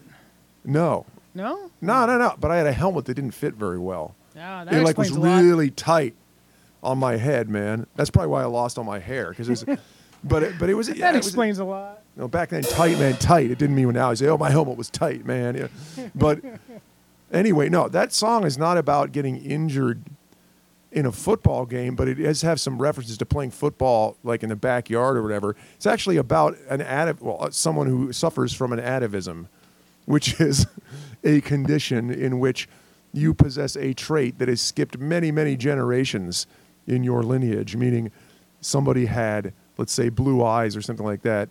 No, 0.65 1.05
No. 1.35 1.71
no, 1.83 2.07
no, 2.07 2.17
no. 2.17 2.35
But 2.41 2.51
I 2.51 2.57
had 2.57 2.67
a 2.67 2.73
helmet 2.73 3.05
that 3.05 3.15
didn't 3.15 3.33
fit 3.33 3.55
very 3.57 3.79
well. 3.79 4.15
Yeah, 4.41 4.65
that 4.65 4.73
it 4.75 4.83
like 4.85 4.97
was 4.97 5.09
explains 5.09 5.17
a 5.17 5.21
lot. 5.37 5.43
really 5.43 5.71
tight 5.71 6.15
on 6.83 6.97
my 6.99 7.17
head, 7.17 7.49
man. 7.51 7.87
That's 7.95 8.09
probably 8.11 8.31
why 8.31 8.43
I 8.43 8.47
lost 8.47 8.79
all 8.79 8.85
my 8.85 8.99
hair 8.99 9.29
because 9.31 9.49
it 9.49 9.67
was. 9.69 9.79
But 10.23 10.43
it, 10.43 10.59
but 10.59 10.69
it 10.69 10.75
was 10.75 10.87
yeah, 10.89 10.97
that 10.97 11.15
it 11.15 11.19
was- 11.19 11.29
explains 11.29 11.59
a 11.61 11.65
lot. 11.65 12.03
you 12.15 12.21
know, 12.21 12.29
back 12.29 12.51
then, 12.51 12.63
tight 12.63 12.99
man, 12.99 13.17
tight. 13.17 13.51
It 13.51 13.57
didn't 13.57 13.75
mean 13.75 13.91
now 13.93 14.11
I 14.11 14.15
say, 14.15 14.27
"Oh, 14.27 14.37
my 14.37 14.51
helmet 14.51 14.77
was 14.77 14.91
tight, 14.91 15.25
man." 15.25 15.55
Yeah. 15.97 16.09
But 16.15 16.41
anyway, 17.33 17.71
no, 17.71 17.89
that 17.89 18.13
song 18.13 18.45
is 18.45 18.59
not 18.59 18.77
about 18.77 19.13
getting 19.13 19.37
injured 19.39 20.03
in 20.93 21.07
a 21.07 21.13
football 21.13 21.65
game, 21.65 21.95
but 21.97 22.07
it 22.07 22.17
does 22.17 22.43
have 22.43 22.61
some 22.61 22.83
references 22.83 23.17
to 23.17 23.25
playing 23.25 23.53
football, 23.53 24.19
like 24.23 24.43
in 24.43 24.51
the 24.51 24.57
backyard 24.57 25.17
or 25.17 25.23
whatever. 25.23 25.57
It's 25.77 25.87
actually 25.87 26.19
about 26.19 26.55
an 26.69 26.81
atav- 26.81 27.23
well, 27.23 27.39
uh, 27.41 27.51
someone 27.51 27.87
who 27.87 28.13
suffers 28.13 28.53
from 28.53 28.75
an 28.75 28.79
atavism, 28.81 29.47
which 30.05 30.39
is 30.41 30.67
a 31.25 31.41
condition 31.41 32.11
in 32.11 32.41
which 32.41 32.69
you 33.13 33.35
possess 33.35 33.77
a 33.77 33.93
trait 33.93 34.39
that 34.39 34.49
has 34.49 34.61
skipped 34.61 34.99
many, 34.99 35.33
many 35.33 35.57
generations 35.57 36.47
in 36.87 37.03
your 37.05 37.23
lineage, 37.23 37.77
meaning 37.77 38.11
somebody 38.61 39.07
had, 39.07 39.53
let's 39.79 39.93
say, 39.93 40.09
blue 40.09 40.45
eyes 40.45 40.77
or 40.77 40.83
something 40.83 41.07
like 41.07 41.23
that. 41.23 41.49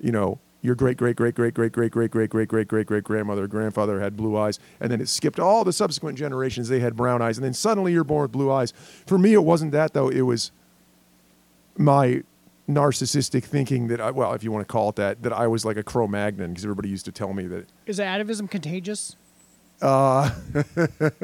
You 0.00 0.12
know, 0.12 0.38
your 0.62 0.74
great, 0.74 0.96
great, 0.96 1.16
great, 1.16 1.34
great, 1.34 1.52
great, 1.52 1.72
great, 1.72 1.90
great, 1.92 2.10
great, 2.10 2.30
great, 2.30 2.48
great, 2.48 2.68
great, 2.68 2.86
great 2.86 3.04
grandmother, 3.04 3.46
grandfather 3.46 4.00
had 4.00 4.16
blue 4.16 4.36
eyes, 4.36 4.58
and 4.80 4.90
then 4.90 5.00
it 5.00 5.08
skipped 5.08 5.38
all 5.38 5.62
the 5.62 5.72
subsequent 5.74 6.16
generations. 6.16 6.68
They 6.68 6.80
had 6.80 6.96
brown 6.96 7.20
eyes, 7.20 7.36
and 7.36 7.44
then 7.44 7.52
suddenly 7.52 7.92
you're 7.92 8.02
born 8.02 8.22
with 8.22 8.32
blue 8.32 8.50
eyes. 8.50 8.72
For 9.06 9.18
me, 9.18 9.34
it 9.34 9.44
wasn't 9.44 9.72
that 9.72 9.92
though. 9.92 10.08
It 10.08 10.22
was 10.22 10.52
my 11.76 12.22
narcissistic 12.68 13.44
thinking 13.44 13.88
that 13.88 14.00
I, 14.00 14.10
well, 14.10 14.32
if 14.32 14.42
you 14.42 14.50
want 14.50 14.66
to 14.66 14.72
call 14.72 14.88
it 14.88 14.96
that, 14.96 15.22
that 15.22 15.32
I 15.32 15.46
was 15.46 15.66
like 15.66 15.76
a 15.76 15.82
Cro-Magnon 15.82 16.52
because 16.52 16.64
everybody 16.64 16.88
used 16.88 17.04
to 17.04 17.12
tell 17.12 17.34
me 17.34 17.46
that 17.48 17.66
Is 17.86 18.00
atavism 18.00 18.48
contagious? 18.48 19.16
Uh, 19.82 20.30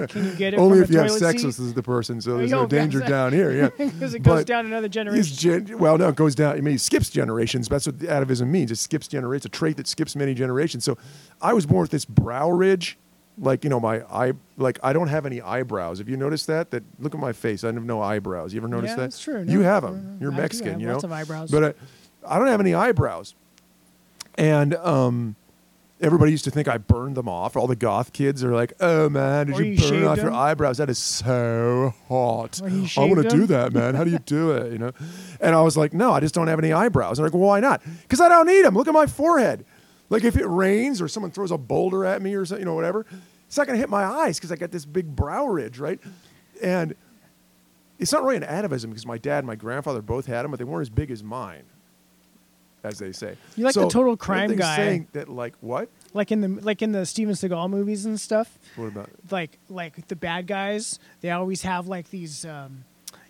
Can 0.09 0.25
you 0.25 0.35
get 0.35 0.53
it 0.55 0.57
only 0.59 0.81
if 0.81 0.91
you 0.91 0.99
have 0.99 1.11
sex 1.11 1.41
seat? 1.43 1.47
with 1.47 1.75
the 1.75 1.83
person, 1.83 2.21
so 2.21 2.33
Oh, 2.33 2.39
there's 2.39 2.51
no 2.51 2.67
danger 2.67 3.01
down 3.01 3.33
here. 3.33 3.51
Yeah, 3.53 3.69
Because 3.79 4.13
it 4.15 4.23
goes 4.23 4.41
But 4.41 4.47
down 4.47 4.67
another 4.67 4.89
generation. 4.89 5.67
gen- 5.67 5.79
well, 5.79 5.97
no, 5.97 6.09
it 6.09 6.17
goes 6.17 6.35
down. 6.35 6.57
I 6.57 6.61
mean, 6.61 6.75
it 6.75 6.81
skips 6.81 7.09
generations. 7.11 7.69
That's 7.69 7.87
what 7.87 7.99
the 8.01 8.09
atavism 8.09 8.51
means. 8.51 8.71
It 8.71 8.77
skips 8.77 9.09
generations. 9.09 9.47
It's 9.47 9.55
a 9.55 9.59
trait 9.59 9.77
that 9.79 9.87
skips 9.87 10.15
many 10.17 10.35
generations. 10.35 10.85
So, 10.85 10.99
I 11.41 11.53
was 11.55 11.65
born 11.65 11.83
with 11.83 11.91
this 11.91 12.05
brow 12.05 12.51
ridge, 12.51 12.99
like 13.39 13.65
you 13.65 13.71
know, 13.71 13.81
my 13.81 14.03
eye, 14.13 14.33
like 14.59 14.79
I 14.83 14.93
don't 14.93 15.09
have 15.09 15.25
any 15.25 15.41
eyebrows. 15.41 15.99
Have 15.99 16.09
you 16.09 16.17
noticed 16.19 16.47
that? 16.49 16.71
That 16.73 16.83
look 16.99 17.15
at 17.15 17.21
my 17.21 17.33
face. 17.33 17.65
I 17.65 17.69
have 17.69 17.83
no 17.85 18.03
eyebrows. 18.03 18.53
You 18.53 18.61
ever 18.61 18.69
notice 18.69 18.91
Yeah, 18.91 18.97
that? 18.97 19.03
that's 19.03 19.21
true. 19.23 19.43
You 19.47 19.61
have 19.61 19.85
them. 19.85 20.19
You're 20.21 20.33
I 20.33 20.37
Mexican. 20.37 20.81
you 20.81 20.89
know, 20.89 20.95
lots 20.95 21.05
of 21.05 21.13
eyebrows. 21.13 21.51
But 21.51 21.77
I, 22.27 22.35
I 22.35 22.39
don't 22.39 22.49
have 22.49 22.61
any 22.61 22.75
eyebrows, 22.75 23.35
and 24.35 24.75
um. 24.75 25.37
Everybody 26.01 26.31
used 26.31 26.45
to 26.45 26.51
think 26.51 26.67
I 26.67 26.79
burned 26.79 27.15
them 27.17 27.29
off. 27.29 27.57
All 27.57 27.67
the 27.67 27.77
goth 27.77 28.13
kids 28.15 28.43
are 28.43 28.55
like, 28.55 28.73
"Oh 28.81 29.09
man, 29.11 29.49
did 29.49 29.57
Or 29.57 29.63
you, 29.63 29.73
you 29.73 29.79
burn 29.79 29.89
shaved 29.89 30.05
off 30.07 30.17
your 30.17 30.27
them? 30.27 30.35
eyebrows? 30.35 30.79
That 30.79 30.89
is 30.89 30.99
so 30.99 31.93
hot. 32.09 32.61
Or 32.63 32.69
you 32.71 32.87
I 32.97 33.05
want 33.05 33.17
to 33.17 33.23
shaved 33.23 33.31
do 33.31 33.47
them? 33.47 33.49
that, 33.49 33.73
man. 33.75 33.95
How 33.95 34.05
do 34.05 34.11
you 34.11 34.19
do 34.25 34.53
it? 34.53 34.73
You 34.73 34.79
know?" 34.79 34.93
And 35.41 35.55
I 35.55 35.61
was 35.61 35.77
like, 35.77 35.93
"No, 35.93 36.13
I 36.13 36.21
just 36.21 36.35
don't 36.35 36.49
have 36.49 36.59
any 36.59 36.73
eyebrows." 36.73 37.19
And 37.19 37.25
they're 37.25 37.31
like, 37.31 37.35
well, 37.39 37.49
"Why 37.49 37.61
not?" 37.61 37.83
Because 38.03 38.21
I 38.21 38.29
don't 38.31 38.47
need 38.47 38.63
them. 38.65 38.75
Look 38.75 38.89
at 38.89 38.95
my 38.95 39.07
forehead. 39.07 39.67
Like 40.09 40.25
if 40.25 40.37
it 40.37 40.47
rains 40.47 41.01
or 41.03 41.09
someone 41.09 41.31
throws 41.33 41.51
a 41.51 41.59
boulder 41.59 42.05
at 42.07 42.23
me 42.23 42.35
or 42.35 42.45
something, 42.47 42.63
you 42.63 42.65
know, 42.65 42.75
whatever, 42.75 43.05
it's 43.47 43.57
not 43.59 43.67
gonna 43.67 43.79
hit 43.79 43.91
my 43.91 44.05
eyes 44.05 44.39
because 44.39 44.51
I 44.51 44.57
got 44.57 44.71
this 44.71 44.85
big 44.87 45.15
brow 45.15 45.47
ridge, 45.47 45.79
right? 45.79 46.01
And 46.63 46.95
it's 47.99 48.11
not 48.13 48.23
really 48.25 48.37
an 48.37 48.43
atavism 48.45 48.89
because 48.91 49.05
my 49.07 49.19
dad 49.19 49.39
and 49.39 49.47
my 49.47 49.55
grandfather 49.55 50.01
both 50.03 50.25
had 50.27 50.43
them, 50.43 50.51
but 50.51 50.57
they 50.59 50.65
weren't 50.65 50.81
as 50.83 50.91
big 50.91 51.11
as 51.11 51.23
mine, 51.23 51.65
as 52.83 52.99
they 52.99 53.13
say. 53.13 53.37
You 53.57 53.65
like 53.65 53.75
the 53.75 53.89
total 53.89 54.17
crime 54.17 54.57
guy. 54.57 54.77
Saying 54.77 55.09
that, 55.13 55.29
like, 55.29 55.55
what? 55.61 55.89
like 56.15 56.33
in 56.33 56.41
the 56.41 56.49
like 56.49 56.83
in 56.83 56.93
the 56.93 57.07
Steven 57.07 57.35
Seagal 57.35 57.71
movies 57.71 58.05
and 58.05 58.19
stuff. 58.19 58.59
What 58.77 58.89
about? 58.89 59.11
like 59.31 59.59
like 59.69 60.09
the 60.09 60.17
bad 60.17 60.47
guys 60.47 60.99
they 61.21 61.31
always 61.31 61.63
have 61.63 61.87
like 61.87 62.11
these 62.11 62.45
um, 62.45 62.85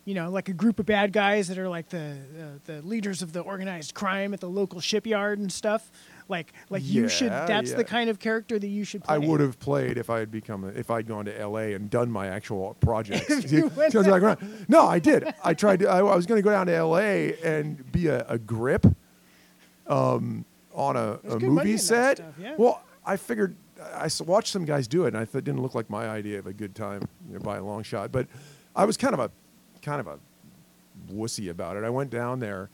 you 0.05 0.13
know 0.13 0.29
like 0.29 0.49
a 0.49 0.53
group 0.53 0.79
of 0.79 0.85
bad 0.85 1.13
guys 1.13 1.47
that 1.47 1.57
are 1.57 1.69
like 1.69 1.89
the 1.89 2.17
uh, 2.39 2.45
the 2.65 2.81
leaders 2.81 3.21
of 3.21 3.33
the 3.33 3.41
organized 3.41 3.93
crime 3.93 4.33
at 4.33 4.39
the 4.39 4.49
local 4.49 4.79
shipyard 4.79 5.39
and 5.39 5.51
stuff 5.51 5.91
like 6.27 6.53
like 6.69 6.81
you 6.83 7.07
should 7.07 7.31
that's 7.31 7.71
yeah. 7.71 7.77
the 7.77 7.83
kind 7.83 8.09
of 8.09 8.19
character 8.19 8.57
that 8.57 8.67
you 8.67 8.83
should 8.83 9.03
play 9.03 9.15
I 9.15 9.17
would 9.17 9.41
have 9.41 9.59
played 9.59 9.97
if 9.97 10.09
I 10.09 10.19
had 10.19 10.31
become 10.31 10.63
a, 10.63 10.67
if 10.67 10.89
I'd 10.89 11.07
gone 11.07 11.25
to 11.25 11.39
L.A. 11.39 11.73
and 11.73 11.89
done 11.89 12.09
my 12.09 12.27
actual 12.27 12.73
projects. 12.79 13.29
If 13.29 13.51
you 13.51 13.67
went 13.75 13.93
like, 13.93 14.39
no, 14.69 14.87
I 14.87 14.99
did. 14.99 15.33
I 15.43 15.53
tried. 15.53 15.79
To, 15.81 15.89
I, 15.89 15.97
I 15.99 16.15
was 16.15 16.25
going 16.25 16.39
to 16.39 16.43
go 16.43 16.51
down 16.51 16.67
to 16.67 16.73
L.A. 16.73 17.35
and 17.43 17.91
be 17.91 18.07
a, 18.07 18.25
a 18.27 18.39
grip 18.39 18.85
um, 19.87 20.45
on 20.73 20.95
a, 20.95 21.19
a 21.29 21.39
movie 21.39 21.77
set. 21.77 22.17
stuff, 22.17 22.33
yeah. 22.39 22.55
Well, 22.57 22.83
I 23.05 23.17
figured 23.17 23.55
I 23.81 24.09
watched 24.25 24.49
some 24.49 24.65
guys 24.65 24.87
do 24.87 25.05
it, 25.05 25.09
and 25.09 25.17
I 25.17 25.25
thought 25.25 25.39
it 25.39 25.43
didn't 25.45 25.61
look 25.61 25.75
like 25.75 25.89
my 25.89 26.07
idea 26.07 26.39
of 26.39 26.47
a 26.47 26.53
good 26.53 26.75
time 26.75 27.07
you 27.27 27.35
know, 27.35 27.39
by 27.39 27.57
a 27.57 27.63
long 27.63 27.83
shot. 27.83 28.11
But 28.11 28.27
I 28.75 28.85
was 28.85 28.97
kind 28.97 29.13
of 29.13 29.19
a 29.19 29.31
kind 29.81 29.99
of 29.99 30.07
a 30.07 30.19
wussy 31.11 31.49
about 31.49 31.77
it. 31.77 31.83
I 31.83 31.89
went 31.89 32.09
down 32.09 32.39
there, 32.39 32.69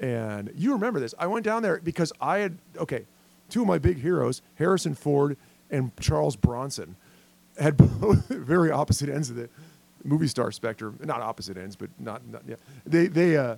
and 0.00 0.50
you 0.56 0.72
remember 0.72 1.00
this. 1.00 1.14
I 1.18 1.26
went 1.26 1.44
down 1.44 1.62
there 1.62 1.80
because 1.82 2.12
I 2.20 2.38
had 2.38 2.58
okay, 2.78 3.06
two 3.48 3.62
of 3.62 3.68
my 3.68 3.78
big 3.78 3.98
heroes, 4.00 4.42
Harrison 4.54 4.94
Ford 4.94 5.36
and 5.70 5.94
Charles 6.00 6.36
Bronson, 6.36 6.96
had 7.58 7.76
both 8.00 8.28
very 8.28 8.70
opposite 8.70 9.08
ends 9.08 9.30
of 9.30 9.36
the 9.36 9.48
movie 10.04 10.28
star 10.28 10.50
spectrum. 10.52 10.98
Not 11.02 11.20
opposite 11.20 11.56
ends, 11.56 11.76
but 11.76 11.90
not, 11.98 12.26
not 12.26 12.42
yeah. 12.46 12.56
They 12.86 13.06
they 13.08 13.36
uh, 13.36 13.56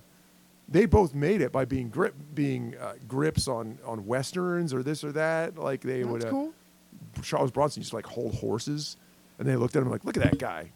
they 0.71 0.85
both 0.85 1.13
made 1.15 1.41
it 1.41 1.51
by 1.51 1.65
being 1.65 1.89
grip 1.89 2.15
being 2.33 2.75
uh, 2.77 2.93
grips 3.07 3.47
on 3.47 3.79
on 3.85 4.05
westerns 4.05 4.73
or 4.73 4.83
this 4.83 5.03
or 5.03 5.11
that. 5.13 5.57
Like 5.57 5.81
they 5.81 6.03
would. 6.03 6.21
that's 6.21 6.25
uh, 6.25 6.31
cool 6.31 6.53
Charles 7.23 7.51
Bronson 7.51 7.81
used 7.81 7.91
to 7.91 7.95
like 7.95 8.05
hold 8.05 8.35
horses, 8.35 8.97
and 9.37 9.47
they 9.47 9.55
looked 9.55 9.75
at 9.75 9.81
him 9.81 9.89
like, 9.89 10.05
"Look 10.05 10.17
at 10.17 10.23
that 10.23 10.37
guy, 10.39 10.71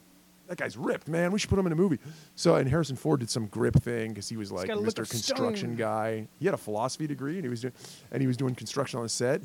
that 0.48 0.58
guy's 0.58 0.78
ripped, 0.78 1.08
man. 1.08 1.32
We 1.32 1.40
should 1.40 1.50
put 1.50 1.60
him 1.60 1.66
in 1.66 1.72
a 1.72 1.76
movie." 1.76 2.00
So, 2.36 2.56
and 2.56 2.68
Harrison 2.70 2.96
Ford 2.96 3.20
did 3.20 3.30
some 3.30 3.48
grip 3.48 3.76
thing 3.76 4.10
because 4.10 4.30
he 4.30 4.38
was 4.38 4.52
like 4.52 4.68
got 4.68 4.78
a 4.78 4.80
look 4.80 4.94
Mr. 4.96 5.10
Construction 5.10 5.70
stone. 5.70 5.76
guy. 5.76 6.28
He 6.40 6.46
had 6.46 6.54
a 6.54 6.58
philosophy 6.58 7.08
degree, 7.08 7.36
and 7.36 7.44
he 7.44 7.50
was 7.50 7.62
doing, 7.62 7.74
and 8.12 8.22
he 8.22 8.28
was 8.28 8.38
doing 8.38 8.56
construction 8.56 8.98
on 8.98 9.04
the 9.04 9.10
set, 9.10 9.42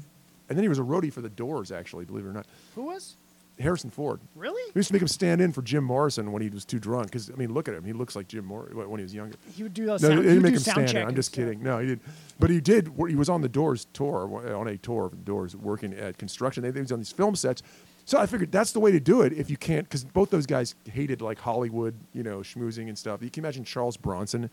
and 0.48 0.56
then 0.56 0.62
he 0.62 0.68
was 0.68 0.78
a 0.78 0.82
roadie 0.82 1.12
for 1.12 1.20
the 1.20 1.28
Doors, 1.28 1.70
actually, 1.72 2.04
believe 2.04 2.24
it 2.24 2.28
or 2.28 2.32
not. 2.32 2.46
who 2.74 2.84
was 2.86 3.16
Harrison 3.60 3.90
Ford. 3.90 4.20
really 4.34 4.62
We 4.74 4.78
used 4.78 4.88
to 4.88 4.92
make 4.94 5.02
him 5.02 5.08
stand 5.08 5.40
in 5.40 5.52
for 5.52 5.62
Jim 5.62 5.84
Morrison 5.84 6.32
when 6.32 6.42
he 6.42 6.48
was 6.48 6.64
too 6.64 6.78
drunk. 6.78 7.06
Because 7.06 7.30
I 7.30 7.34
mean, 7.34 7.52
look 7.52 7.68
at 7.68 7.74
him; 7.74 7.84
he 7.84 7.92
looks 7.92 8.14
like 8.16 8.28
Jim 8.28 8.44
Morrison 8.44 8.76
when 8.88 8.98
he 8.98 9.04
was 9.04 9.14
younger. 9.14 9.36
he 9.54 9.62
would 9.62 9.74
do 9.74 9.86
those 9.86 10.02
No, 10.02 10.10
sound, 10.10 10.20
he 10.20 10.28
didn't 10.28 10.42
make 10.42 10.52
him 10.54 10.58
stand 10.60 10.90
in. 10.90 10.96
I'm 11.08 11.14
just 11.14 11.32
kidding. 11.32 11.62
No, 11.62 11.78
he 11.78 11.88
did. 11.88 12.00
But 12.38 12.50
he 12.50 12.60
did. 12.60 12.92
He 13.08 13.14
was 13.14 13.28
on 13.28 13.42
the 13.42 13.48
Doors 13.48 13.86
tour, 13.92 14.54
on 14.54 14.68
a 14.68 14.76
tour 14.78 15.06
of 15.06 15.10
the 15.12 15.16
Doors, 15.18 15.56
working 15.56 15.92
at 15.94 16.18
construction. 16.18 16.62
They, 16.62 16.70
they 16.70 16.80
was 16.80 16.92
on 16.92 16.98
these 16.98 17.12
film 17.12 17.34
sets. 17.34 17.62
So 18.04 18.18
I 18.18 18.24
figured 18.24 18.50
that's 18.50 18.72
the 18.72 18.80
way 18.80 18.90
to 18.90 19.00
do 19.00 19.20
it 19.20 19.34
if 19.34 19.50
you 19.50 19.58
can't, 19.58 19.84
because 19.84 20.02
both 20.02 20.30
those 20.30 20.46
guys 20.46 20.74
hated 20.90 21.20
like 21.20 21.38
Hollywood, 21.38 21.94
you 22.14 22.22
know, 22.22 22.38
schmoozing 22.38 22.88
and 22.88 22.96
stuff. 22.96 23.22
You 23.22 23.28
can 23.28 23.44
imagine 23.44 23.64
Charles 23.64 23.98
Bronson. 23.98 24.48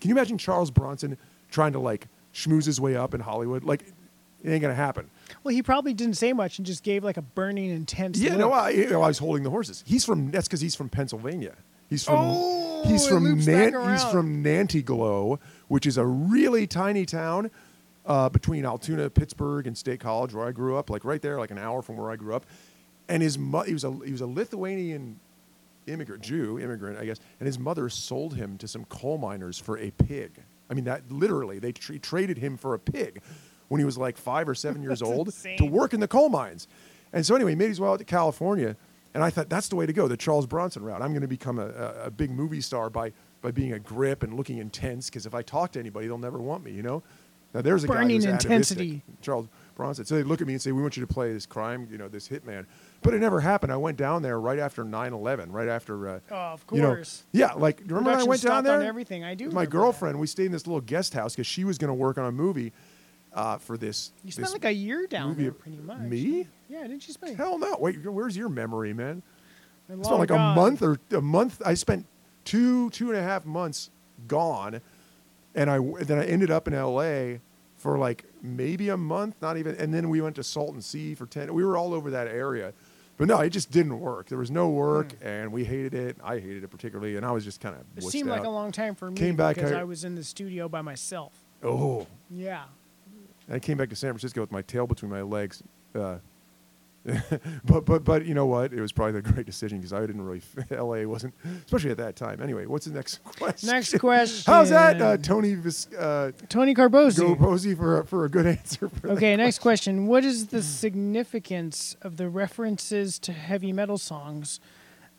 Can 0.00 0.08
you 0.08 0.14
imagine 0.14 0.38
Charles 0.38 0.70
Bronson 0.70 1.16
trying 1.50 1.72
to 1.72 1.80
like 1.80 2.06
schmooze 2.32 2.64
his 2.66 2.80
way 2.80 2.94
up 2.94 3.12
in 3.12 3.20
Hollywood? 3.20 3.64
Like, 3.64 3.86
it 4.42 4.50
ain't 4.50 4.60
gonna 4.62 4.74
happen. 4.74 5.08
well 5.44 5.54
he 5.54 5.62
probably 5.62 5.94
didn't 5.94 6.16
say 6.16 6.32
much 6.32 6.58
and 6.58 6.66
just 6.66 6.82
gave 6.82 7.04
like 7.04 7.16
a 7.16 7.22
burning 7.22 7.70
intense 7.70 8.18
Yeah, 8.18 8.30
look. 8.30 8.38
no, 8.40 8.52
I, 8.52 8.70
you 8.70 8.88
know, 8.90 9.02
I 9.02 9.08
was 9.08 9.18
holding 9.18 9.42
the 9.42 9.50
horses. 9.50 9.84
He's 9.86 10.04
from. 10.04 10.30
That's 10.30 10.48
because 10.48 10.60
he's 10.60 10.74
from 10.74 10.88
Pennsylvania. 10.88 11.54
He's 11.88 12.04
from. 12.04 12.16
Oh, 12.18 12.84
he's 12.86 13.06
from. 13.06 13.38
Nan- 13.44 13.90
he's 13.92 14.04
from 14.04 14.42
Nanty 14.42 14.82
Glo, 14.82 15.38
which 15.68 15.86
is 15.86 15.96
a 15.98 16.04
really 16.06 16.66
tiny 16.66 17.04
town 17.06 17.50
uh, 18.06 18.28
between 18.30 18.64
Altoona, 18.64 19.10
Pittsburgh, 19.10 19.66
and 19.66 19.76
State 19.78 20.00
College, 20.00 20.32
where 20.34 20.46
I 20.46 20.52
grew 20.52 20.76
up. 20.76 20.90
Like 20.90 21.04
right 21.04 21.20
there, 21.22 21.38
like 21.38 21.50
an 21.50 21.58
hour 21.58 21.82
from 21.82 21.96
where 21.96 22.10
I 22.10 22.16
grew 22.16 22.34
up. 22.34 22.44
And 23.08 23.22
his 23.22 23.36
mo- 23.38 23.62
he 23.62 23.72
was 23.74 23.84
a 23.84 23.92
he 24.04 24.10
was 24.12 24.22
a 24.22 24.26
Lithuanian 24.26 25.20
immigrant, 25.86 26.22
Jew 26.22 26.58
immigrant, 26.58 26.98
I 26.98 27.04
guess. 27.04 27.18
And 27.40 27.46
his 27.46 27.58
mother 27.58 27.88
sold 27.88 28.36
him 28.36 28.56
to 28.58 28.68
some 28.68 28.84
coal 28.86 29.18
miners 29.18 29.58
for 29.58 29.76
a 29.78 29.90
pig. 29.90 30.30
I 30.70 30.74
mean, 30.74 30.84
that 30.84 31.10
literally 31.10 31.58
they 31.58 31.72
tra- 31.72 31.98
traded 31.98 32.38
him 32.38 32.56
for 32.56 32.72
a 32.74 32.78
pig 32.78 33.20
when 33.72 33.78
he 33.78 33.86
was 33.86 33.96
like 33.96 34.18
five 34.18 34.46
or 34.50 34.54
seven 34.54 34.82
years 34.86 35.00
That's 35.00 35.10
old 35.10 35.32
to 35.56 35.64
work 35.64 35.94
in 35.94 36.00
the 36.00 36.06
coal 36.08 36.28
mines. 36.28 36.68
And 37.10 37.24
so 37.24 37.34
anyway, 37.34 37.52
he 37.52 37.56
made 37.56 37.68
his 37.68 37.80
way 37.80 37.88
out 37.88 37.98
to 38.00 38.04
California, 38.04 38.76
And 39.14 39.22
I 39.24 39.30
thought 39.30 39.48
that's 39.48 39.68
the 39.68 39.76
way 39.76 39.86
to 39.86 39.92
go, 39.94 40.08
the 40.08 40.16
Charles 40.16 40.46
Bronson 40.46 40.82
route. 40.82 41.00
I'm 41.00 41.12
going 41.12 41.22
to 41.22 41.28
become 41.28 41.58
a, 41.58 41.66
a, 41.68 42.04
a 42.06 42.10
big 42.10 42.30
movie 42.30 42.60
star 42.60 42.90
by 42.90 43.12
by 43.40 43.50
being 43.50 43.72
a 43.72 43.78
grip 43.78 44.22
and 44.22 44.34
looking 44.34 44.58
intense. 44.58 45.08
Because 45.08 45.24
if 45.26 45.34
I 45.34 45.40
talk 45.42 45.72
to 45.72 45.78
anybody, 45.80 46.06
they'll 46.06 46.18
never 46.18 46.38
want 46.38 46.62
me. 46.64 46.72
You 46.72 46.82
know. 46.82 47.02
Now 47.54 47.60
there's 47.60 47.84
a 47.84 47.86
guy 47.88 47.94
Burning 47.94 48.16
who's 48.16 48.24
intensity. 48.24 49.02
atavistic, 49.04 49.20
Charles 49.22 49.48
Bronson. 49.74 50.04
So 50.06 50.14
they 50.14 50.22
look 50.22 50.40
at 50.40 50.46
me 50.46 50.54
and 50.54 50.62
say, 50.62 50.72
"We 50.72 50.80
want 50.80 50.96
you 50.96 51.04
to 51.06 51.12
play 51.12 51.32
this 51.34 51.44
crime, 51.44 51.86
you 51.90 51.98
know, 51.98 52.08
this 52.08 52.26
hitman." 52.28 52.64
But 53.02 53.12
it 53.14 53.18
never 53.20 53.40
happened. 53.40 53.72
I 53.72 53.76
went 53.76 53.98
down 53.98 54.22
there 54.22 54.38
right 54.40 54.58
after 54.58 54.84
9/11, 54.84 55.50
right 55.52 55.68
after. 55.68 56.08
Uh, 56.08 56.20
Oh, 56.30 56.34
of 56.34 56.66
course. 56.66 56.76
you 56.78 56.82
know- 56.82 56.94
course. 56.94 57.24
yeah, 57.32 57.52
like 57.52 57.80
remember 57.86 58.10
when 58.12 58.20
I 58.20 58.24
went 58.24 58.40
down 58.42 58.64
there? 58.64 58.80
on 58.80 58.86
everything. 58.86 59.22
I 59.24 59.34
do 59.34 59.44
my 59.44 59.48
remember 59.48 59.60
that. 59.64 59.70
girlfriend, 59.70 60.18
we 60.20 60.26
stayed 60.28 60.46
in 60.46 60.52
this 60.52 60.66
little 60.66 60.80
guest 60.80 61.12
house 61.12 61.34
because 61.34 61.46
she 61.46 61.64
was 61.64 61.76
going 61.76 61.88
to 61.88 61.94
work 61.94 62.16
on 62.16 62.24
a 62.24 62.32
movie 62.32 62.72
uh, 63.34 63.58
for 63.58 63.76
this. 63.76 64.12
You 64.24 64.32
spent 64.32 64.46
this 64.46 64.52
like 64.52 64.64
a 64.64 64.72
year 64.72 65.06
down 65.06 65.30
movie- 65.30 65.44
there, 65.44 65.52
pretty 65.52 65.78
much. 65.78 66.00
Me? 66.00 66.46
Yeah, 66.68 66.82
didn't 66.82 67.06
you 67.06 67.14
spend? 67.14 67.36
Hell 67.36 67.58
no! 67.58 67.76
Wait, 67.78 68.04
where's 68.06 68.36
your 68.36 68.48
memory, 68.48 68.92
man? 68.92 69.22
a 69.88 69.92
I 69.92 69.94
long 69.96 70.04
spent 70.04 70.18
like 70.20 70.28
gone. 70.28 70.52
a 70.52 70.60
month 70.60 70.82
or 70.82 70.98
a 71.10 71.20
month. 71.20 71.60
I 71.64 71.74
spent 71.74 72.06
two 72.44 72.90
two 72.90 73.10
and 73.10 73.18
a 73.18 73.22
half 73.22 73.44
months 73.44 73.90
gone, 74.28 74.80
and 75.54 75.70
I 75.70 75.78
then 76.02 76.18
I 76.18 76.24
ended 76.24 76.50
up 76.50 76.66
in 76.68 76.74
L.A. 76.74 77.40
for 77.76 77.98
like 77.98 78.24
maybe 78.42 78.88
a 78.88 78.96
month, 78.96 79.36
not 79.42 79.56
even. 79.56 79.74
And 79.76 79.92
then 79.92 80.08
we 80.08 80.20
went 80.20 80.36
to 80.36 80.42
Salton 80.44 80.80
Sea 80.80 81.14
for 81.14 81.26
ten. 81.26 81.52
We 81.52 81.64
were 81.64 81.76
all 81.76 81.92
over 81.92 82.10
that 82.10 82.26
area, 82.28 82.72
but 83.16 83.28
no, 83.28 83.40
it 83.40 83.50
just 83.50 83.70
didn't 83.70 83.98
work. 84.00 84.28
There 84.28 84.38
was 84.38 84.50
no 84.50 84.70
work, 84.70 85.12
and 85.20 85.52
we 85.52 85.64
hated 85.64 85.94
it. 85.94 86.16
I 86.24 86.38
hated 86.38 86.64
it 86.64 86.68
particularly, 86.68 87.16
and 87.16 87.26
I 87.26 87.32
was 87.32 87.44
just 87.44 87.60
kind 87.60 87.74
of. 87.76 87.82
It 87.96 88.04
seemed 88.08 88.28
like 88.30 88.44
a 88.44 88.50
long 88.50 88.72
time 88.72 88.94
for 88.94 89.10
me 89.10 89.16
Came 89.16 89.36
back, 89.36 89.56
because 89.56 89.72
I- 89.72 89.80
I 89.80 89.84
was 89.84 90.04
in 90.04 90.14
the 90.14 90.24
studio 90.24 90.68
by 90.68 90.80
myself. 90.82 91.32
Oh, 91.62 92.06
Yeah. 92.30 92.64
I 93.50 93.58
came 93.58 93.76
back 93.78 93.88
to 93.90 93.96
San 93.96 94.10
Francisco 94.12 94.40
with 94.40 94.52
my 94.52 94.62
tail 94.62 94.86
between 94.86 95.10
my 95.10 95.22
legs. 95.22 95.62
Uh, 95.94 96.16
but 97.64 97.84
but 97.84 98.04
but 98.04 98.24
you 98.24 98.32
know 98.32 98.46
what? 98.46 98.72
It 98.72 98.80
was 98.80 98.92
probably 98.92 99.20
the 99.20 99.22
great 99.32 99.44
decision 99.44 99.78
because 99.78 99.92
I 99.92 100.00
didn't 100.02 100.22
really. 100.24 100.40
L.A. 100.70 101.04
wasn't, 101.04 101.34
especially 101.66 101.90
at 101.90 101.96
that 101.96 102.14
time. 102.14 102.40
Anyway, 102.40 102.66
what's 102.66 102.86
the 102.86 102.92
next 102.92 103.24
question? 103.24 103.68
Next 103.70 103.98
question. 103.98 104.52
How's 104.52 104.70
that, 104.70 105.02
uh, 105.02 105.16
Tony 105.16 105.54
Vis- 105.54 105.92
uh, 105.94 106.30
Tony 106.48 106.74
Carbosi. 106.74 107.36
Posey 107.36 107.74
for 107.74 107.98
a, 107.98 108.06
for 108.06 108.24
a 108.24 108.28
good 108.28 108.46
answer? 108.46 108.88
Okay, 109.04 109.34
next 109.34 109.58
question. 109.58 110.06
What 110.06 110.24
is 110.24 110.46
the 110.46 110.62
significance 111.12 111.96
of 112.02 112.18
the 112.18 112.28
references 112.28 113.18
to 113.20 113.32
heavy 113.32 113.72
metal 113.72 113.98
songs, 113.98 114.60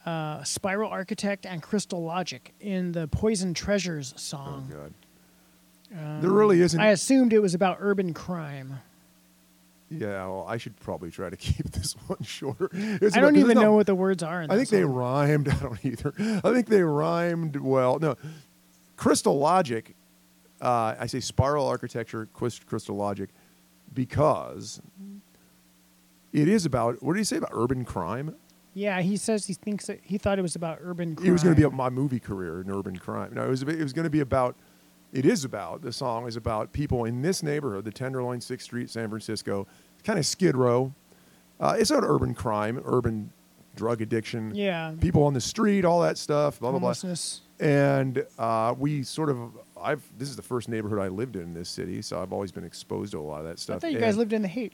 uh, 0.05 0.41
Spiral 0.45 0.89
Architect 0.89 1.45
and 1.45 1.61
Crystal 1.61 2.01
Logic 2.01 2.53
in 2.61 2.93
the 2.93 3.09
Poisoned 3.09 3.57
Treasures 3.57 4.13
Oh 4.15 4.19
song? 4.19 4.69
God, 4.71 4.93
Um, 5.97 6.21
there 6.21 6.31
really 6.31 6.61
isn't. 6.61 6.79
I 6.79 6.87
assumed 6.87 7.33
it 7.33 7.39
was 7.39 7.53
about 7.53 7.77
urban 7.79 8.13
crime. 8.13 8.79
yeah, 9.89 10.25
well, 10.25 10.45
I 10.47 10.57
should 10.57 10.75
probably 10.79 11.11
try 11.11 11.29
to 11.29 11.35
keep 11.47 11.69
this 11.71 11.93
one 12.07 12.21
shorter. 12.23 12.69
It's 12.73 13.15
I 13.15 13.19
about- 13.19 13.21
don't 13.27 13.33
'cause 13.35 13.43
even 13.43 13.55
no, 13.55 13.61
know 13.61 13.73
what 13.73 13.85
the 13.85 13.95
words 13.95 14.23
are. 14.23 14.41
In 14.41 14.49
I 14.51 14.55
think 14.57 14.69
they 14.69 14.83
rhymed. 14.83 15.49
I 15.49 15.55
don't 15.55 15.85
either. 15.85 16.13
I 16.43 16.51
think 16.53 16.67
they 16.67 16.81
rhymed 16.83 17.57
well. 17.57 17.99
No, 17.99 18.15
Crystal 18.97 19.37
Logic. 19.37 19.95
Uh, 20.61 20.95
I 20.97 21.07
say 21.07 21.19
spiral 21.19 21.67
architecture, 21.67 22.27
Crystal 22.33 22.95
Logic, 22.95 23.29
because 23.93 24.81
it 26.31 26.47
is 26.47 26.65
about. 26.65 27.01
What 27.03 27.13
did 27.13 27.19
he 27.19 27.25
say 27.25 27.37
about 27.37 27.51
urban 27.53 27.85
crime? 27.85 28.35
Yeah, 28.73 29.01
he 29.01 29.17
says 29.17 29.45
he 29.45 29.53
thinks 29.53 29.85
that 29.85 29.99
he 30.01 30.17
thought 30.17 30.39
it 30.39 30.41
was 30.41 30.55
about 30.55 30.79
urban 30.81 31.15
crime. 31.15 31.27
It 31.27 31.31
was 31.31 31.43
going 31.43 31.53
to 31.53 31.59
be 31.59 31.63
about 31.65 31.75
my 31.77 31.89
movie 31.91 32.19
career 32.19 32.61
in 32.61 32.71
urban 32.71 32.97
crime. 32.97 33.33
No, 33.33 33.43
it 33.45 33.49
was. 33.49 33.61
It 33.61 33.83
was 33.83 33.93
going 33.93 34.05
to 34.05 34.09
be 34.09 34.21
about. 34.21 34.55
It 35.14 35.26
is 35.26 35.45
about. 35.45 35.82
The 35.84 35.93
song 35.93 36.28
is 36.28 36.36
about 36.36 36.74
people 36.74 37.05
in 37.05 37.22
this 37.22 37.43
neighborhood, 37.43 37.86
the 37.86 37.91
Tenderloin, 37.91 38.41
Sixth 38.41 38.66
Street, 38.66 38.89
San 38.89 39.07
Francisco, 39.09 39.68
kind 40.03 40.18
of 40.20 40.26
Skid 40.26 40.57
Row. 40.57 40.93
Uh, 41.59 41.76
it's 41.78 41.91
about 41.91 42.03
urban 42.03 42.34
crime, 42.34 42.82
urban 42.84 43.32
drug 43.76 44.01
addiction. 44.01 44.53
Yeah. 44.55 44.93
People 44.99 45.24
on 45.24 45.34
the 45.34 45.39
street, 45.41 45.86
all 45.86 46.01
that 46.01 46.18
stuff. 46.18 46.59
Blah 46.59 46.72
blah 46.72 46.80
blah. 46.80 47.14
And 47.59 48.26
uh, 48.39 48.74
we 48.78 49.03
sort 49.03 49.30
of. 49.30 49.51
I've. 49.80 50.01
This 50.18 50.30
is 50.30 50.36
the 50.36 50.41
first 50.41 50.68
neighborhood 50.68 50.99
I 50.99 51.09
lived 51.09 51.36
in 51.36 51.43
in 51.43 51.53
this 51.53 51.70
city, 51.70 52.01
so 52.01 52.22
I've 52.22 52.34
always 52.34 52.51
been 52.51 52.64
exposed 52.66 53.11
to 53.11 53.20
a 53.20 53.22
lot 53.22 53.39
of 53.39 53.45
that 53.45 53.51
I 53.51 53.55
stuff. 53.55 53.82
thought 53.82 53.91
you 53.91 53.99
guys 53.99 54.18
lived 54.18 54.34
in 54.34 54.41
the 54.41 54.47
hate. 54.47 54.74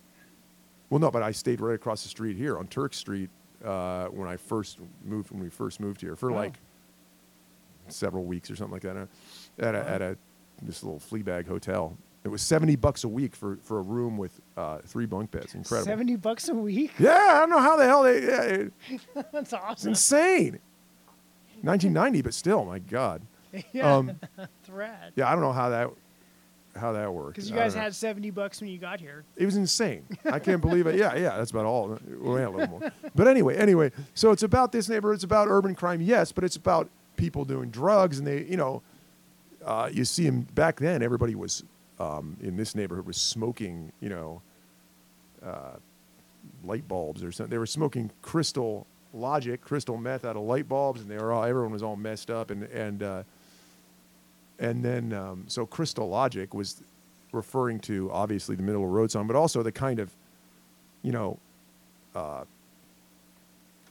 well, 0.90 1.00
no, 1.00 1.12
but 1.12 1.22
I 1.22 1.32
stayed 1.32 1.60
right 1.62 1.76
across 1.76 2.04
the 2.04 2.10
street 2.10 2.38
here 2.38 2.58
on 2.58 2.68
Turk 2.68 2.94
Street 2.94 3.30
uh, 3.66 4.06
when 4.06 4.30
I 4.30 4.38
first 4.38 4.80
moved. 5.04 5.32
When 5.32 5.42
we 5.44 5.50
first 5.50 5.80
moved 5.82 6.00
here 6.00 6.16
for 6.16 6.32
Oh. 6.32 6.36
like 6.36 6.60
several 7.90 8.24
weeks 8.24 8.50
or 8.52 8.56
something 8.56 8.74
like 8.74 8.84
that, 8.84 8.96
uh, 8.98 9.06
at 9.60 9.76
a, 9.76 9.90
at 9.90 10.02
a 10.02 10.18
this 10.62 10.84
little 10.84 10.99
flea 10.99 11.22
bag 11.22 11.47
hotel. 11.47 11.97
It 12.24 12.28
was 12.28 12.41
seventy 12.41 12.76
bucks 12.76 13.03
a 13.05 13.07
week 13.07 13.36
for, 13.36 13.57
for 13.64 13.80
a 13.80 13.82
room 13.82 14.18
with 14.18 14.41
uh, 14.57 14.80
three 14.86 15.05
bunk 15.05 15.32
beds. 15.32 15.55
Incredible. 15.55 15.86
Seventy 15.86 16.16
bucks 16.18 16.49
a 16.49 16.53
week. 16.53 16.91
Yeah, 16.99 17.12
I 17.16 17.39
don't 17.39 17.49
know 17.49 17.60
how 17.60 17.78
the 17.78 17.86
hell 17.86 18.03
they. 18.03 18.22
Yeah, 18.26 18.41
it- 18.43 18.74
That's 19.32 19.34
it's 19.34 19.53
awesome. 19.53 19.89
insane. 19.89 20.60
1990, 21.62 22.22
but 22.22 22.34
still, 22.34 22.64
my 22.66 22.80
God. 22.80 23.22
yeah, 23.74 23.95
Um, 23.95 24.18
thread. 24.64 25.12
yeah, 25.16 25.28
I 25.28 25.32
don't 25.34 25.41
know 25.41 25.51
how 25.51 25.70
that 25.70 25.89
how 26.76 26.93
that 26.93 27.12
worked. 27.14 27.36
Because 27.36 27.49
you 27.49 27.55
guys 27.55 27.76
know. 27.76 27.82
had 27.82 27.95
seventy 27.95 28.30
bucks 28.32 28.62
when 28.62 28.70
you 28.70 28.78
got 28.78 28.99
here. 28.99 29.24
It 29.36 29.45
was 29.45 29.55
insane. 29.57 30.03
I 30.26 30.39
can't 30.39 30.62
believe 30.62 30.88
it. 30.88 30.95
Yeah, 30.95 31.16
yeah, 31.16 31.38
that's 31.38 31.51
about 31.51 31.66
all. 31.66 31.99
Well, 32.22 32.39
yeah, 32.39 32.47
a 32.47 32.49
little 32.49 32.68
more. 32.80 32.91
But 33.16 33.28
anyway, 33.28 33.57
anyway, 33.57 33.91
so 34.14 34.32
it's 34.32 34.43
about 34.43 34.72
this 34.72 34.88
neighborhood. 34.88 35.16
It's 35.16 35.24
about 35.24 35.47
urban 35.49 35.74
crime, 35.76 35.99
yes, 36.01 36.32
but 36.32 36.43
it's 36.43 36.55
about 36.55 36.89
people 37.18 37.43
doing 37.43 37.70
drugs, 37.70 38.20
and 38.20 38.28
they, 38.28 38.43
you 38.45 38.55
know, 38.55 38.82
uh, 39.66 39.89
you 39.91 40.05
see 40.05 40.24
him 40.24 40.41
back 40.53 40.80
then. 40.80 41.01
Everybody 41.01 41.36
was 41.36 41.64
um, 41.99 42.38
in 42.41 42.55
this 42.55 42.76
neighborhood 42.76 43.05
was 43.05 43.18
smoking, 43.18 43.91
you 43.99 44.10
know, 44.10 44.41
uh, 45.43 45.78
light 46.64 46.88
bulbs 46.88 47.24
or 47.24 47.32
something. 47.32 47.51
They 47.51 47.57
were 47.57 47.66
smoking 47.66 48.12
crystal 48.22 48.88
logic, 49.14 49.62
crystal 49.62 49.97
meth 49.97 50.26
out 50.26 50.36
of 50.36 50.43
light 50.43 50.70
bulbs, 50.70 51.01
and 51.01 51.10
they 51.10 51.18
were 51.18 51.32
all 51.32 51.43
everyone 51.43 51.72
was 51.72 51.84
all 51.84 51.95
messed 51.95 52.30
up, 52.30 52.51
and 52.51 52.64
and 52.64 53.03
uh, 53.03 53.24
and 54.60 54.84
then 54.84 55.14
um, 55.14 55.43
so 55.47 55.66
crystal 55.66 56.07
logic 56.07 56.53
was 56.53 56.82
referring 57.32 57.80
to 57.80 58.10
obviously 58.12 58.55
the 58.55 58.64
Manilla 58.64 58.89
Road 58.89 59.12
song, 59.12 59.28
but 59.28 59.36
also 59.36 59.62
the 59.62 59.72
kind 59.72 59.99
of, 59.99 60.12
you 61.03 61.12
know, 61.12 61.38
uh, 62.16 62.43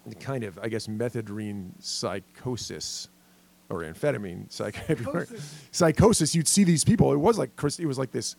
the 0.06 0.14
kind 0.14 0.44
of 0.44 0.58
I 0.58 0.68
guess 0.68 0.86
methadone 0.86 1.70
psychosis 1.80 3.08
or 3.70 3.80
amphetamine 3.82 4.50
psych- 4.50 4.76
Psychosis. 4.86 5.64
psychosis. 5.70 6.34
You'd 6.34 6.48
see 6.48 6.64
these 6.64 6.84
people. 6.84 7.12
It 7.12 7.16
was 7.18 7.38
like 7.38 7.54
Chris. 7.56 7.78
It 7.78 7.86
was 7.86 7.98
like 7.98 8.12
this, 8.12 8.36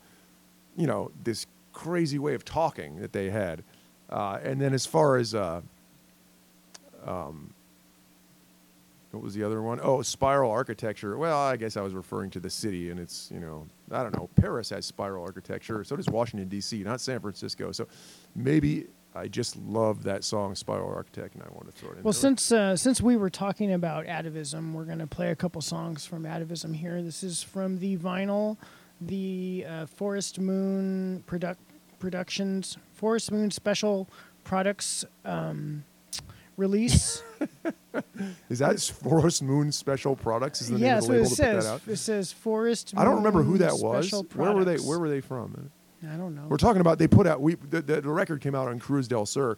you 0.75 0.87
know, 0.87 1.11
this 1.23 1.45
crazy 1.73 2.19
way 2.19 2.33
of 2.33 2.43
talking 2.43 2.99
that 3.01 3.13
they 3.13 3.29
had. 3.29 3.63
Uh, 4.09 4.39
and 4.43 4.59
then 4.59 4.73
as 4.73 4.85
far 4.85 5.17
as 5.17 5.35
uh, 5.35 5.61
um, 7.05 7.53
what 9.11 9.23
was 9.23 9.33
the 9.33 9.43
other 9.43 9.61
one? 9.61 9.79
Oh, 9.81 10.01
spiral 10.01 10.51
architecture. 10.51 11.17
Well, 11.17 11.37
I 11.37 11.55
guess 11.57 11.77
I 11.77 11.81
was 11.81 11.93
referring 11.93 12.29
to 12.31 12.39
the 12.39 12.49
city, 12.49 12.89
and 12.89 12.99
it's 12.99 13.29
you 13.33 13.39
know 13.39 13.67
I 13.91 14.03
don't 14.03 14.15
know. 14.15 14.29
Paris 14.35 14.69
has 14.71 14.85
spiral 14.85 15.23
architecture. 15.23 15.83
So 15.83 15.95
does 15.95 16.07
Washington 16.09 16.47
D.C., 16.47 16.83
not 16.83 17.01
San 17.01 17.19
Francisco. 17.19 17.71
So 17.71 17.87
maybe 18.35 18.85
I 19.15 19.27
just 19.27 19.57
love 19.57 20.03
that 20.03 20.23
song, 20.23 20.55
Spiral 20.55 20.93
Architect, 20.93 21.33
and 21.33 21.43
I 21.43 21.47
want 21.51 21.65
to 21.65 21.71
throw 21.71 21.91
it 21.91 21.97
in. 21.97 22.03
Well, 22.03 22.13
since 22.13 22.51
uh, 22.51 22.75
since 22.75 23.01
we 23.01 23.17
were 23.17 23.29
talking 23.29 23.73
about 23.73 24.05
atavism, 24.05 24.73
we're 24.73 24.85
going 24.85 24.99
to 24.99 25.07
play 25.07 25.31
a 25.31 25.35
couple 25.35 25.61
songs 25.61 26.05
from 26.05 26.25
atavism 26.25 26.73
here. 26.73 27.01
This 27.01 27.23
is 27.23 27.41
from 27.41 27.79
the 27.79 27.97
vinyl, 27.97 28.57
the 29.01 29.65
uh, 29.67 29.85
Forest 29.87 30.39
Moon 30.39 31.23
product 31.25 31.59
Productions 31.97 32.77
Forest 32.93 33.31
Moon 33.31 33.51
Special 33.51 34.07
Products 34.43 35.05
um, 35.25 35.83
release. 36.55 37.23
is 38.49 38.59
that 38.59 38.79
Forest 38.79 39.43
Moon 39.43 39.71
Special 39.71 40.15
Products? 40.15 40.61
Is 40.61 40.69
the 40.69 40.75
name 40.75 40.83
yeah, 40.83 40.97
of 40.99 41.05
the 41.05 41.11
label 41.11 41.25
it 41.25 41.29
to 41.29 41.35
put 41.35 41.37
that 41.37 41.61
says. 41.61 41.67
out? 41.67 41.81
It 41.87 41.97
says 41.97 42.31
Forest. 42.31 42.93
I 42.95 43.03
don't 43.03 43.15
remember 43.15 43.41
who 43.41 43.57
that 43.57 43.79
was. 43.79 44.11
Where 44.35 44.53
were 44.53 44.65
they? 44.65 44.77
Where 44.77 44.99
were 44.99 45.09
they 45.09 45.21
from? 45.21 45.71
I 46.03 46.15
don't 46.15 46.35
know. 46.35 46.45
We're 46.47 46.57
talking 46.57 46.81
about 46.81 46.97
they 46.99 47.07
put 47.07 47.27
out 47.27 47.41
we 47.41 47.55
the, 47.55 47.81
the, 47.81 48.01
the 48.01 48.09
record 48.09 48.41
came 48.41 48.55
out 48.55 48.67
on 48.67 48.79
Cruz 48.79 49.07
del 49.07 49.25
Sur, 49.25 49.57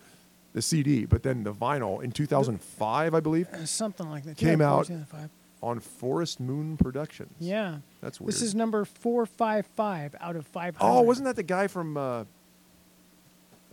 the 0.53 0.61
CD, 0.61 1.05
but 1.05 1.23
then 1.23 1.43
the 1.43 1.53
vinyl 1.53 2.03
in 2.03 2.11
2005, 2.11 3.13
I 3.13 3.19
believe, 3.19 3.47
Uh, 3.53 3.65
something 3.65 4.09
like 4.09 4.23
that. 4.23 4.37
Came 4.37 4.61
out- 4.61 4.87
2005. 4.87 5.29
on 5.63 5.79
Forest 5.79 6.39
Moon 6.39 6.75
Productions. 6.77 7.33
Yeah. 7.39 7.77
that's 8.01 8.19
weird. 8.19 8.29
This 8.29 8.41
is 8.41 8.55
number 8.55 8.83
four 8.85 9.25
five 9.27 9.65
five 9.67 10.15
out 10.19 10.35
of 10.35 10.47
five 10.47 10.75
hundred. 10.75 10.91
oh, 10.99 11.01
wasn't 11.01 11.25
that 11.25 11.35
the 11.35 11.43
guy 11.43 11.67
from? 11.67 11.95
Uh, 11.97 12.23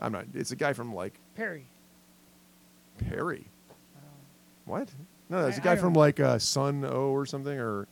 I'm 0.00 0.12
not. 0.12 0.26
It's 0.34 0.50
a 0.52 0.56
guy 0.56 0.74
from 0.74 0.94
like 0.94 1.18
Perry? 1.34 1.66
Perry. 3.08 3.46
What? 4.66 4.88
No, 5.30 5.46
it's 5.46 5.56
I- 5.56 5.60
a 5.60 5.64
guy 5.64 5.76
from 5.76 5.94
don't- 5.94 6.00
like 6.02 6.20
uh, 6.20 6.38
Sun 6.38 6.84
O 6.84 7.10
or 7.10 7.24
something 7.26 7.58
or 7.58 7.86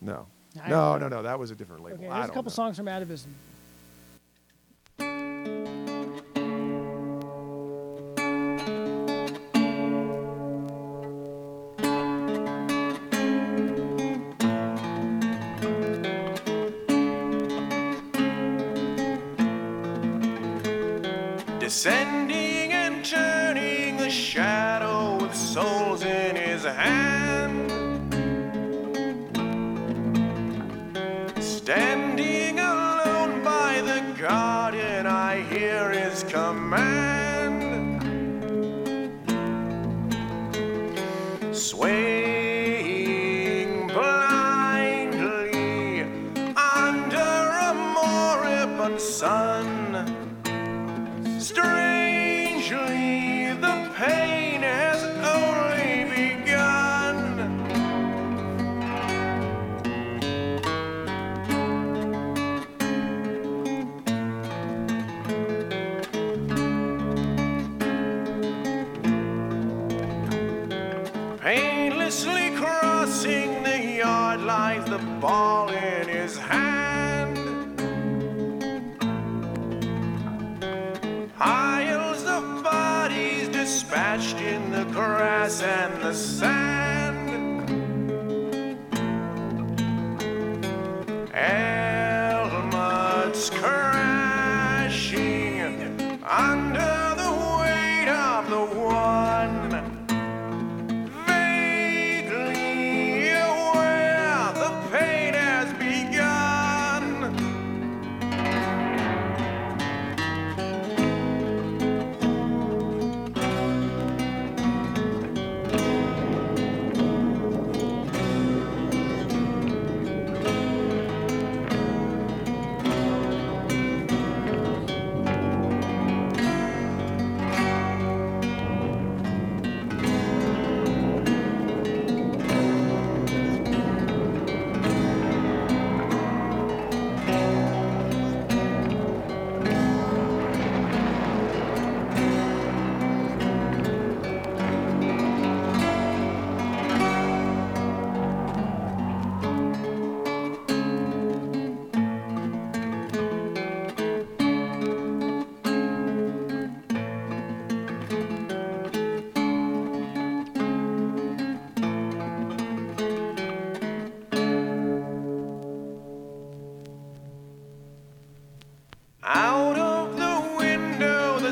no. 0.00 0.26
I 0.62 0.70
No, 0.70 0.92
no, 0.96 1.08
know. 1.08 1.16
no. 1.16 1.22
That 1.24 1.38
was 1.38 1.50
a 1.50 1.54
different 1.54 1.82
label. 1.84 1.98
Okay, 1.98 2.06
I 2.08 2.14
there's 2.14 2.24
a 2.24 2.26
don't 2.28 2.34
couple 2.34 2.50
know. 2.50 2.54
songs 2.54 2.76
from 2.78 2.86
Atavism. 2.86 3.26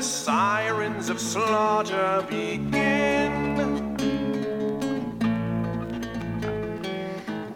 sirens 0.04 1.08
of 1.08 1.18
slaughter 1.18 2.24
begin. 2.28 3.32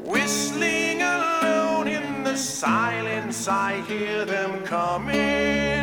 Whistling 0.00 1.02
alone 1.02 1.88
in 1.88 2.24
the 2.24 2.36
silence, 2.36 3.46
I 3.48 3.82
hear 3.82 4.24
them 4.24 4.64
coming. 4.64 5.77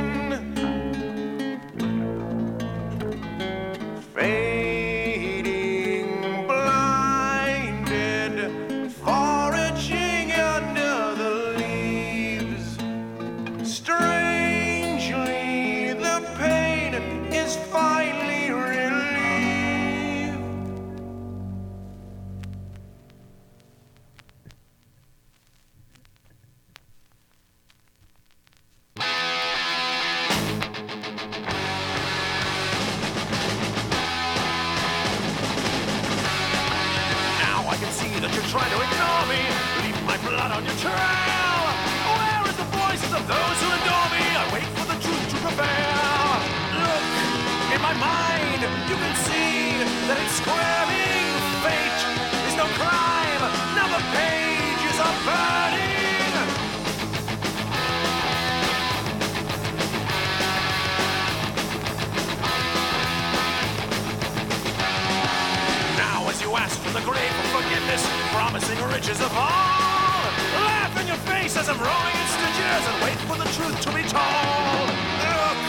promising 68.56 68.88
riches 68.88 69.20
of 69.20 69.34
all. 69.36 70.32
Laugh 70.64 71.02
in 71.02 71.08
your 71.08 71.18
face 71.28 71.58
as 71.58 71.68
I'm 71.68 71.78
rolling 71.78 72.16
in 72.16 72.28
stitches 72.36 72.84
and 72.88 73.04
wait 73.04 73.20
for 73.28 73.36
the 73.36 73.50
truth 73.52 73.82
to 73.82 73.90
be 73.92 74.02
told. 74.08 74.88
Look 75.28 75.60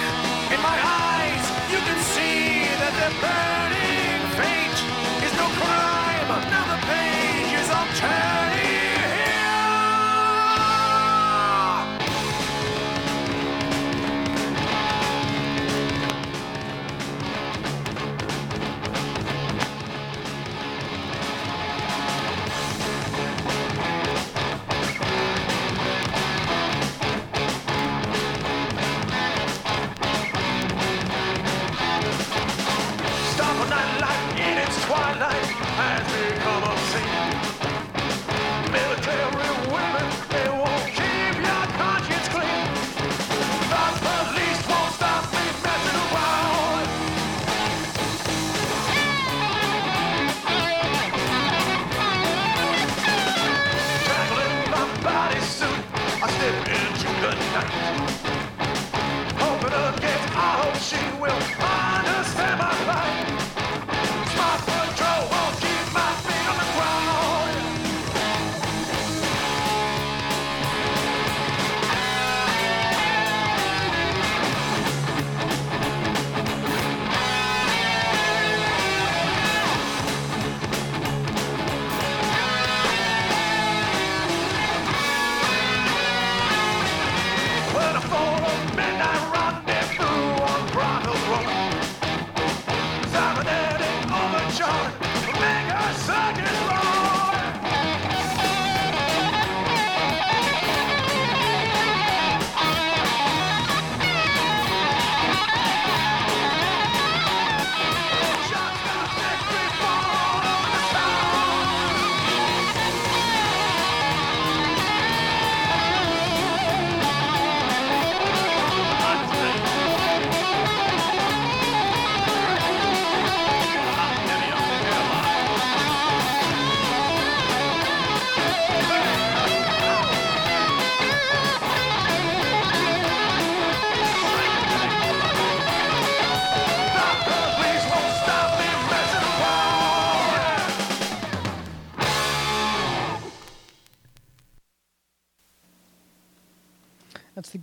in 0.55 0.61
my 0.63 0.79
eyes, 0.79 1.45
you 1.73 1.79
can 1.83 1.99
see 2.15 2.63
that 2.79 2.95
their 3.01 3.15
burning 3.19 4.23
fate 4.39 4.79
is 5.27 5.35
no 5.35 5.47
crime. 5.59 6.29
Now 6.49 6.65
the 6.75 6.81
page 6.87 7.59
is 7.59 7.71
on 7.71 7.89
turn. 7.97 8.36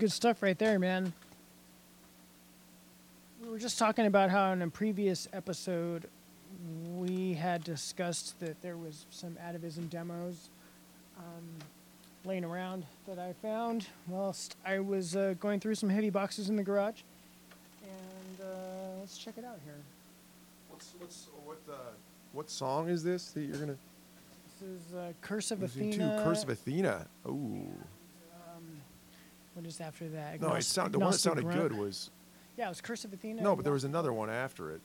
Good 0.04 0.12
stuff 0.12 0.43
right 0.43 0.60
there, 0.60 0.78
man. 0.80 1.14
We 3.41 3.49
were 3.49 3.58
just 3.58 3.80
talking 3.80 4.06
about 4.06 4.30
how 4.30 4.51
in 4.51 4.62
a 4.62 4.68
previous 4.68 5.30
episode 5.32 6.10
we 6.97 7.36
had 7.36 7.64
discussed 7.64 8.38
that 8.41 8.62
there 8.62 8.76
was 8.76 9.06
some 9.12 9.38
Atavism 9.41 9.89
demos 9.89 10.49
um, 11.18 11.45
laying 12.26 12.43
around 12.43 12.84
that 13.08 13.18
I 13.18 13.32
found 13.41 13.88
whilst 14.10 14.58
I 14.66 14.80
was 14.80 15.16
uh, 15.16 15.36
going 15.39 15.62
through 15.62 15.76
some 15.76 15.88
heavy 15.88 16.10
boxes 16.10 16.49
in 16.49 16.58
the 16.58 16.64
garage. 16.64 16.99
And 17.82 18.45
uh, 18.45 18.99
let's 18.99 19.18
check 19.18 19.36
it 19.38 19.45
out 19.45 19.60
here. 19.64 19.80
What's, 20.70 20.93
what's, 20.99 21.28
what, 21.45 21.60
uh, 21.70 21.76
what 22.34 22.49
song 22.49 22.89
is 22.89 23.06
this 23.06 23.32
that 23.32 23.43
you're 23.43 23.56
gonna 23.56 23.78
This 24.60 24.70
is 24.70 24.93
uh, 24.93 25.14
Curse 25.22 25.51
of 25.51 25.60
to? 25.60 25.66
Athena. 25.66 26.24
Curse 26.26 26.43
of 26.43 26.49
Athena. 26.49 27.08
Ooh. 27.26 27.72
Is 29.66 29.80
after 29.80 30.10
that? 30.10 30.41
No, 30.41 30.54
it 30.54 30.64
sound, 30.64 30.93
the 30.93 30.99
one 30.99 31.12
that 31.12 31.16
Agnostic 31.16 31.22
sounded 31.22 31.43
Grunt. 31.45 31.60
good 31.60 31.78
was 31.78 32.10
Yeah, 32.58 32.66
it 32.66 32.70
was 32.70 32.82
Curse 32.82 33.06
of 33.06 33.14
Athena. 33.14 33.41
no, 33.41 33.56
but 33.56 33.64
there 33.64 33.74
was 33.74 33.84
another 33.84 34.12
one 34.12 34.30
after 34.30 34.72
it. 34.72 34.82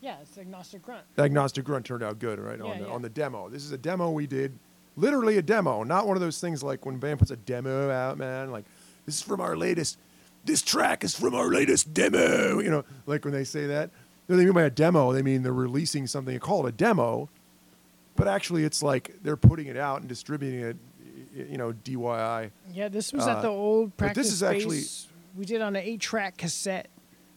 Yeah, 0.00 0.16
it's 0.22 0.38
Agnostic 0.38 0.82
Grunt. 0.82 1.02
The 1.14 1.22
Agnostic 1.22 1.64
Grunt 1.64 1.84
turned 1.84 2.02
out 2.02 2.18
good, 2.18 2.38
right? 2.38 2.58
Yeah, 2.58 2.64
on 2.64 2.78
the 2.78 2.84
yeah. 2.86 2.92
on 2.92 3.02
the 3.02 3.08
demo. 3.08 3.48
This 3.48 3.64
is 3.64 3.72
a 3.72 3.78
demo 3.78 4.10
we 4.10 4.26
did, 4.26 4.58
literally 4.96 5.38
a 5.38 5.42
demo, 5.42 5.82
not 5.82 6.06
one 6.06 6.16
of 6.16 6.20
those 6.20 6.40
things 6.40 6.62
like 6.62 6.86
when 6.86 6.98
band 6.98 7.18
puts 7.18 7.30
a 7.30 7.36
demo 7.36 7.90
out, 7.90 8.16
man. 8.18 8.50
Like 8.50 8.64
this 9.06 9.16
is 9.16 9.22
from 9.22 9.40
our 9.40 9.56
latest. 9.56 9.98
This 10.44 10.62
track 10.62 11.04
is 11.04 11.16
from 11.16 11.34
our 11.34 11.48
latest 11.48 11.92
demo. 11.92 12.58
You 12.60 12.70
know, 12.70 12.84
like 13.06 13.24
when 13.24 13.34
they 13.34 13.44
say 13.44 13.66
that, 13.66 13.90
they 14.28 14.36
mean 14.36 14.52
by 14.52 14.62
a 14.62 14.70
demo, 14.70 15.12
they 15.12 15.22
mean 15.22 15.42
they're 15.42 15.52
releasing 15.52 16.06
something. 16.06 16.32
They 16.32 16.38
call 16.38 16.66
it 16.66 16.70
a 16.70 16.72
demo, 16.72 17.28
but 18.16 18.28
actually 18.28 18.64
it's 18.64 18.82
like 18.82 19.14
they're 19.22 19.36
putting 19.36 19.66
it 19.66 19.76
out 19.76 20.00
and 20.00 20.08
distributing 20.08 20.60
it. 20.60 20.76
You 21.48 21.56
know, 21.58 21.72
DIY. 21.72 22.50
Yeah, 22.72 22.88
this 22.88 23.12
was 23.12 23.26
Uh, 23.26 23.30
at 23.30 23.42
the 23.42 23.48
old 23.48 23.96
practice 23.96 24.26
this 24.26 24.32
is 24.32 24.42
actually- 24.42 24.82
we 25.36 25.44
did 25.44 25.60
on 25.62 25.76
an 25.76 25.82
eight-track 25.82 26.36
cassette. 26.36 26.88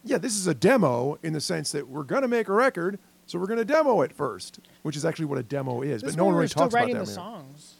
Yeah, 0.03 0.17
this 0.17 0.35
is 0.35 0.47
a 0.47 0.53
demo 0.55 1.19
in 1.21 1.33
the 1.33 1.41
sense 1.41 1.71
that 1.73 1.87
we're 1.87 2.03
gonna 2.03 2.27
make 2.27 2.47
a 2.47 2.53
record, 2.53 2.97
so 3.27 3.37
we're 3.37 3.45
gonna 3.47 3.63
demo 3.65 4.01
it 4.01 4.11
first, 4.13 4.59
which 4.81 4.95
is 4.97 5.05
actually 5.05 5.25
what 5.25 5.37
a 5.37 5.43
demo 5.43 5.81
is. 5.83 6.01
This 6.01 6.13
but 6.13 6.17
no 6.17 6.25
one 6.25 6.33
really 6.33 6.45
were 6.45 6.47
talks 6.49 6.73
about 6.73 6.79
writing 6.79 6.95
that. 6.95 7.05
the 7.05 7.11
songs. 7.11 7.75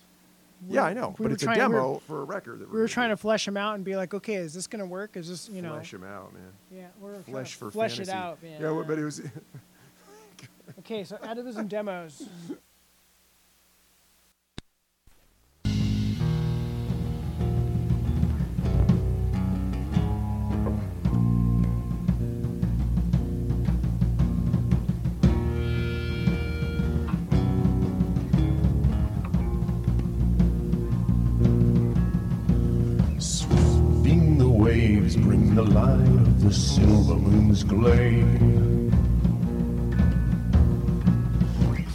Yeah, 0.70 0.84
I 0.84 0.94
know, 0.94 1.16
we 1.18 1.24
but 1.24 1.32
it's 1.32 1.42
trying- 1.44 1.60
a 1.60 1.68
we 1.68 1.74
were- 1.74 1.80
demo 1.82 2.02
for 2.06 2.22
a 2.22 2.24
record. 2.24 2.60
That 2.60 2.72
We 2.72 2.80
were 2.80 2.88
trying 2.88 3.10
to 3.10 3.18
flesh 3.18 3.46
them 3.46 3.58
out 3.58 3.74
and 3.74 3.84
be 3.84 3.96
like, 3.96 4.14
okay, 4.14 4.36
is 4.36 4.54
this 4.54 4.68
gonna 4.68 4.86
work? 4.86 5.18
Is 5.18 5.28
this 5.28 5.50
you 5.50 5.64
know? 5.64 5.74
flesh 5.74 5.90
them 5.90 6.04
out, 6.04 6.32
man. 6.34 6.44
Yeah, 6.72 6.88
we're 7.00 7.20
Flesh 7.24 7.56
for 7.56 7.72
flesh 7.72 7.94
fantasy. 7.96 8.12
it 8.12 8.16
out, 8.16 8.44
man. 8.44 8.62
Yeah, 8.62 8.84
but 8.86 9.00
it 9.00 9.04
was. 9.04 9.22
Okay, 10.80 11.04
so 11.04 11.18
atavism 11.18 11.68
demos. 11.68 12.24
waves 35.02 35.16
bring 35.16 35.56
the 35.56 35.64
light 35.64 36.00
of 36.00 36.44
the 36.44 36.54
silver 36.54 37.16
moon's 37.16 37.64
glade. 37.64 38.92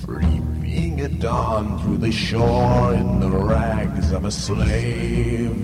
Creeping 0.05 1.01
at 1.01 1.19
dawn 1.21 1.79
through 1.81 1.99
the 1.99 2.13
shore 2.13 2.95
in 2.95 3.21
the 3.21 3.31
rags 3.31 4.13
of 4.13 4.25
a 4.25 4.31
slave. 4.31 5.57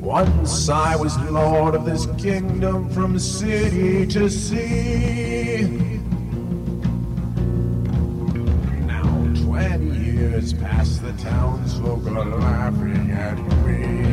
Once 0.00 0.68
I 0.68 0.96
was 0.96 1.18
lord 1.30 1.74
of 1.74 1.84
this 1.84 2.06
kingdom 2.16 2.88
from 2.90 3.18
city 3.18 4.06
to 4.06 4.30
sea. 4.30 5.62
Now 8.86 9.04
twenty 9.44 9.98
years 9.98 10.54
past 10.54 11.02
the 11.02 11.12
townsfolk 11.12 12.06
are 12.06 12.24
laughing 12.24 13.10
at 13.10 13.38
me. 13.66 14.07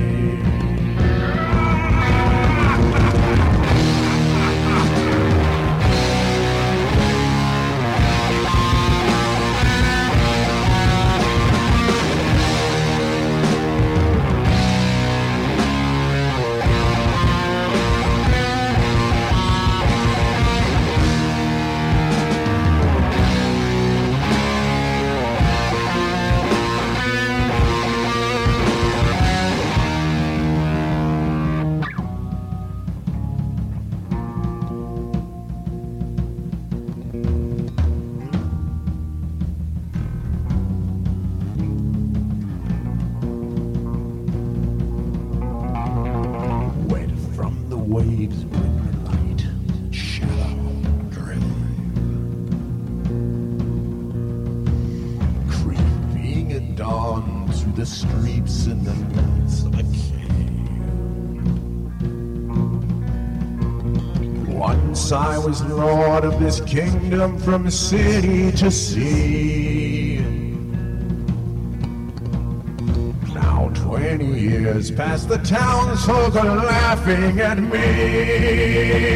This 66.55 66.69
kingdom 66.69 67.37
from 67.39 67.69
city 67.69 68.51
to 68.51 68.71
sea. 68.71 70.19
Now 73.33 73.71
twenty 73.73 74.39
years 74.39 74.91
past 74.91 75.27
the 75.27 75.37
townsfolk 75.39 76.35
are 76.35 76.55
laughing 76.55 77.39
at 77.39 77.59
me. 77.59 79.15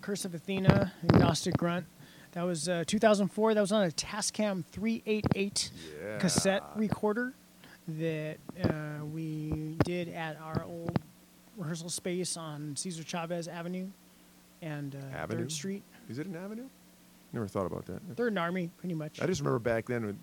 Curse 0.00 0.24
of 0.24 0.34
Athena, 0.34 0.92
Agnostic 1.04 1.56
Grunt. 1.56 1.86
That 2.32 2.42
was 2.42 2.68
uh, 2.68 2.84
2004. 2.86 3.54
That 3.54 3.60
was 3.60 3.72
on 3.72 3.84
a 3.84 3.90
Tascam 3.90 4.64
388 4.66 5.70
cassette 6.18 6.62
recorder 6.76 7.34
that 7.88 8.36
uh, 8.62 9.04
we 9.04 9.76
did 9.84 10.08
at 10.08 10.40
our 10.40 10.64
old 10.64 10.98
rehearsal 11.56 11.90
space 11.90 12.36
on 12.36 12.76
Cesar 12.76 13.02
Chavez 13.02 13.48
Avenue 13.48 13.88
and 14.62 14.94
uh, 14.94 15.16
Avenue? 15.16 15.42
Third 15.42 15.52
Street. 15.52 15.82
Is 16.08 16.18
it 16.18 16.26
an 16.26 16.36
avenue? 16.36 16.68
Never 17.32 17.46
thought 17.46 17.66
about 17.66 17.86
that. 17.86 18.00
Third 18.16 18.28
and 18.28 18.38
Army, 18.38 18.70
pretty 18.78 18.94
much. 18.94 19.20
I 19.20 19.26
just 19.26 19.40
remember 19.40 19.58
back 19.58 19.86
then 19.86 20.06
when, 20.06 20.18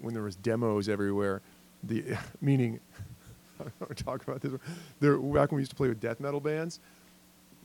when 0.00 0.14
there 0.14 0.22
was 0.22 0.36
demos 0.36 0.88
everywhere. 0.88 1.40
The 1.84 2.16
meaning, 2.40 2.80
I 3.60 3.64
don't 3.78 3.96
talk 3.96 4.26
about 4.26 4.40
this. 4.40 4.52
There, 5.00 5.18
back 5.18 5.50
when 5.50 5.56
we 5.56 5.62
used 5.62 5.72
to 5.72 5.76
play 5.76 5.88
with 5.88 6.00
death 6.00 6.20
metal 6.20 6.40
bands. 6.40 6.80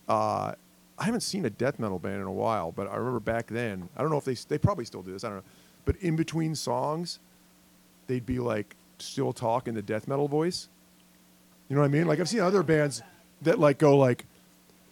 Uh, 0.07 0.53
I 0.99 1.05
haven't 1.05 1.21
seen 1.21 1.45
a 1.45 1.49
death 1.49 1.79
metal 1.79 1.99
band 1.99 2.21
in 2.21 2.27
a 2.27 2.31
while, 2.31 2.71
but 2.71 2.87
I 2.87 2.95
remember 2.95 3.19
back 3.19 3.47
then. 3.47 3.89
I 3.95 4.01
don't 4.01 4.09
know 4.09 4.17
if 4.17 4.25
they 4.25 4.33
they 4.33 4.57
probably 4.57 4.85
still 4.85 5.03
do 5.03 5.11
this. 5.11 5.23
I 5.23 5.29
don't 5.29 5.37
know, 5.37 5.43
but 5.85 5.95
in 5.97 6.15
between 6.15 6.55
songs, 6.55 7.19
they'd 8.07 8.25
be 8.25 8.39
like 8.39 8.75
still 8.99 9.31
talk 9.31 9.67
in 9.67 9.75
the 9.75 9.81
death 9.81 10.07
metal 10.07 10.27
voice. 10.27 10.69
You 11.69 11.75
know 11.75 11.81
what 11.81 11.87
I 11.87 11.91
mean? 11.91 12.07
Like 12.07 12.19
I've 12.19 12.29
seen 12.29 12.39
other 12.39 12.63
bands 12.63 13.03
that 13.43 13.59
like 13.59 13.77
go 13.77 13.97
like. 13.97 14.25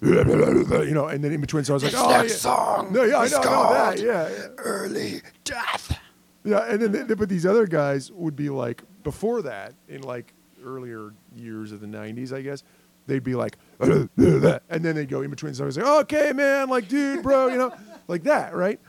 You 0.01 0.91
know, 0.93 1.07
and 1.07 1.23
then 1.23 1.31
in 1.31 1.41
between 1.41 1.63
songs, 1.63 1.83
like, 1.83 1.93
oh, 1.95 2.09
next 2.09 2.33
yeah. 2.33 2.37
song 2.37 2.93
No, 2.93 3.03
yeah, 3.03 3.17
I 3.17 3.27
know, 3.27 3.41
know 3.41 3.73
that. 3.73 3.99
Yeah, 3.99 4.29
yeah. 4.29 4.47
Early 4.57 5.21
death. 5.45 5.99
Yeah, 6.43 6.59
and 6.69 6.81
then 6.81 7.07
th- 7.07 7.17
but 7.17 7.27
these 7.27 7.45
other 7.45 7.65
guys 7.65 8.11
would 8.11 8.35
be 8.35 8.49
like 8.49 8.83
before 9.03 9.41
that 9.43 9.73
in 9.87 10.01
like 10.01 10.33
earlier 10.63 11.13
years 11.35 11.71
of 11.71 11.79
the 11.79 11.87
'90s, 11.87 12.31
I 12.31 12.41
guess. 12.41 12.63
They'd 13.07 13.23
be 13.23 13.35
like, 13.35 13.57
and 13.79 14.83
then 14.83 14.95
they'd 14.95 15.09
go 15.09 15.21
in 15.21 15.29
between 15.29 15.53
songs, 15.53 15.77
like, 15.77 15.85
okay, 15.85 16.31
man, 16.33 16.69
like, 16.69 16.87
dude, 16.87 17.23
bro, 17.23 17.47
you 17.47 17.57
know, 17.57 17.73
like 18.07 18.23
that, 18.23 18.55
right? 18.55 18.79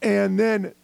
And 0.00 0.38
then 0.38 0.74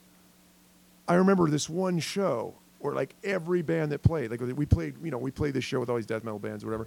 I 1.09 1.15
remember 1.15 1.49
this 1.49 1.69
one 1.69 1.99
show 1.99 2.55
where 2.79 2.95
like 2.95 3.15
every 3.25 3.63
band 3.63 3.93
that 3.93 4.03
played, 4.03 4.31
like 4.31 4.41
we 4.41 4.67
played, 4.67 4.95
you 5.03 5.11
know, 5.11 5.19
we 5.19 5.31
played 5.31 5.55
this 5.55 5.65
show 5.65 5.81
with 5.81 5.91
all 5.91 5.97
these 5.97 6.07
death 6.07 6.23
metal 6.23 6.39
bands 6.39 6.63
or 6.63 6.69
whatever. 6.69 6.87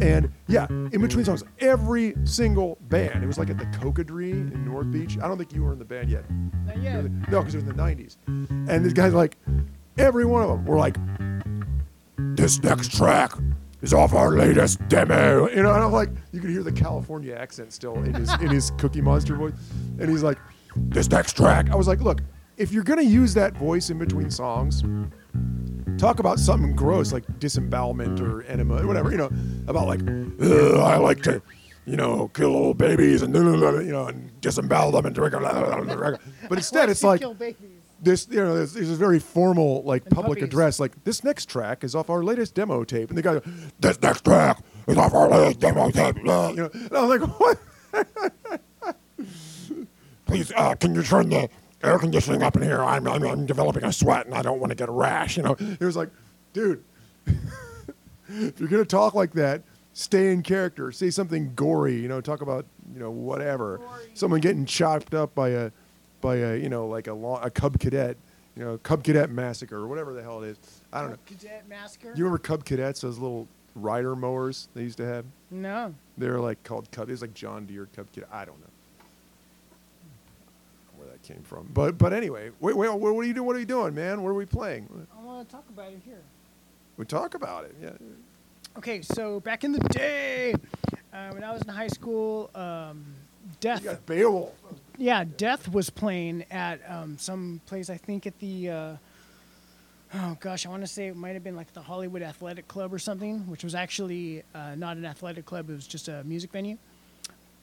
And 0.00 0.32
yeah, 0.46 0.66
in 0.68 1.00
between 1.00 1.24
songs, 1.24 1.42
every 1.58 2.14
single 2.24 2.78
band. 2.82 3.22
It 3.22 3.26
was 3.26 3.38
like 3.38 3.50
at 3.50 3.58
the 3.58 3.66
Cocodrie 3.66 4.32
in 4.32 4.64
North 4.64 4.90
Beach. 4.90 5.18
I 5.18 5.28
don't 5.28 5.36
think 5.36 5.52
you 5.52 5.62
were 5.62 5.72
in 5.72 5.78
the 5.78 5.84
band 5.84 6.10
yet. 6.10 6.24
Not 6.66 6.80
yet. 6.82 7.04
No, 7.04 7.40
because 7.40 7.54
it 7.54 7.58
was 7.58 7.64
in 7.64 7.66
the 7.66 7.74
90s. 7.74 8.16
And 8.26 8.84
these 8.84 8.92
guys, 8.92 9.12
like, 9.12 9.36
every 9.98 10.24
one 10.24 10.42
of 10.42 10.48
them 10.48 10.64
were 10.64 10.78
like, 10.78 10.96
this 12.36 12.62
next 12.62 12.96
track 12.96 13.32
is 13.82 13.94
off 13.94 14.12
our 14.12 14.36
latest 14.36 14.86
demo. 14.88 15.48
You 15.48 15.62
know, 15.62 15.72
and 15.72 15.82
I'm 15.84 15.92
like, 15.92 16.10
you 16.32 16.40
can 16.40 16.50
hear 16.50 16.62
the 16.62 16.72
California 16.72 17.34
accent 17.34 17.72
still 17.72 17.94
in 18.02 18.14
his, 18.14 18.32
in 18.34 18.48
his 18.48 18.70
Cookie 18.72 19.00
Monster 19.00 19.36
voice. 19.36 19.54
And 19.98 20.10
he's 20.10 20.22
like, 20.22 20.38
this 20.76 21.10
next 21.10 21.36
track. 21.36 21.70
I 21.70 21.74
was 21.74 21.88
like, 21.88 22.00
look, 22.00 22.20
if 22.56 22.72
you're 22.72 22.84
going 22.84 22.98
to 22.98 23.04
use 23.04 23.34
that 23.34 23.56
voice 23.56 23.90
in 23.90 23.98
between 23.98 24.30
songs, 24.30 24.82
talk 25.98 26.18
about 26.18 26.38
something 26.38 26.74
gross 26.74 27.12
like 27.12 27.24
disembowelment 27.38 28.20
or 28.20 28.42
enema, 28.42 28.82
or 28.82 28.86
whatever, 28.86 29.10
you 29.10 29.16
know, 29.16 29.30
about 29.66 29.86
like, 29.86 30.00
"Ugh, 30.02 30.76
I 30.76 30.96
like 30.96 31.22
to, 31.22 31.42
you 31.86 31.96
know, 31.96 32.28
kill 32.28 32.54
old 32.54 32.78
babies 32.78 33.22
and, 33.22 33.34
you 33.34 33.92
know, 33.92 34.06
and 34.06 34.40
disembowel 34.40 34.92
them 34.92 35.06
and 35.06 35.14
drink. 35.14 35.32
them. 35.32 36.18
But 36.48 36.58
instead, 36.58 36.90
it's 36.90 37.02
like. 37.02 37.22
This 38.02 38.26
you 38.30 38.36
know 38.36 38.54
there's, 38.56 38.72
there's 38.72 38.90
a 38.90 38.96
very 38.96 39.18
formal 39.18 39.82
like 39.82 40.04
And 40.06 40.14
public 40.14 40.38
puppies. 40.38 40.44
address. 40.44 40.80
Like 40.80 41.04
this 41.04 41.22
next 41.24 41.46
track 41.48 41.84
is 41.84 41.94
off 41.94 42.10
our 42.10 42.22
latest 42.22 42.54
demo 42.54 42.84
tape. 42.84 43.08
And 43.10 43.18
the 43.18 43.22
guy 43.22 43.34
goes, 43.38 43.42
this 43.78 44.00
next 44.02 44.24
track 44.24 44.62
is 44.86 44.96
off 44.96 45.14
our 45.14 45.28
latest 45.28 45.60
demo 45.60 45.90
tape. 45.90 46.16
You 46.18 46.24
know? 46.24 46.48
And 46.72 46.92
I 46.96 47.02
was 47.04 47.20
like 47.20 47.40
what? 47.40 47.58
Please 50.26 50.52
uh, 50.56 50.74
can 50.76 50.94
you 50.94 51.02
turn 51.02 51.28
the 51.28 51.48
air 51.82 51.98
conditioning 51.98 52.42
up 52.42 52.56
in 52.56 52.62
here? 52.62 52.82
I'm, 52.82 53.06
I'm, 53.08 53.22
I'm 53.24 53.46
developing 53.46 53.84
a 53.84 53.92
sweat 53.92 54.26
and 54.26 54.34
I 54.34 54.42
don't 54.42 54.60
want 54.60 54.70
to 54.70 54.76
get 54.76 54.88
a 54.88 54.92
rash 54.92 55.36
you 55.36 55.42
know? 55.42 55.56
It 55.58 55.80
was 55.80 55.96
like 55.96 56.10
dude 56.52 56.82
if 58.28 58.58
you're 58.60 58.68
gonna 58.68 58.84
talk 58.84 59.14
like 59.14 59.32
that 59.32 59.62
stay 59.92 60.32
in 60.32 60.42
character. 60.42 60.92
Say 60.92 61.10
something 61.10 61.52
gory 61.54 62.00
you 62.00 62.08
know 62.08 62.20
talk 62.20 62.40
about 62.40 62.64
you 62.92 63.00
know 63.00 63.10
whatever. 63.10 63.80
Someone 64.14 64.40
getting 64.40 64.64
chopped 64.66 65.14
up 65.14 65.34
by 65.34 65.50
a 65.50 65.70
by 66.20 66.36
a 66.36 66.56
you 66.56 66.68
know 66.68 66.86
like 66.86 67.06
a, 67.06 67.12
law, 67.12 67.40
a 67.42 67.50
cub 67.50 67.78
cadet 67.78 68.16
you 68.56 68.64
know 68.64 68.78
cub 68.78 69.02
cadet 69.04 69.30
massacre 69.30 69.76
or 69.76 69.86
whatever 69.86 70.12
the 70.12 70.22
hell 70.22 70.42
it 70.42 70.48
is 70.50 70.58
i 70.92 71.00
don't 71.00 71.10
know 71.10 71.18
Cadet 71.26 71.68
Massacre? 71.68 72.08
you 72.14 72.24
remember 72.24 72.38
cub 72.38 72.64
cadets 72.64 73.00
those 73.00 73.18
little 73.18 73.46
rider 73.74 74.16
mowers 74.16 74.68
they 74.74 74.82
used 74.82 74.96
to 74.98 75.06
have 75.06 75.24
no. 75.50 75.94
They're 76.18 76.40
like 76.40 76.62
called 76.64 76.90
cub 76.90 77.08
it 77.08 77.12
was 77.12 77.22
like 77.22 77.34
john 77.34 77.66
deere 77.66 77.88
cub 77.94 78.06
cadet 78.12 78.28
i 78.32 78.44
don't 78.44 78.60
know 78.60 78.66
where 80.96 81.08
that 81.08 81.22
came 81.22 81.42
from 81.42 81.68
but 81.72 81.96
but 81.98 82.12
anyway 82.12 82.50
wait, 82.60 82.76
wait 82.76 82.88
what 82.92 83.10
are 83.10 83.22
you 83.24 83.34
doing 83.34 83.46
what 83.46 83.56
are 83.56 83.60
you 83.60 83.64
doing 83.64 83.94
man 83.94 84.22
what 84.22 84.30
are 84.30 84.34
we 84.34 84.46
playing 84.46 84.88
I 85.18 85.22
want 85.24 85.48
to 85.48 85.54
talk 85.54 85.64
about 85.68 85.92
it 85.92 86.00
here. 86.04 86.22
we 86.96 87.04
talk 87.04 87.34
about 87.34 87.64
it 87.64 87.74
yeah 87.80 87.90
Okay, 88.78 89.02
so 89.02 89.40
back 89.40 89.64
in 89.64 89.72
the 89.72 89.80
day, 89.80 90.54
uh, 91.12 91.30
when 91.30 91.42
I 91.42 91.52
was 91.52 91.60
in 91.62 91.68
high 91.68 91.88
school, 91.88 92.50
um, 92.54 93.04
Death. 93.58 93.82
you 93.82 93.90
got 93.90 94.06
beowulf 94.06 94.54
Yeah, 95.00 95.24
Death 95.24 95.72
was 95.72 95.88
playing 95.88 96.44
at 96.50 96.78
um, 96.86 97.16
some 97.16 97.62
place. 97.64 97.88
I 97.88 97.96
think 97.96 98.26
at 98.26 98.38
the. 98.38 98.68
Uh, 98.68 98.96
oh 100.12 100.36
gosh, 100.40 100.66
I 100.66 100.68
want 100.68 100.82
to 100.82 100.86
say 100.86 101.06
it 101.06 101.16
might 101.16 101.32
have 101.32 101.42
been 101.42 101.56
like 101.56 101.72
the 101.72 101.80
Hollywood 101.80 102.20
Athletic 102.20 102.68
Club 102.68 102.92
or 102.92 102.98
something, 102.98 103.48
which 103.48 103.64
was 103.64 103.74
actually 103.74 104.42
uh, 104.54 104.74
not 104.74 104.98
an 104.98 105.06
athletic 105.06 105.46
club. 105.46 105.70
It 105.70 105.72
was 105.72 105.86
just 105.86 106.08
a 106.08 106.22
music 106.24 106.52
venue. 106.52 106.76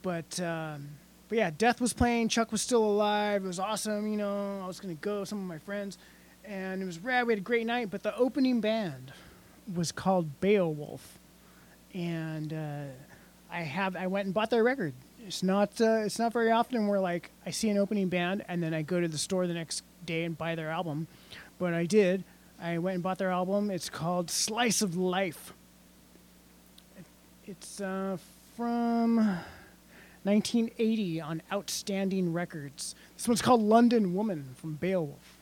But 0.02 0.40
um, 0.40 0.90
but 1.30 1.38
yeah, 1.38 1.52
Death 1.56 1.80
was 1.80 1.94
playing. 1.94 2.30
Chuck 2.30 2.52
was 2.52 2.64
still 2.64 2.84
alive. 2.84 3.44
It 3.44 3.48
was 3.48 3.60
awesome. 3.60 4.08
You 4.08 4.18
know, 4.18 4.60
I 4.64 4.66
was 4.66 4.80
gonna 4.80 4.96
go. 4.96 5.24
Some 5.24 5.38
of 5.38 5.46
my 5.46 5.60
friends, 5.60 6.00
and 6.44 6.82
it 6.82 6.86
was 6.86 6.98
rad. 6.98 7.28
We 7.28 7.34
had 7.34 7.40
a 7.40 7.44
great 7.44 7.68
night. 7.68 7.92
But 7.92 8.02
the 8.02 8.18
opening 8.18 8.62
band 8.62 9.14
was 9.76 9.92
called 9.92 10.42
Beowulf, 10.42 11.20
and 11.94 12.52
uh, 12.52 12.86
I 13.52 13.62
have 13.62 13.96
I 13.96 14.08
went 14.08 14.26
and 14.26 14.34
bought 14.34 14.50
their 14.50 14.64
record. 14.64 14.96
It's 15.26 15.44
not 15.44 15.82
uh, 15.82 16.02
it's 16.06 16.20
not 16.20 16.32
very 16.32 16.52
often 16.52 16.88
where 16.88 17.00
like 17.00 17.32
I 17.46 17.52
see 17.52 17.70
an 17.70 17.78
opening 17.78 18.10
band 18.10 18.46
and 18.48 18.62
then 18.62 18.74
I 18.74 18.82
go 18.82 19.02
to 19.02 19.08
the 19.08 19.18
store 19.18 19.48
the 19.48 19.54
next 19.54 19.84
day 20.06 20.24
and 20.24 20.38
buy 20.38 20.56
their 20.56 20.70
album, 20.70 21.08
but 21.60 21.74
I 21.74 21.86
did. 21.86 22.24
I 22.60 22.78
went 22.78 22.96
and 22.96 23.04
bought 23.04 23.18
their 23.18 23.32
album. 23.32 23.70
It's 23.70 23.90
called 23.90 24.32
Slice 24.32 24.82
of 24.82 24.96
Life. 24.96 25.54
It's 27.46 27.80
uh, 27.80 28.18
from 28.56 29.18
1980 30.24 31.22
on 31.22 31.42
Outstanding 31.54 32.34
Records. 32.34 32.96
This 33.16 33.28
one's 33.28 33.42
called 33.42 33.62
London 33.62 34.14
Woman 34.14 34.56
from 34.56 34.74
Beowulf. 34.74 35.37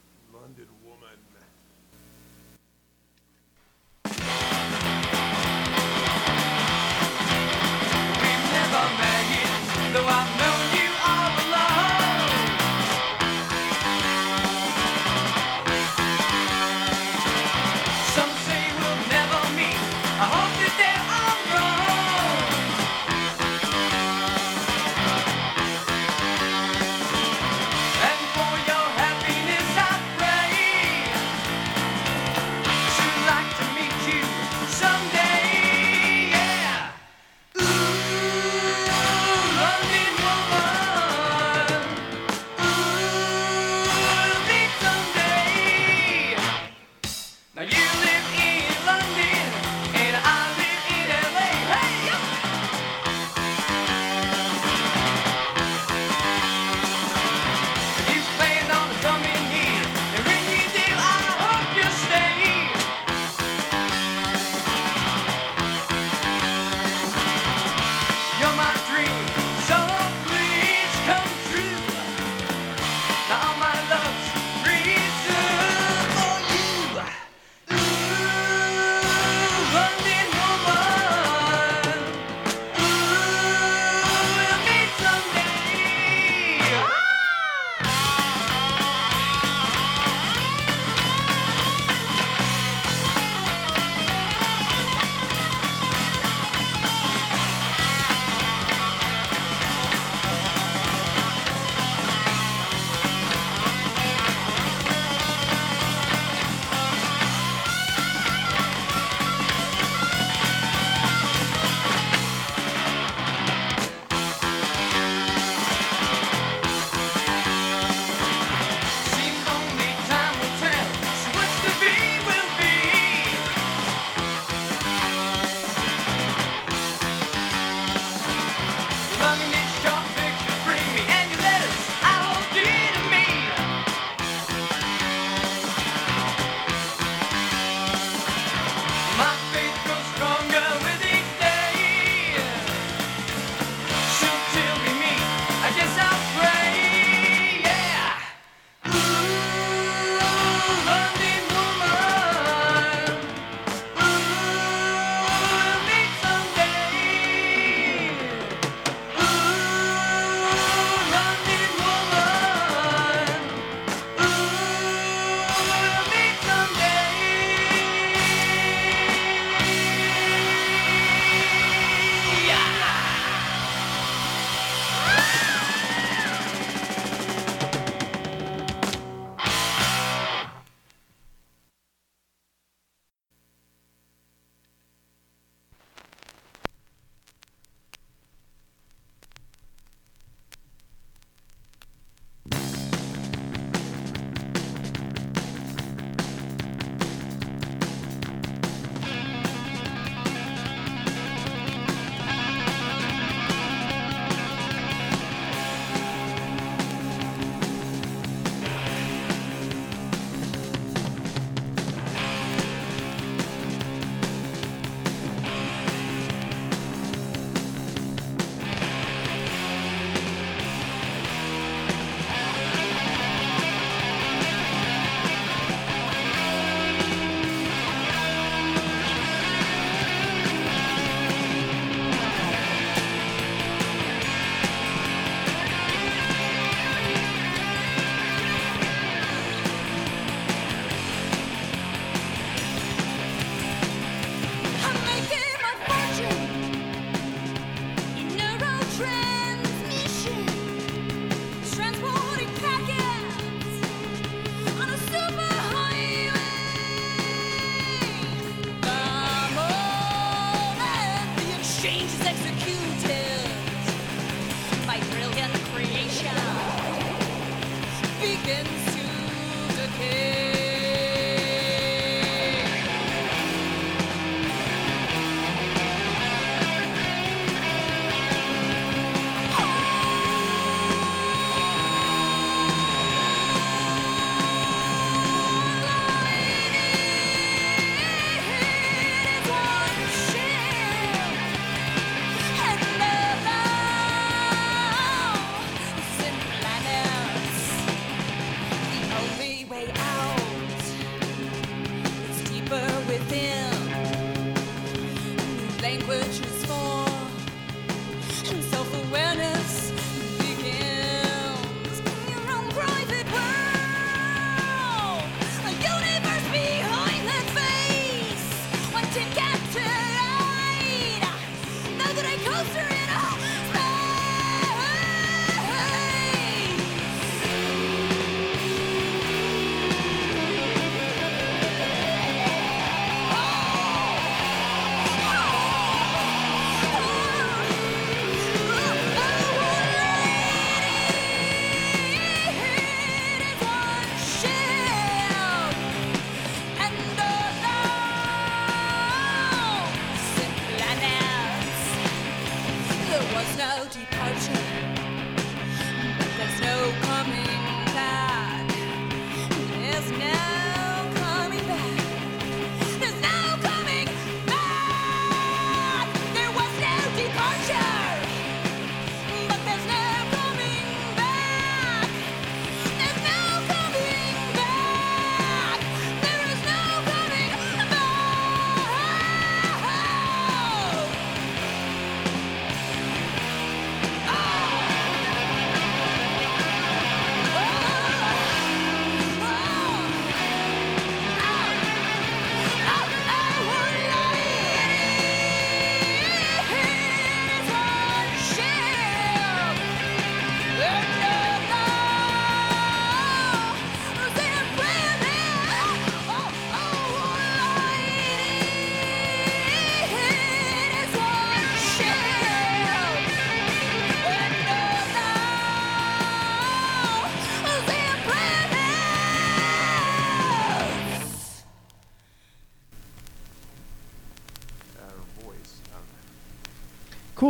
coaster 322.45 322.94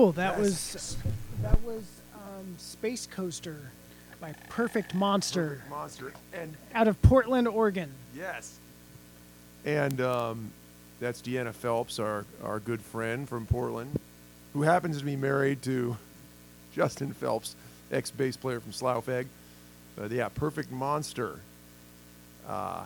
Cool. 0.06 0.12
That 0.12 0.38
was 0.40 0.98
that 1.42 1.64
was 1.64 1.84
um, 2.14 2.56
Space 2.60 3.08
Coaster 3.08 3.58
by 4.22 4.36
Perfect 4.50 4.94
Monster 4.94 5.64
Monster. 5.68 6.14
And 6.32 6.56
out 6.76 6.88
of 6.88 7.02
Portland, 7.02 7.48
Oregon. 7.48 7.92
yes. 8.16 8.60
And 9.66 10.00
um, 10.02 10.52
that's 11.00 11.24
Deanna 11.24 11.52
Phelps, 11.54 11.98
our, 11.98 12.24
our 12.44 12.60
good 12.60 12.84
friend 12.84 13.28
from 13.28 13.48
Portland, 13.48 14.00
who 14.54 14.62
happens 14.62 15.00
to 15.00 15.04
be 15.04 15.16
married 15.16 15.64
to 15.64 15.98
Justin 16.76 17.12
Phelps, 17.12 17.56
ex 17.92 18.12
bass 18.12 18.38
player 18.38 18.60
from 18.60 18.74
Slough 18.74 19.08
Feg. 19.08 19.26
But 19.96 20.12
yeah, 20.12 20.30
Perfect 20.30 20.72
Monster. 20.72 21.40
Uh, 22.48 22.84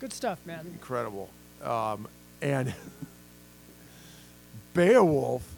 Good 0.00 0.14
stuff, 0.14 0.38
man. 0.46 0.64
incredible. 0.72 1.28
Um, 1.62 2.08
and 2.40 2.72
Beowulf. 4.72 5.53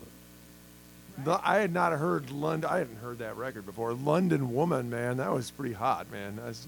The, 1.24 1.40
I 1.42 1.56
had 1.58 1.72
not 1.72 1.92
heard 1.92 2.30
London. 2.30 2.70
I 2.70 2.78
hadn't 2.78 2.96
heard 2.96 3.18
that 3.18 3.36
record 3.36 3.64
before. 3.66 3.92
London 3.94 4.52
Woman, 4.54 4.90
man, 4.90 5.16
that 5.16 5.32
was 5.32 5.50
pretty 5.50 5.74
hot, 5.74 6.10
man. 6.10 6.36
That's 6.36 6.66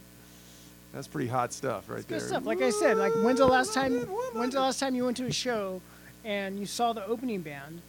that's 0.93 1.07
pretty 1.07 1.29
hot 1.29 1.53
stuff 1.53 1.89
right 1.89 1.97
Good 1.99 2.09
there. 2.09 2.19
Good 2.21 2.29
stuff. 2.29 2.47
Like 2.47 2.63
I 2.63 2.71
said, 2.71 2.97
like 2.97 3.13
when's 3.17 3.39
the 3.39 3.47
last 3.47 3.75
time? 3.75 3.93
When's 4.33 4.55
the 4.55 4.61
last 4.61 4.81
time 4.81 4.95
you 4.95 5.05
went 5.05 5.17
to 5.19 5.27
a 5.27 5.33
show 5.33 5.81
and 6.25 6.59
you 6.59 6.67
saw 6.67 6.93
the 6.93 7.05
opening 7.07 7.43
band, 7.43 7.81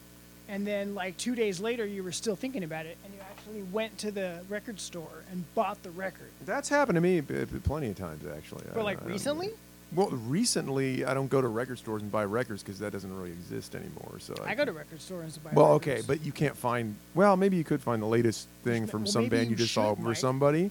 and 0.47 0.67
then 0.67 0.95
like 0.95 1.17
two 1.17 1.35
days 1.35 1.59
later 1.59 1.85
you 1.85 2.03
were 2.03 2.11
still 2.11 2.35
thinking 2.35 2.63
about 2.63 2.85
it, 2.85 2.97
and 3.05 3.13
you 3.13 3.19
actually 3.21 3.63
went 3.71 3.97
to 3.99 4.11
the 4.11 4.39
record 4.49 4.79
store 4.79 5.23
and 5.31 5.43
bought 5.55 5.81
the 5.83 5.91
record. 5.91 6.29
That's 6.45 6.69
happened 6.69 6.95
to 6.95 7.01
me 7.01 7.21
plenty 7.21 7.89
of 7.89 7.97
times, 7.97 8.23
actually. 8.35 8.65
But 8.73 8.81
I- 8.81 8.83
like 8.83 9.01
I 9.01 9.05
recently, 9.05 9.51
Well, 9.93 10.09
recently 10.09 11.03
I 11.03 11.13
don't 11.15 11.29
go 11.29 11.41
to 11.41 11.47
record 11.47 11.79
stores 11.79 12.01
and 12.03 12.11
buy 12.11 12.23
records 12.25 12.61
because 12.61 12.77
that 12.79 12.91
doesn't 12.93 13.15
really 13.15 13.31
exist 13.31 13.73
anymore. 13.75 14.17
So 14.19 14.35
I 14.45 14.53
go 14.55 14.63
to 14.65 14.71
record 14.71 15.01
stores 15.01 15.33
to 15.33 15.39
buy. 15.39 15.51
Well, 15.53 15.73
records. 15.73 15.87
okay, 15.87 16.01
but 16.05 16.23
you 16.25 16.31
can't 16.31 16.55
find. 16.55 16.95
Well, 17.15 17.35
maybe 17.37 17.57
you 17.57 17.63
could 17.63 17.81
find 17.81 18.01
the 18.01 18.05
latest 18.07 18.47
thing 18.63 18.85
from 18.87 19.01
maybe 19.01 19.11
some 19.11 19.29
band 19.29 19.49
you 19.49 19.55
just 19.55 19.73
saw 19.73 19.95
for 19.95 20.13
somebody. 20.13 20.69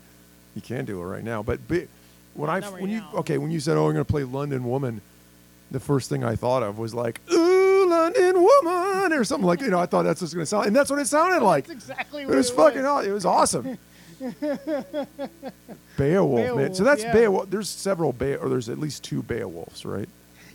You 0.54 0.62
can 0.62 0.84
do 0.84 1.00
it 1.00 1.04
right 1.04 1.24
now, 1.24 1.42
but, 1.42 1.60
but 1.68 1.88
when 2.34 2.48
I 2.50 2.60
right 2.60 2.80
when 2.80 2.90
you 2.90 3.02
okay 3.14 3.38
when 3.38 3.50
you 3.50 3.58
said 3.60 3.76
oh 3.76 3.84
we're 3.84 3.92
gonna 3.92 4.04
play 4.04 4.22
London 4.24 4.64
Woman, 4.64 5.00
the 5.70 5.80
first 5.80 6.08
thing 6.08 6.22
I 6.24 6.36
thought 6.36 6.62
of 6.62 6.78
was 6.78 6.94
like 6.94 7.20
ooh 7.32 7.88
London 7.90 8.34
Woman 8.40 9.12
or 9.12 9.24
something 9.24 9.46
like 9.46 9.60
you 9.60 9.68
know 9.70 9.78
I 9.80 9.86
thought 9.86 10.04
that's 10.04 10.20
what's 10.20 10.34
gonna 10.34 10.46
sound 10.46 10.66
and 10.66 10.76
that's 10.76 10.90
what 10.90 11.00
it 11.00 11.06
sounded 11.06 11.44
like. 11.44 11.66
That's 11.66 11.74
exactly 11.82 12.22
It 12.22 12.28
what 12.28 12.36
was 12.36 12.50
it 12.50 12.54
fucking 12.54 12.82
was. 12.82 12.86
aw- 12.86 13.00
it 13.00 13.10
was 13.10 13.24
awesome. 13.24 13.78
Beowulf, 15.96 16.56
man. 16.56 16.74
So 16.74 16.84
that's 16.84 17.02
yeah. 17.02 17.12
Beowulf. 17.12 17.50
There's 17.50 17.68
several 17.68 18.12
Be 18.12 18.34
or 18.36 18.48
there's 18.48 18.68
at 18.68 18.78
least 18.78 19.04
two 19.04 19.22
Beowulfs, 19.22 19.84
right? 19.84 20.08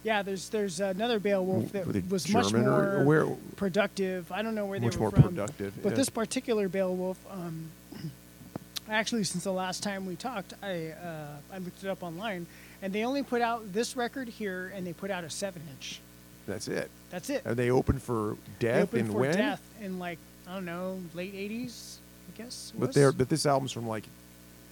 Yeah, 0.04 0.22
there's 0.22 0.50
there's 0.50 0.80
another 0.80 1.20
Beowulf 1.20 1.72
that 1.72 1.88
was 2.10 2.26
German 2.26 2.44
much 2.44 2.54
or- 2.54 2.68
more 2.68 3.04
where- 3.06 3.38
productive. 3.56 4.32
I 4.32 4.42
don't 4.42 4.56
know 4.56 4.66
where 4.66 4.80
they 4.80 4.86
Much 4.88 4.96
were 4.98 5.12
more 5.12 5.12
productive, 5.12 5.74
But 5.82 5.90
yeah. 5.92 5.96
this 5.96 6.10
particular 6.10 6.68
Beowulf, 6.68 7.18
um, 7.32 7.70
actually, 8.90 9.24
since 9.24 9.44
the 9.46 9.54
last 9.54 9.82
time 9.84 10.06
we 10.06 10.16
talked, 10.16 10.54
I 10.62 10.90
uh, 10.90 11.28
I 11.54 11.58
looked 11.60 11.84
it 11.84 11.90
up 11.90 12.04
online, 12.04 12.46
and 12.82 12.92
they 12.92 13.06
only 13.06 13.24
put 13.24 13.42
out 13.42 13.72
this 13.74 13.96
record 13.96 14.28
here, 14.28 14.72
and 14.76 14.86
they 14.86 14.94
put 14.94 15.10
out 15.12 15.24
a 15.24 15.30
seven 15.30 15.62
inch. 15.72 16.02
That's 16.48 16.68
it. 16.68 16.92
That's 17.10 17.30
it. 17.30 17.44
And 17.46 17.56
they 17.56 17.70
opened 17.72 18.02
for 18.04 18.36
They 18.60 18.68
Death 18.68 18.84
opened 18.84 19.02
in 19.08 19.12
for 19.14 19.20
when? 19.20 19.38
Death 19.38 19.62
in 19.82 20.00
like 20.00 20.20
I 20.48 20.56
don't 20.56 20.66
know 20.66 21.00
late 21.14 21.34
'80s, 21.34 21.98
I 22.32 22.38
guess. 22.38 22.72
it 22.76 22.80
But 22.80 22.88
was. 22.88 22.96
they're 22.96 23.12
but 23.12 23.30
this 23.30 23.46
album's 23.46 23.72
from 23.72 23.88
like 23.88 24.06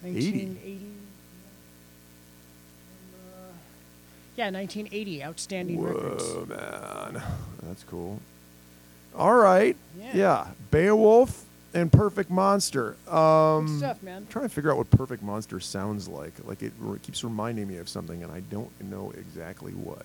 1980. 0.02 0.86
Uh, 3.14 3.52
Yeah, 4.36 4.50
1980. 4.50 5.24
Outstanding 5.24 5.80
records. 5.82 6.24
Whoa, 6.24 6.46
man, 6.46 7.22
that's 7.62 7.84
cool. 7.84 8.20
All 9.14 9.34
right, 9.34 9.76
Yeah. 9.98 10.10
yeah, 10.14 10.46
Beowulf 10.70 11.44
and 11.74 11.92
Perfect 11.92 12.30
Monster. 12.30 12.96
Um, 13.08 13.66
Good 13.66 13.78
stuff, 13.78 14.02
man. 14.02 14.16
I'm 14.22 14.26
trying 14.28 14.46
to 14.46 14.48
figure 14.48 14.70
out 14.70 14.78
what 14.78 14.90
Perfect 14.90 15.22
Monster 15.22 15.60
sounds 15.60 16.08
like. 16.08 16.32
Like 16.44 16.62
it, 16.62 16.72
re- 16.78 16.98
keeps 16.98 17.22
reminding 17.22 17.68
me 17.68 17.76
of 17.76 17.88
something, 17.88 18.22
and 18.22 18.32
I 18.32 18.40
don't 18.40 18.70
know 18.80 19.12
exactly 19.16 19.72
what. 19.72 20.04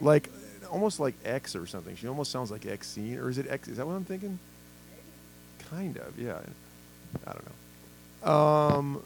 Like 0.00 0.30
almost 0.70 0.98
like 1.00 1.14
X 1.24 1.54
or 1.56 1.66
something. 1.66 1.94
She 1.96 2.06
almost 2.08 2.30
sounds 2.30 2.50
like 2.50 2.64
X 2.66 2.86
scene, 2.88 3.18
or 3.18 3.28
is 3.28 3.38
it 3.38 3.46
X? 3.48 3.68
Is 3.68 3.76
that 3.78 3.86
what 3.86 3.94
I'm 3.94 4.04
thinking? 4.04 4.38
Kind 5.70 5.96
of, 5.96 6.18
yeah. 6.18 6.38
I 7.26 7.32
don't 7.32 7.44
know. 8.24 8.30
Um, 8.30 9.02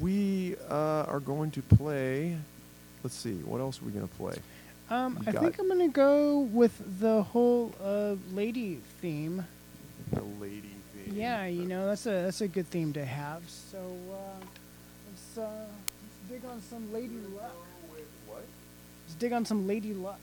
we 0.00 0.56
uh, 0.68 1.04
are 1.08 1.20
going 1.20 1.50
to 1.52 1.62
play. 1.62 2.36
Let's 3.02 3.16
see. 3.16 3.36
What 3.36 3.60
else 3.60 3.80
are 3.80 3.84
we 3.84 3.92
going 3.92 4.08
to 4.08 4.14
play? 4.14 4.36
Um, 4.90 5.22
I 5.26 5.32
think. 5.32 5.58
I'm 5.58 5.68
gonna 5.68 5.88
go 5.88 6.40
with 6.40 7.00
the 7.00 7.22
whole 7.22 7.74
uh, 7.82 8.14
lady 8.32 8.80
theme. 9.02 9.44
The 10.12 10.22
lady 10.40 10.74
theme. 10.94 11.14
Yeah, 11.14 11.44
you 11.46 11.66
know 11.66 11.86
that's 11.86 12.06
a 12.06 12.22
that's 12.22 12.40
a 12.40 12.48
good 12.48 12.66
theme 12.68 12.94
to 12.94 13.04
have. 13.04 13.42
So 13.48 13.78
uh, 13.78 14.44
let's 15.10 15.38
uh, 15.38 15.66
let's 15.66 16.42
dig 16.42 16.50
on 16.50 16.62
some 16.62 16.90
lady 16.90 17.18
luck. 17.34 17.54
What? 18.26 18.44
Let's 19.06 19.14
dig 19.18 19.32
on 19.32 19.44
some 19.44 19.66
lady 19.66 19.92
luck. 19.92 20.20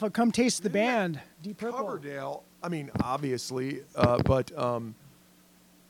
Bolin. 0.00 0.04
Off 0.04 0.06
of 0.08 0.12
Come 0.12 0.32
Taste 0.32 0.62
the 0.62 0.70
Band, 0.70 1.20
Deep 1.42 1.58
Purple. 1.58 1.78
Coverdale. 1.78 2.42
I 2.62 2.68
mean, 2.68 2.90
obviously, 3.02 3.82
uh, 3.96 4.22
but 4.22 4.56
um, 4.58 4.94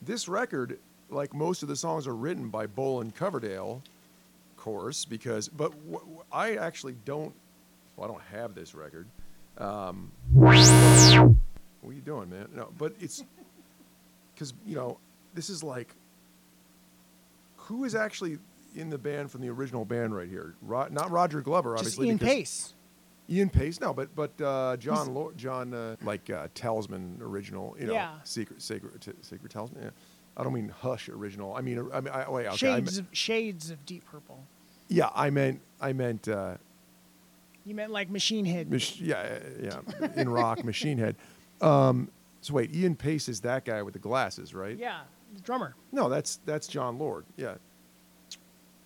this 0.02 0.28
record, 0.28 0.78
like 1.10 1.34
most 1.34 1.62
of 1.62 1.68
the 1.68 1.76
songs, 1.76 2.06
are 2.06 2.14
written 2.14 2.48
by 2.48 2.66
Bolin 2.66 3.14
Coverdale, 3.14 3.82
of 4.50 4.56
course. 4.62 5.04
Because, 5.04 5.48
but 5.48 5.70
w- 5.72 5.98
w- 5.98 6.22
I 6.32 6.56
actually 6.56 6.96
don't. 7.04 7.32
Well, 7.96 8.08
I 8.08 8.12
don't 8.12 8.22
have 8.32 8.54
this 8.54 8.74
record. 8.74 9.06
Um, 9.58 10.10
what 10.32 10.56
are 10.56 11.92
you 11.92 12.00
doing, 12.04 12.30
man? 12.30 12.48
No, 12.54 12.70
but 12.78 12.94
it's 13.00 13.22
because 14.34 14.54
you 14.66 14.76
know 14.76 14.98
this 15.34 15.50
is 15.50 15.62
like 15.62 15.94
who 17.56 17.84
is 17.84 17.94
actually 17.94 18.38
in 18.74 18.90
the 18.90 18.98
band 18.98 19.30
from 19.30 19.40
the 19.42 19.48
original 19.50 19.84
band 19.84 20.14
right 20.14 20.28
here? 20.28 20.54
Ro- 20.62 20.88
not 20.90 21.10
Roger 21.10 21.40
Glover, 21.40 21.72
Just 21.74 21.80
obviously. 21.98 22.06
Ian 22.08 22.16
because- 22.16 22.34
Paice. 22.34 22.74
Ian 23.30 23.48
Paice, 23.50 23.80
no, 23.80 23.94
but 23.94 24.14
but 24.16 24.40
uh, 24.40 24.76
Jon 24.76 25.14
Lord, 25.14 25.36
John 25.38 25.72
uh, 25.72 25.96
like 26.02 26.28
uh, 26.30 26.48
Talisman 26.54 27.18
original, 27.22 27.76
you 27.78 27.86
know, 27.86 27.92
Yeah. 27.92 28.14
secret 28.24 28.60
sacred 28.60 29.00
t- 29.00 29.12
sacred 29.22 29.50
Talisman. 29.52 29.84
Yeah. 29.84 29.90
I 30.36 30.42
don't 30.42 30.52
mean 30.52 30.68
Hush 30.68 31.08
original. 31.08 31.54
I 31.54 31.60
mean, 31.60 31.88
I 31.92 32.00
mean, 32.00 32.12
I, 32.12 32.28
wait, 32.30 32.46
okay, 32.46 32.48
I 32.48 32.56
Shades 32.56 32.98
of 32.98 33.06
Shades 33.12 33.70
of 33.70 33.84
Deep 33.86 34.04
Purple. 34.06 34.42
yeah, 34.88 35.10
I 35.14 35.30
meant, 35.30 35.60
I 35.80 35.92
meant, 35.92 36.28
uh, 36.28 36.56
You 37.64 37.74
meant 37.74 37.92
like 37.92 38.10
Machine 38.10 38.44
Head. 38.46 38.70
mach- 38.70 39.00
yeah, 39.00 39.38
yeah, 39.62 39.80
in 40.16 40.28
rock, 40.28 40.64
Machine 40.72 40.98
Head. 40.98 41.16
Um, 41.60 42.10
so 42.40 42.54
wait, 42.54 42.74
Ian 42.74 42.96
Paice 42.96 43.28
is 43.28 43.40
that 43.42 43.64
guy 43.64 43.82
with 43.82 43.92
the 43.92 44.00
glasses, 44.00 44.54
right? 44.54 44.76
yeah, 44.78 45.00
the 45.34 45.40
drummer. 45.42 45.74
No, 45.92 46.08
that's 46.08 46.40
that's 46.46 46.66
Jon 46.66 46.98
Lord. 46.98 47.26
Yeah. 47.36 47.54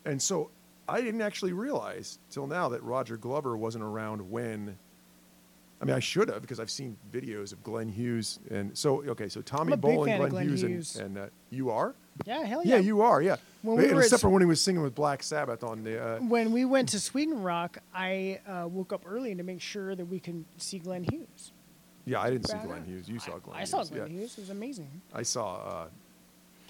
And 0.05 0.21
so 0.21 0.51
I 0.89 1.01
didn't 1.01 1.23
actually 1.23 1.53
realize 1.53 2.19
till 2.31 2.47
now 2.47 2.69
that 2.71 2.83
Roger 2.83 3.17
Glover 3.17 3.57
wasn't 3.57 3.85
around 3.85 4.31
when. 4.31 4.77
I 5.81 5.87
mean, 5.87 5.97
I 5.97 6.01
should 6.01 6.29
have 6.29 6.41
because 6.41 6.61
I've 6.61 6.71
seen 6.71 6.97
videos 7.13 7.53
of 7.53 7.63
Glenn 7.63 7.89
Hughes 7.89 8.39
and 8.51 8.77
so 8.79 9.03
okay. 9.09 9.29
So 9.29 9.43
Tommy 9.43 9.73
I'm 9.73 9.79
a 9.79 9.83
big 9.89 9.97
Bolin, 9.99 10.17
Glenn, 10.19 10.29
Glenn 10.31 10.49
Hughes, 10.49 10.61
Hughes. 10.63 10.97
and, 10.97 11.17
and 11.19 11.27
uh, 11.27 11.31
you 11.51 11.71
are. 11.71 11.95
Yeah, 12.27 12.45
hell 12.45 12.63
Yeah, 12.65 12.77
yeah. 12.77 12.81
you 12.83 13.01
are. 13.03 13.21
Yeah. 13.21 13.37
When 13.63 13.77
we 13.79 13.99
except 13.99 14.23
for 14.23 14.31
when 14.31 14.41
he 14.41 14.47
was 14.47 14.61
singing 14.61 14.83
with 14.83 14.95
Black 14.95 15.23
Sabbath 15.23 15.63
on 15.65 15.83
the. 15.85 16.03
Uh, 16.03 16.19
When 16.21 16.53
we 16.53 16.65
went 16.65 16.89
to 16.91 17.01
Sweden 17.01 17.43
Rock, 17.43 17.79
I 17.95 18.41
uh, 18.47 18.69
woke 18.69 18.93
up 18.93 19.03
early 19.07 19.35
to 19.35 19.43
make 19.43 19.61
sure 19.61 19.95
that 19.95 20.05
we 20.07 20.21
can 20.21 20.45
see 20.59 20.79
Glenn 20.79 21.05
Hughes. 21.05 21.53
yeah, 22.07 22.21
I 22.21 22.31
didn't 22.31 22.49
see. 22.49 22.57
Glenn 22.65 22.85
Hughes. 22.85 23.09
You 23.09 23.19
saw 23.19 23.39
Glenn. 23.39 23.57
I 23.57 23.61
Hughes. 23.61 23.71
saw 23.71 23.85
Glenn 23.85 24.07
yeah. 24.13 24.21
Hughes. 24.21 24.39
It 24.39 24.43
was 24.43 24.51
amazing. 24.51 25.03
I 25.13 25.23
saw. 25.23 25.57
Uh, 25.57 25.87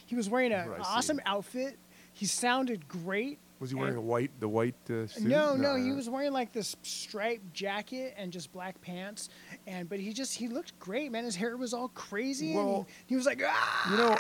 He 0.07 0.17
was 0.17 0.29
wearing 0.31 0.53
an 0.53 0.67
What 0.69 0.79
did 0.79 0.87
I 0.87 0.89
see? 0.89 0.97
awesome 0.97 1.21
outfit. 1.27 1.77
He 2.15 2.27
sounded 2.27 2.89
great. 2.89 3.39
Was 3.61 3.71
he 3.71 3.77
wearing 3.77 3.95
and- 3.95 3.99
a 4.03 4.07
white, 4.07 4.31
the 4.41 4.49
white 4.49 4.75
uh, 4.91 5.07
suit? 5.07 5.25
No, 5.25 5.55
no, 5.57 5.75
he 5.77 5.93
was 5.93 6.09
wearing 6.09 6.33
like 6.33 6.53
this 6.53 6.77
striped 6.83 7.53
jacket 7.55 8.15
and 8.17 8.33
just 8.33 8.53
black 8.53 8.81
pants, 8.81 9.29
and 9.67 9.89
but 9.89 9.99
he 10.01 10.13
just 10.13 10.35
he 10.37 10.49
looked 10.49 10.79
great, 10.79 11.11
man. 11.13 11.25
His 11.25 11.37
hair 11.37 11.57
was 11.57 11.73
all 11.73 11.89
crazy, 11.89 12.55
Well, 12.55 12.77
and 12.79 12.87
he, 12.87 12.93
he 13.07 13.17
was 13.17 13.27
like, 13.27 13.41
ah! 13.47 13.91
You 13.91 13.97
know, 13.97 14.17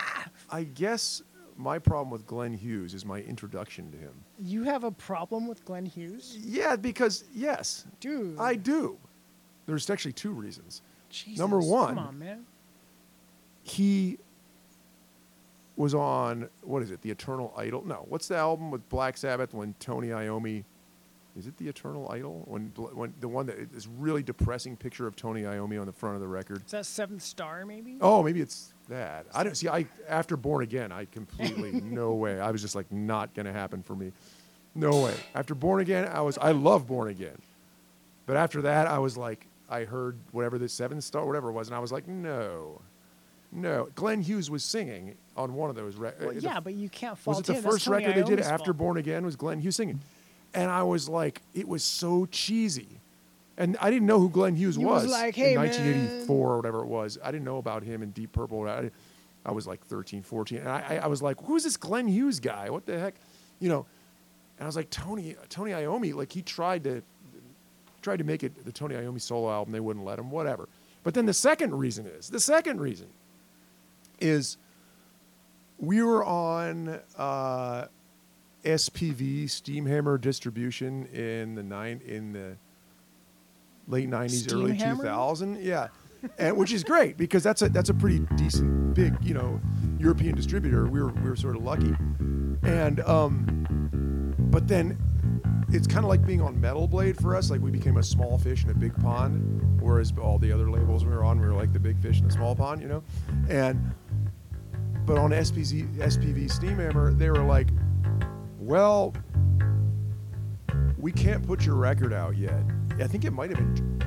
I 0.51 0.65
guess 0.65 1.23
my 1.56 1.78
problem 1.78 2.11
with 2.11 2.27
Glenn 2.27 2.52
Hughes 2.55 2.94
is 2.94 3.05
my 3.05 3.20
introduction 3.20 3.90
to 3.93 3.97
him. 3.98 4.12
you 4.40 4.65
have 4.65 4.82
a 4.85 4.90
problem 4.90 5.47
with 5.47 5.65
Glenn 5.65 5.86
Hughes, 5.86 6.36
Yeah, 6.40 6.74
because 6.77 7.24
yes, 7.35 7.85
dude. 8.01 8.39
I 8.39 8.55
do. 8.56 8.98
There's 9.66 9.89
actually 9.89 10.12
two 10.15 10.32
reasons. 10.32 10.82
Jesus, 11.11 11.39
number 11.39 11.61
one- 11.61 11.94
Come 11.94 12.06
on, 12.06 12.19
man. 12.19 12.44
He 13.62 14.19
was 15.77 15.95
on 15.95 16.49
what 16.63 16.83
is 16.83 16.91
it? 16.91 17.03
The 17.03 17.11
Eternal 17.11 17.53
Idol? 17.57 17.85
No, 17.87 18.07
what's 18.09 18.29
the 18.29 18.37
album 18.37 18.71
with 18.71 18.89
Black 18.89 19.17
Sabbath 19.17 19.53
when 19.55 19.75
Tony 19.81 20.09
Iommi? 20.09 20.65
Is 21.37 21.49
it 21.49 21.57
the 21.57 21.67
Eternal 21.67 22.09
Idol? 22.11 22.45
When 22.47 22.73
when 22.77 23.13
the 23.19 23.29
one 23.29 23.47
that 23.47 23.59
is 23.75 23.89
really 23.89 24.23
depressing 24.23 24.77
picture 24.77 25.07
of 25.07 25.17
Tony 25.17 25.43
Iommi 25.43 25.81
on 25.81 25.87
the 25.87 25.93
front 25.93 26.15
of 26.15 26.21
the 26.21 26.29
record? 26.29 26.65
Is 26.65 26.71
that 26.71 26.87
Seventh 26.87 27.23
Star 27.23 27.67
maybe? 27.67 27.97
Oh, 28.01 28.23
maybe 28.23 28.41
it's 28.41 28.73
that. 28.89 29.27
I 29.35 29.43
don't 29.43 29.57
see. 29.57 29.69
I 29.69 29.87
after 30.09 30.37
Born 30.37 30.63
Again, 30.63 30.93
I 30.93 31.07
completely 31.07 31.73
no 31.85 32.15
way. 32.15 32.39
I 32.39 32.51
was 32.51 32.63
just 32.63 32.77
like 32.77 32.91
not 32.93 33.35
gonna 33.35 33.53
happen 33.53 33.83
for 33.83 33.97
me. 33.97 34.13
No 34.77 35.03
way. 35.05 35.15
After 35.35 35.55
Born 35.55 35.81
Again, 35.81 36.09
I 36.13 36.21
was. 36.21 36.39
I 36.39 36.53
love 36.53 36.87
Born 36.87 37.09
Again, 37.09 37.39
but 38.27 38.37
after 38.37 38.63
that, 38.63 38.87
I 38.87 38.99
was 38.99 39.17
like, 39.17 39.47
I 39.69 39.85
heard 39.85 40.17
whatever 40.31 40.57
the 40.57 40.69
Seventh 40.69 41.03
star, 41.03 41.27
whatever 41.27 41.49
it 41.49 41.53
was, 41.53 41.67
and 41.67 41.75
I 41.77 41.81
was 41.81 41.91
like, 41.91 42.07
no, 42.07 42.81
no. 43.55 43.89
Glenn 43.94 44.20
Hughes 44.20 44.51
was 44.51 44.64
singing 44.64 45.16
on 45.36 45.55
one 45.55 45.70
of 45.70 45.76
those 45.76 45.97
uh, 45.97 46.01
records. 46.01 46.44
Well, 46.44 46.55
yeah, 46.55 46.60
but 46.60 46.74
you 46.74 46.89
can't 46.89 47.16
fault 47.16 47.39
Was 47.39 47.48
it 47.48 47.52
the 47.52 47.59
him. 47.59 47.62
First 47.62 47.86
record 47.86 48.14
they 48.14 48.22
did 48.22 48.40
after 48.40 48.66
fault. 48.66 48.76
Born 48.78 48.97
Again? 48.97 49.24
Was 49.24 49.36
Glenn 49.36 49.60
Hughes 49.60 49.76
singing? 49.76 50.01
And 50.52 50.70
I 50.70 50.82
was 50.82 51.09
like, 51.09 51.40
it 51.55 51.66
was 51.66 51.82
so 51.82 52.26
cheesy. 52.26 53.01
And 53.56 53.76
I 53.81 53.90
didn't 53.90 54.06
know 54.06 54.18
who 54.18 54.28
Glenn 54.28 54.56
Hughes 54.56 54.76
You 54.76 54.86
was 54.86 55.05
was, 55.05 55.12
like, 55.12 55.36
"Hey, 55.36 55.51
in 55.55 55.60
man." 55.60 55.68
1984 55.68 56.52
or 56.52 56.56
whatever 56.56 56.81
it 56.81 56.86
was. 56.86 57.18
I 57.22 57.31
didn't 57.31 57.44
know 57.44 57.59
about 57.59 57.85
him 57.85 58.02
in 58.02 58.10
Deep 58.10 58.32
Purple. 58.32 58.68
I, 58.68 58.90
I 59.47 59.52
was 59.52 59.66
like 59.66 59.85
13, 59.86 60.22
14. 60.22 60.59
And 60.59 60.68
I, 60.68 60.81
I, 60.89 60.97
I 60.97 61.06
was 61.06 61.22
like, 61.22 61.40
who's 61.44 61.62
this 61.62 61.76
Glenn 61.76 62.09
Hughes 62.09 62.40
guy? 62.40 62.70
What 62.70 62.86
the 62.86 62.98
heck? 62.98 63.14
You 63.60 63.68
know, 63.68 63.86
and 64.59 64.64
I 64.64 64.66
was 64.66 64.76
like, 64.76 64.90
Tony, 64.90 65.36
Tony 65.48 65.70
Iommi, 65.72 66.14
like 66.14 66.32
he 66.32 66.43
tried 66.43 66.85
to, 66.85 67.02
tried 68.02 68.18
to 68.18 68.24
make 68.24 68.43
it 68.43 68.64
the 68.64 68.72
Tony 68.72 68.94
Iommi 68.94 69.20
solo 69.20 69.51
album. 69.51 69.72
They 69.72 69.81
wouldn't 69.81 70.05
let 70.05 70.18
him, 70.18 70.31
whatever. 70.31 70.68
But 71.05 71.14
then 71.14 71.26
the 71.26 71.35
second 71.35 71.74
reason 71.74 72.06
is, 72.06 72.28
the 72.28 72.40
second 72.40 72.81
reason 72.81 73.09
is 74.20 74.57
we 75.78 76.03
were 76.03 76.24
on 76.24 77.01
uh, 77.16 77.86
SPV 78.65 79.45
Steamhammer 79.45 80.20
distribution 80.20 81.07
in 81.07 81.55
the 81.55 81.62
nine 81.62 82.01
in 82.07 82.32
the 82.32 82.57
late 83.89 84.09
'90s, 84.09 84.53
early 84.53 84.73
Steamhammer? 84.73 84.97
2000. 84.97 85.62
Yeah, 85.62 85.89
and 86.39 86.57
which 86.57 86.73
is 86.73 86.85
great 86.85 87.16
because 87.16 87.43
that's 87.43 87.62
a 87.62 87.69
that's 87.69 87.91
a 87.91 87.95
pretty 87.95 88.20
decent 88.36 88.95
big 88.95 89.15
you 89.23 89.35
know 89.35 89.61
European 89.99 90.35
distributor. 90.35 90.86
We 90.86 91.01
were 91.01 91.09
we 91.09 91.28
were 91.28 91.36
sort 91.36 91.57
of 91.57 91.62
lucky, 91.62 91.95
and 92.62 93.01
um, 93.01 94.35
but 94.51 94.69
then 94.69 94.99
it's 95.70 95.86
kind 95.86 96.05
of 96.05 96.09
like 96.09 96.24
being 96.24 96.41
on 96.41 96.61
Metal 96.61 96.86
Blade 96.86 97.16
for 97.20 97.35
us. 97.35 97.51
Like 97.51 97.61
we 97.61 97.70
became 97.70 97.97
a 97.97 98.03
small 98.03 98.39
fish 98.39 98.65
in 98.65 98.70
a 98.70 98.74
big 98.74 98.95
pond, 99.03 99.81
whereas 99.81 100.12
all 100.20 100.39
the 100.39 100.53
other 100.53 100.70
labels 100.70 101.05
we 101.05 101.11
were 101.11 101.24
on, 101.24 101.41
we 101.41 101.47
were 101.47 101.55
like 101.55 101.73
the 101.73 101.81
big 101.81 102.01
fish 102.01 102.20
in 102.20 102.27
a 102.27 102.31
small 102.31 102.55
pond, 102.55 102.81
you 102.81 102.89
know. 102.89 103.03
And 103.49 103.93
but 105.06 105.18
on 105.18 105.31
SPZ, 105.31 105.97
SPV 105.97 106.47
Steamhammer, 106.47 107.16
they 107.16 107.31
were 107.31 107.43
like, 107.44 107.68
"Well, 108.59 109.14
we 110.98 111.12
can't 111.12 111.47
put 111.47 111.64
your 111.66 111.76
record 111.76 112.12
out 112.12 112.36
yet." 112.36 112.62
I 113.01 113.06
think 113.06 113.24
it 113.24 113.32
might 113.32 113.51
have 113.51 113.59
been. 113.59 114.02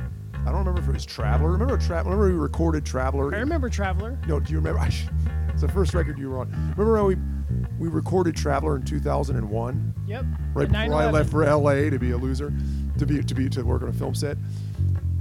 I 0.46 0.52
don't 0.52 0.60
remember 0.60 0.82
if 0.82 0.88
it 0.88 0.94
was 0.94 1.06
Traveler. 1.06 1.52
Remember 1.52 1.78
Traveler? 1.78 2.16
Remember 2.16 2.34
we 2.34 2.42
recorded 2.42 2.86
Traveler? 2.86 3.36
I 3.36 3.40
remember 3.40 3.70
Traveler. 3.70 4.18
No, 4.28 4.40
do 4.40 4.52
you 4.52 4.60
remember? 4.60 4.88
It's 5.58 5.64
the 5.64 5.70
first 5.70 5.96
record 5.96 6.20
you 6.20 6.30
were 6.30 6.38
on. 6.38 6.52
Remember 6.78 6.98
how 6.98 7.06
we 7.06 7.18
we 7.80 7.88
recorded 7.88 8.36
Traveler 8.36 8.76
in 8.76 8.84
2001? 8.84 9.94
Yep. 10.06 10.26
right 10.54 10.68
before 10.68 10.94
I 10.94 11.10
left 11.10 11.32
for 11.32 11.44
LA 11.44 11.90
to 11.90 11.98
be 11.98 12.12
a 12.12 12.18
loser, 12.18 12.54
to 13.00 13.06
be 13.08 13.24
to 13.24 13.34
be 13.34 13.50
to 13.50 13.64
work 13.64 13.82
on 13.82 13.90
a 13.90 13.94
film 13.94 14.14
set, 14.14 14.38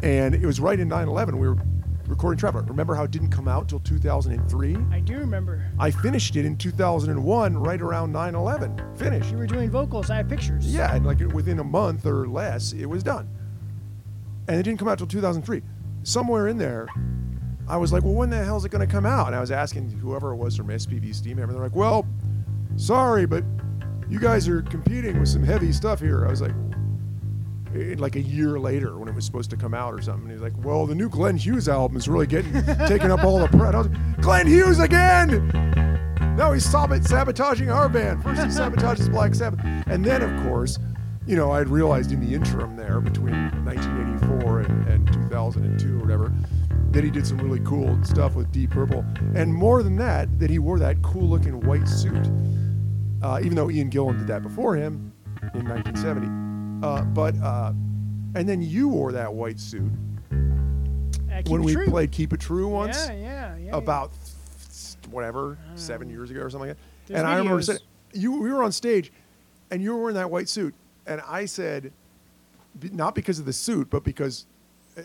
and 0.03 0.35
it 0.35 0.45
was 0.45 0.61
right 0.61 0.79
in 0.79 0.91
9/11. 0.91 1.39
We 1.39 1.49
were 1.49 1.57
recording 2.09 2.39
Traveler. 2.39 2.63
Remember 2.63 2.95
how 2.95 3.05
it 3.05 3.11
didn't 3.11 3.31
come 3.31 3.49
out 3.49 3.69
till 3.69 3.81
2003? 3.81 4.77
I 4.91 5.01
do 5.01 5.19
remember. 5.19 5.71
I 5.79 5.91
finished 5.91 6.37
it 6.37 6.45
in 6.45 6.57
2001, 6.57 7.57
right 7.57 7.81
around 7.81 8.13
9/11. 8.13 8.97
Finished. 8.97 9.31
You 9.31 9.39
were 9.39 9.47
doing 9.47 9.71
vocals. 9.71 10.11
I 10.11 10.17
have 10.17 10.29
pictures. 10.29 10.67
Yeah, 10.67 10.95
and 10.95 11.05
like 11.05 11.21
within 11.33 11.59
a 11.59 11.65
month 11.65 12.07
or 12.07 12.27
less, 12.29 12.73
it 12.73 12.87
was 12.87 13.03
done. 13.03 13.29
And 14.49 14.59
it 14.61 14.63
didn't 14.63 14.79
come 14.79 14.89
out 14.89 14.99
till 14.99 15.07
2003. 15.07 15.63
Somewhere 16.03 16.49
in 16.49 16.57
there, 16.57 16.87
I 17.69 17.77
was 17.77 17.93
like, 17.93 18.05
well, 18.05 18.15
when 18.15 18.31
the 18.31 18.45
hell 18.45 18.57
is 18.57 18.65
it 18.65 18.71
going 18.71 18.87
to 18.87 18.93
come 18.93 19.05
out? 19.05 19.27
And 19.27 19.37
I 19.37 19.41
was 19.41 19.51
asking 19.51 19.91
whoever 19.91 20.33
it 20.33 20.37
was 20.37 20.57
from 20.57 20.69
SPV 20.69 21.11
Steamhammer. 21.11 21.49
They're 21.49 21.63
like, 21.63 21.75
well, 21.75 22.07
sorry, 22.77 23.27
but 23.27 23.43
you 24.09 24.21
guys 24.21 24.47
are 24.47 24.63
competing 24.63 25.19
with 25.19 25.29
some 25.29 25.43
heavy 25.43 25.73
stuff 25.73 25.99
here. 25.99 26.25
I 26.25 26.31
was 26.31 26.41
like, 26.41 26.55
like 27.97 28.17
a 28.17 28.21
year 28.21 28.59
later 28.59 28.99
when 28.99 29.09
it 29.09 29.15
was 29.15 29.25
supposed 29.25 29.51
to 29.51 29.57
come 29.57 29.75
out 29.75 29.95
or 29.95 30.03
something. 30.03 30.23
And 30.23 30.31
he 30.31 30.41
was 30.41 30.43
like, 30.43 30.65
well, 30.65 30.87
the 30.87 30.95
new 30.95 31.09
Glenn 31.09 31.37
Hughes 31.37 31.69
album 31.69 31.97
is 31.97 32.09
really 32.09 32.27
getting 32.27 32.53
taking 32.87 33.11
up 33.11 33.25
all 33.25 33.39
the 33.39 33.49
press. 33.49 33.75
I 33.75 33.79
was 33.79 33.89
like, 33.89 34.21
Glenn 34.21 34.47
Hughes 34.47 34.79
again! 34.79 35.51
No, 36.37 36.53
he's 36.53 36.67
sabotaging 36.67 37.71
our 37.71 37.89
band. 37.89 38.23
First 38.23 38.43
he 38.43 38.49
sabotages 38.49 39.11
Black 39.11 39.35
Sabbath. 39.35 39.61
And 39.87 40.05
then, 40.05 40.23
of 40.23 40.45
course, 40.45 40.79
you 41.27 41.35
know, 41.35 41.51
I'd 41.53 41.69
realized 41.69 42.13
in 42.13 42.21
the 42.21 42.35
interim 42.35 42.77
there 42.77 43.01
between 43.01 43.51
1984 43.65 44.61
and, 44.61 44.89
and 44.89 45.13
2002 45.13 45.97
or 45.97 46.01
whatever 46.01 46.33
that 46.91 47.03
he 47.03 47.11
did 47.11 47.27
some 47.27 47.39
really 47.39 47.61
cool 47.61 47.99
stuff 48.05 48.35
with 48.35 48.53
Deep 48.53 48.71
Purple. 48.71 49.05
And 49.35 49.53
more 49.53 49.83
than 49.83 49.97
that, 49.97 50.39
that 50.39 50.51
he 50.51 50.59
wore 50.59 50.79
that 50.79 51.03
cool 51.03 51.29
looking 51.29 51.61
white 51.61 51.89
suit. 51.89 52.31
Uh, 53.23 53.41
even 53.43 53.55
though 53.55 53.71
Ian 53.71 53.91
Gillan 53.91 54.19
did 54.19 54.27
that 54.29 54.43
before 54.43 54.77
him 54.77 55.13
in 55.55 55.67
1970. 55.67 56.46
Uh, 56.83 57.03
but, 57.03 57.35
uh, 57.43 57.73
and 58.35 58.49
then 58.49 58.61
you 58.61 58.89
wore 58.89 59.13
that 59.13 59.33
white 59.33 59.59
suit 59.59 59.91
Uh, 60.31 61.43
when 61.49 61.63
we 61.63 61.73
True. 61.73 61.87
played 61.89 62.13
Keep 62.13 62.33
It 62.33 62.41
True 62.41 62.69
once 62.69 63.09
Yeah, 63.09 63.15
yeah, 63.15 63.57
yeah. 63.57 63.77
about 63.77 64.13
whatever 65.11 65.59
seven 65.75 66.11
years 66.11 66.31
ago 66.31 66.41
or 66.41 66.51
something 66.51 66.69
like 66.69 66.77
that. 66.77 66.83
There's 67.07 67.21
and 67.21 67.29
I 67.29 67.39
remember 67.39 67.63
saying, 67.63 67.79
you 68.13 68.41
we 68.41 68.53
were 68.53 68.63
on 68.63 68.73
stage, 68.73 69.13
and 69.71 69.83
you 69.83 69.95
were 69.95 70.01
wearing 70.01 70.17
that 70.17 70.31
white 70.31 70.49
suit, 70.49 70.75
and 71.07 71.21
I 71.27 71.45
said, 71.47 71.93
not 72.93 73.15
because 73.15 73.39
of 73.39 73.47
the 73.47 73.53
suit, 73.53 73.89
but 73.91 74.05
because 74.05 74.47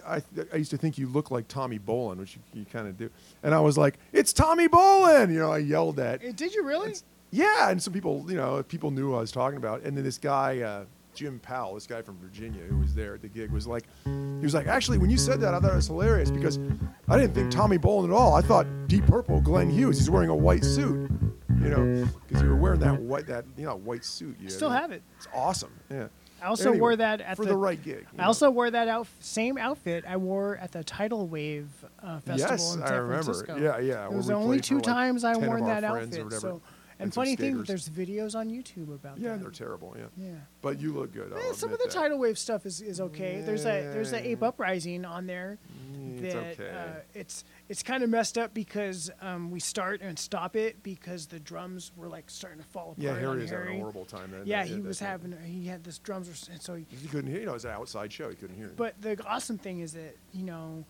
I, 0.07 0.22
I, 0.53 0.56
used 0.56 0.72
to 0.72 0.77
think 0.77 0.98
you 0.98 1.07
looked 1.07 1.31
like 1.31 1.48
Tommy 1.48 1.77
Bolin, 1.77 2.18
which 2.18 2.35
you, 2.35 2.61
you 2.61 2.65
kind 2.65 2.88
of 2.88 2.98
do. 2.98 3.10
And 3.43 3.53
I 3.53 3.60
was 3.60 3.77
like, 3.77 3.98
"It's 4.14 4.31
Tommy 4.31 4.69
Bolin!" 4.69 5.31
You 5.34 5.39
know, 5.39 5.52
I 5.52 5.57
yelled 5.57 5.99
at. 5.99 6.23
Eh, 6.23 6.31
Did 6.34 6.53
you 6.53 6.64
really? 6.64 6.88
It's- 6.88 7.03
yeah, 7.31 7.69
and 7.69 7.81
some 7.81 7.93
people, 7.93 8.26
you 8.27 8.35
know, 8.35 8.61
people 8.64 8.91
knew 8.91 9.10
who 9.10 9.15
I 9.15 9.19
was 9.19 9.31
talking 9.31 9.57
about. 9.57 9.81
And 9.84 9.95
then 9.95 10.03
this 10.03 10.18
guy, 10.18 10.60
uh, 10.61 10.84
Jim 11.14 11.40
Powell, 11.40 11.76
this 11.76 11.88
guy 11.88 12.02
from 12.02 12.18
Virginia 12.18 12.62
who 12.64 12.78
was 12.78 12.94
there 12.96 13.16
at 13.16 13.22
the 13.22 13.28
gig, 13.28 13.52
was 13.52 13.68
like, 13.68 13.84
he 14.06 14.44
was 14.44 14.54
like, 14.54 14.68
actually, 14.68 14.98
when 14.98 15.10
you 15.10 15.18
said 15.18 15.40
that, 15.42 15.54
I 15.54 15.60
thought 15.60 15.74
it 15.74 15.76
was 15.76 15.88
hilarious 15.88 16.32
because 16.32 16.60
I 17.08 17.18
didn't 17.18 17.34
think 17.36 17.52
Tommy 17.52 17.78
Bolin 17.78 18.06
at 18.06 18.12
all. 18.12 18.34
I 18.34 18.42
thought 18.42 18.66
Deep 18.88 19.06
Purple, 19.08 19.42
Glenn 19.42 19.70
Hughes. 19.70 19.98
He's 19.98 20.10
wearing 20.10 20.30
a 20.30 20.36
white 20.36 20.64
suit, 20.64 21.10
you 21.50 21.70
know, 21.70 22.08
because 22.28 22.42
you 22.44 22.50
were 22.50 22.56
wearing 22.56 22.80
that 22.80 23.00
white, 23.02 23.28
that 23.28 23.46
you 23.58 23.66
know, 23.66 23.76
white 23.78 24.06
suit. 24.06 24.38
You 24.40 24.50
Still 24.50 24.70
have 24.70 24.92
it. 24.92 25.02
It's 25.18 25.28
awesome. 25.34 25.72
Yeah. 25.90 26.08
I 26.44 26.48
also 26.48 26.70
Anyway, 26.70 26.80
wore 26.80 26.96
that 26.96 27.22
at 27.22 27.38
for 27.38 27.44
the, 27.46 27.52
the 27.52 27.58
right 27.58 27.80
gig. 27.84 28.08
I 28.14 28.22
know. 28.22 28.28
also 28.28 28.50
wore 28.50 28.72
that 28.72 28.88
out 28.88 29.06
same 29.20 29.60
outfit 29.60 30.06
I 30.08 30.18
wore 30.18 30.58
at 30.58 30.72
the 30.72 30.84
Tidal 30.84 31.28
Wave 31.28 31.70
uh, 32.02 32.20
festival 32.20 32.52
Yes, 32.56 32.74
in 32.74 32.82
San 32.82 32.92
I 32.92 32.96
remember. 32.96 33.24
Francisco. 33.24 33.58
Yeah, 33.58 33.78
yeah, 33.78 34.06
It 34.06 34.12
was 34.14 34.26
the 34.26 34.34
only 34.34 34.60
two 34.60 34.76
like, 34.76 34.84
times 34.84 35.24
I 35.24 35.34
10 35.36 35.44
of 35.44 35.48
worn 35.50 35.62
our 35.62 35.68
that 35.70 35.84
outfit. 35.84 36.24
whatever, 36.24 36.40
So, 36.40 36.62
and 37.02 37.14
funny 37.14 37.36
thing, 37.36 37.64
skaters. 37.64 37.68
there's 37.68 37.90
videos 37.90 38.36
on 38.36 38.49
YouTube 38.49 38.90
about 38.94 39.15
that. 39.15 39.22
Yeah, 39.22 39.34
that. 39.34 39.41
they're 39.41 39.52
terrible. 39.52 39.95
Yeah. 39.98 40.06
Yeah. 40.18 40.30
But 40.61 40.80
you 40.80 40.94
look 40.94 41.14
good. 41.14 41.32
I'll 41.34 41.40
Eh, 41.40 41.53
some 41.53 41.69
of 41.69 41.73
admit 41.76 41.80
the 41.80 41.94
that. 41.95 42.02
tidal 42.02 42.19
wave 42.19 42.38
stuff 42.38 42.65
is, 42.65 42.82
is 42.82 42.99
okay. 43.02 43.41
There's 43.45 43.65
a 43.65 43.90
there's 43.94 44.14
a 44.14 44.26
ape 44.28 44.44
uprising 44.44 45.06
on 45.06 45.26
there. 45.28 45.57
Mm, 45.94 46.23
it's 46.23 46.34
that 46.34 46.60
okay. 46.60 46.69
uh, 46.69 46.99
it's 47.14 47.44
it's 47.69 47.84
kind 47.84 48.03
of 48.03 48.10
messed 48.10 48.38
up 48.38 48.53
because 48.53 49.10
um, 49.22 49.49
we 49.52 49.60
start 49.60 50.02
and 50.02 50.18
stop 50.18 50.56
it 50.56 50.82
because 50.84 51.26
the 51.28 51.40
drums 51.40 51.91
were 51.95 52.07
like 52.07 52.30
starting 52.30 52.60
to 52.61 52.68
fall 52.68 52.91
apart. 52.91 52.99
Yeah, 52.99 53.11
on 53.11 53.19
Harry 53.19 53.38
was 53.41 53.49
having 53.49 53.65
Harry. 53.65 53.78
a 53.78 53.80
horrible 53.80 54.06
time. 54.06 54.32
Then, 54.32 54.41
Yeah, 54.45 54.64
that- 54.64 54.68
he 54.69 54.76
that 54.76 54.84
was 54.84 54.99
time. 54.99 55.07
having 55.10 55.38
he 55.45 55.68
had 55.68 55.84
this 55.84 55.98
drums 55.99 56.28
were 56.28 56.53
and 56.53 56.61
so 56.61 56.76
he, 56.76 56.86
He 56.90 57.07
couldn't 57.07 57.30
hear. 57.32 57.40
You 57.40 57.45
know, 57.48 57.52
it 57.52 57.56
was 57.56 57.65
an 57.65 57.72
outside 57.72 58.11
show. 58.14 58.30
He 58.30 58.36
couldn't 58.36 58.56
hear. 58.57 58.72
But 58.76 59.02
the 59.02 59.18
awesome 59.26 59.57
thing 59.57 59.80
is 59.80 59.94
that 59.94 60.15
you 60.34 60.44
know 60.44 60.86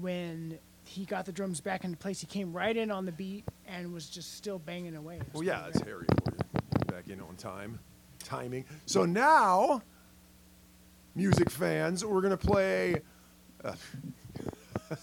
when 0.00 0.58
he 0.92 1.06
got 1.06 1.24
the 1.24 1.32
drums 1.32 1.60
back 1.60 1.84
into 1.84 1.96
place, 1.96 2.20
he 2.20 2.26
came 2.26 2.52
right 2.52 2.76
in 2.76 2.90
on 2.90 3.06
the 3.06 3.12
beat 3.12 3.44
and 3.66 3.92
was 3.92 4.08
just 4.08 4.34
still 4.36 4.58
banging 4.58 4.94
away. 4.94 5.20
Well, 5.32 5.42
yeah, 5.42 5.62
pretty 5.62 5.78
it's. 5.78 5.88
Harry 5.88 6.06
for 6.24 6.32
you. 6.32 6.86
Back 6.86 7.08
in 7.08 7.20
on 7.20 7.34
time, 7.36 7.78
timing. 8.18 8.66
So 8.84 9.06
now, 9.06 9.82
music 11.14 11.48
fans, 11.48 12.04
we're 12.04 12.20
gonna 12.20 12.36
play. 12.36 13.00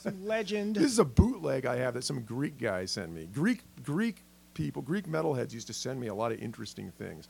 Some 0.03 0.23
legend. 0.25 0.75
This 0.79 0.91
is 0.91 0.99
a 0.99 1.05
bootleg 1.05 1.65
I 1.65 1.77
have 1.77 1.95
that 1.95 2.03
some 2.03 2.21
Greek 2.21 2.59
guy 2.59 2.85
sent 2.85 3.11
me. 3.11 3.27
Greek 3.33 3.61
Greek 3.83 4.23
people, 4.53 4.83
Greek 4.83 5.07
metalheads 5.07 5.53
used 5.53 5.67
to 5.67 5.73
send 5.73 5.99
me 5.99 6.07
a 6.07 6.13
lot 6.13 6.31
of 6.31 6.39
interesting 6.39 6.91
things, 6.91 7.27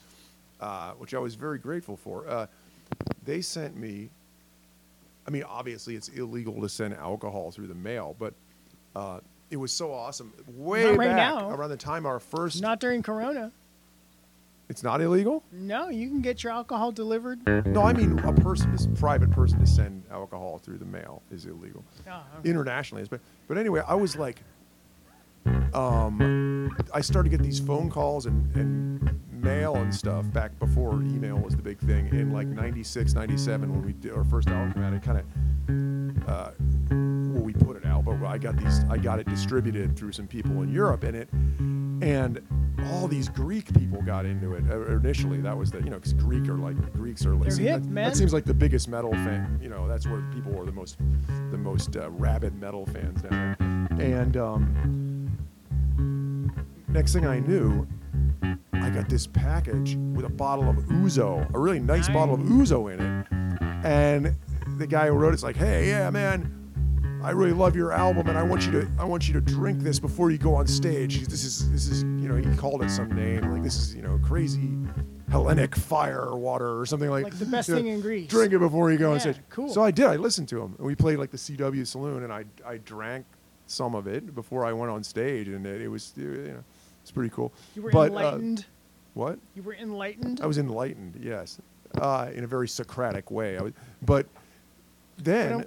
uh, 0.60 0.92
which 0.92 1.14
I 1.14 1.18
was 1.18 1.34
very 1.34 1.58
grateful 1.58 1.96
for. 1.96 2.28
Uh, 2.28 2.46
they 3.24 3.40
sent 3.40 3.76
me. 3.76 4.10
I 5.26 5.30
mean, 5.30 5.44
obviously, 5.44 5.94
it's 5.94 6.08
illegal 6.08 6.60
to 6.60 6.68
send 6.68 6.92
alcohol 6.94 7.50
through 7.50 7.68
the 7.68 7.74
mail, 7.74 8.14
but 8.18 8.34
uh, 8.96 9.20
it 9.50 9.56
was 9.56 9.72
so 9.72 9.92
awesome. 9.92 10.32
Way 10.46 10.84
Not 10.84 10.96
right 10.96 11.08
back 11.08 11.16
now. 11.16 11.50
around 11.50 11.70
the 11.70 11.76
time 11.76 12.06
our 12.06 12.20
first. 12.20 12.60
Not 12.62 12.78
during 12.80 13.02
Corona. 13.02 13.50
it's 14.68 14.82
not 14.84 15.00
illegal. 15.00 15.42
No, 15.52 15.88
you 15.88 16.08
can 16.08 16.20
get 16.20 16.44
your 16.44 16.52
alcohol 16.52 16.92
delivered. 16.92 17.44
No, 17.66 17.82
I 17.82 17.92
mean 17.92 18.18
a 18.20 18.32
person, 18.32 18.72
a 18.74 18.96
private 18.96 19.30
person, 19.32 19.58
to 19.58 19.66
send 19.66 20.04
alcohol 20.10 20.58
through 20.58 20.78
the 20.78 20.84
mail 20.84 21.22
is 21.32 21.46
illegal. 21.46 21.84
Oh, 22.08 22.22
okay. 22.38 22.48
internationally. 22.48 23.04
But 23.10 23.20
but 23.48 23.58
anyway, 23.58 23.82
I 23.86 23.94
was 23.94 24.14
like, 24.16 24.40
um, 25.74 26.70
I 26.94 27.00
started 27.00 27.30
to 27.30 27.36
get 27.36 27.42
these 27.42 27.58
phone 27.60 27.90
calls 27.90 28.26
and, 28.26 28.54
and 28.56 29.20
mail 29.42 29.74
and 29.76 29.92
stuff 29.94 30.30
back 30.32 30.56
before 30.58 30.94
email 31.02 31.36
was 31.38 31.56
the 31.56 31.62
big 31.62 31.78
thing 31.78 32.06
in 32.08 32.30
like 32.30 32.46
96, 32.46 33.14
97 33.14 33.72
when 33.72 33.82
we 33.84 33.92
did 33.94 34.12
our 34.12 34.24
first 34.24 34.48
album 34.48 34.72
came 34.74 34.82
out. 34.82 34.92
It 34.92 35.02
kind 35.02 35.18
of, 35.18 36.28
uh, 36.28 36.50
well, 37.40 37.46
we 37.46 37.52
put 37.54 37.76
it 37.76 37.86
out, 37.86 38.04
but 38.04 38.22
I 38.24 38.38
got 38.38 38.56
these, 38.56 38.84
I 38.90 38.98
got 38.98 39.18
it 39.18 39.26
distributed 39.26 39.96
through 39.96 40.12
some 40.12 40.26
people 40.26 40.62
in 40.62 40.72
Europe 40.72 41.04
and 41.04 41.16
it, 41.16 41.28
and 42.02 42.40
all 42.92 43.08
these 43.08 43.28
Greek 43.28 43.72
people 43.74 44.02
got 44.02 44.24
into 44.26 44.54
it 44.54 44.64
uh, 44.70 44.96
initially. 44.96 45.40
That 45.40 45.56
was 45.56 45.70
the, 45.70 45.78
you 45.78 45.90
know, 45.90 45.96
because 45.96 46.12
Greek 46.14 46.48
are 46.48 46.56
like, 46.56 46.92
Greeks 46.92 47.24
are 47.24 47.34
like, 47.34 47.52
hip, 47.56 47.82
that, 47.82 47.94
that 47.94 48.16
seems 48.16 48.32
like 48.32 48.44
the 48.44 48.54
biggest 48.54 48.88
metal 48.88 49.12
fan, 49.12 49.58
you 49.62 49.68
know, 49.68 49.88
that's 49.88 50.06
where 50.06 50.22
people 50.34 50.52
were 50.52 50.66
the 50.66 50.72
most, 50.72 50.98
the 51.50 51.58
most 51.58 51.96
uh, 51.96 52.10
rabid 52.10 52.54
metal 52.60 52.86
fans 52.86 53.22
there. 53.22 53.56
And, 53.98 54.36
um, 54.36 55.38
next 56.88 57.12
thing 57.12 57.26
I 57.26 57.38
knew, 57.40 57.86
I 58.72 58.90
got 58.90 59.08
this 59.08 59.26
package 59.26 59.96
with 60.14 60.24
a 60.24 60.30
bottle 60.30 60.68
of 60.68 60.76
ouzo, 60.76 61.52
a 61.54 61.58
really 61.58 61.80
nice 61.80 62.08
bottle 62.08 62.34
of 62.34 62.40
ouzo 62.40 62.92
in 62.92 63.00
it. 63.00 63.26
And 63.84 64.36
the 64.78 64.86
guy 64.86 65.06
who 65.06 65.12
wrote 65.12 65.34
it's 65.34 65.42
like, 65.42 65.56
"Hey, 65.56 65.88
yeah, 65.88 66.10
man, 66.10 66.59
I 67.22 67.32
really 67.32 67.52
love 67.52 67.76
your 67.76 67.92
album, 67.92 68.28
and 68.28 68.38
I 68.38 68.42
want 68.42 68.64
you 68.64 68.72
to, 68.72 68.88
I 68.98 69.04
want 69.04 69.28
you 69.28 69.34
to 69.34 69.40
drink 69.42 69.80
this 69.80 69.98
before 69.98 70.30
you 70.30 70.38
go 70.38 70.54
on 70.54 70.66
stage. 70.66 71.26
This 71.26 71.44
is, 71.44 71.70
this 71.70 71.86
is, 71.88 72.02
you 72.02 72.28
know, 72.28 72.36
he 72.36 72.56
called 72.56 72.82
it 72.82 72.90
some 72.90 73.10
name, 73.14 73.50
like 73.52 73.62
this 73.62 73.76
is, 73.76 73.94
you 73.94 74.00
know, 74.02 74.18
crazy 74.24 74.70
Hellenic 75.30 75.76
fire 75.76 76.34
water 76.34 76.80
or 76.80 76.86
something 76.86 77.10
like. 77.10 77.24
Like 77.24 77.38
the 77.38 77.44
best 77.44 77.68
you 77.68 77.74
know, 77.76 77.80
thing 77.80 77.88
in 77.88 78.00
Greece. 78.00 78.28
Drink 78.28 78.52
it 78.54 78.58
before 78.58 78.90
you 78.90 78.96
go 78.98 79.08
on 79.10 79.16
Yeah, 79.16 79.32
stage. 79.32 79.36
cool. 79.50 79.68
So 79.68 79.82
I 79.82 79.90
did. 79.90 80.06
I 80.06 80.16
listened 80.16 80.48
to 80.48 80.62
him, 80.62 80.74
and 80.78 80.86
we 80.86 80.94
played 80.94 81.18
like 81.18 81.30
the 81.30 81.36
CW 81.36 81.86
Saloon, 81.86 82.24
and 82.24 82.32
I, 82.32 82.44
I 82.66 82.78
drank 82.78 83.26
some 83.66 83.94
of 83.94 84.06
it 84.06 84.34
before 84.34 84.64
I 84.64 84.72
went 84.72 84.90
on 84.90 85.04
stage, 85.04 85.48
and 85.48 85.66
it, 85.66 85.82
it 85.82 85.88
was, 85.88 86.14
you 86.16 86.24
know, 86.24 86.64
it's 87.02 87.10
pretty 87.10 87.30
cool. 87.30 87.52
You 87.76 87.82
were 87.82 87.90
but, 87.90 88.00
uh, 88.12 88.16
enlightened. 88.16 88.64
what? 89.12 89.38
you 89.54 89.62
were 89.62 89.74
enlightened. 89.74 90.40
I 90.42 90.46
was 90.46 90.56
enlightened, 90.56 91.20
yes, 91.22 91.58
uh, 92.00 92.30
in 92.34 92.44
a 92.44 92.46
very 92.46 92.66
Socratic 92.66 93.30
way. 93.30 93.58
I 93.58 93.62
was, 93.62 93.72
but 94.02 94.26
then. 95.18 95.64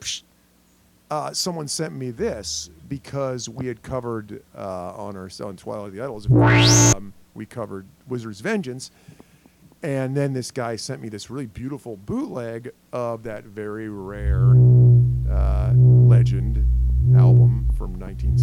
Uh, 1.13 1.31
someone 1.31 1.67
sent 1.67 1.93
me 1.93 2.09
this 2.09 2.71
because 2.89 3.47
we 3.47 3.67
had 3.67 3.83
covered 3.83 4.41
uh, 4.57 4.93
on 4.95 5.15
our 5.15 5.29
on 5.43 5.55
Twilight 5.55 5.89
of 5.89 5.93
the 5.93 6.01
Idols. 6.01 6.27
Um, 6.95 7.13
we 7.35 7.45
covered 7.45 7.85
Wizard's 8.07 8.41
Vengeance, 8.41 8.89
and 9.83 10.17
then 10.17 10.33
this 10.33 10.49
guy 10.49 10.75
sent 10.75 11.01
me 11.03 11.09
this 11.09 11.29
really 11.29 11.45
beautiful 11.45 11.97
bootleg 11.97 12.71
of 12.91 13.21
that 13.23 13.43
very 13.43 13.89
rare 13.89 14.53
uh, 15.29 15.71
Legend 15.75 16.65
album 17.15 17.69
from 17.77 17.93
19. 17.95 18.35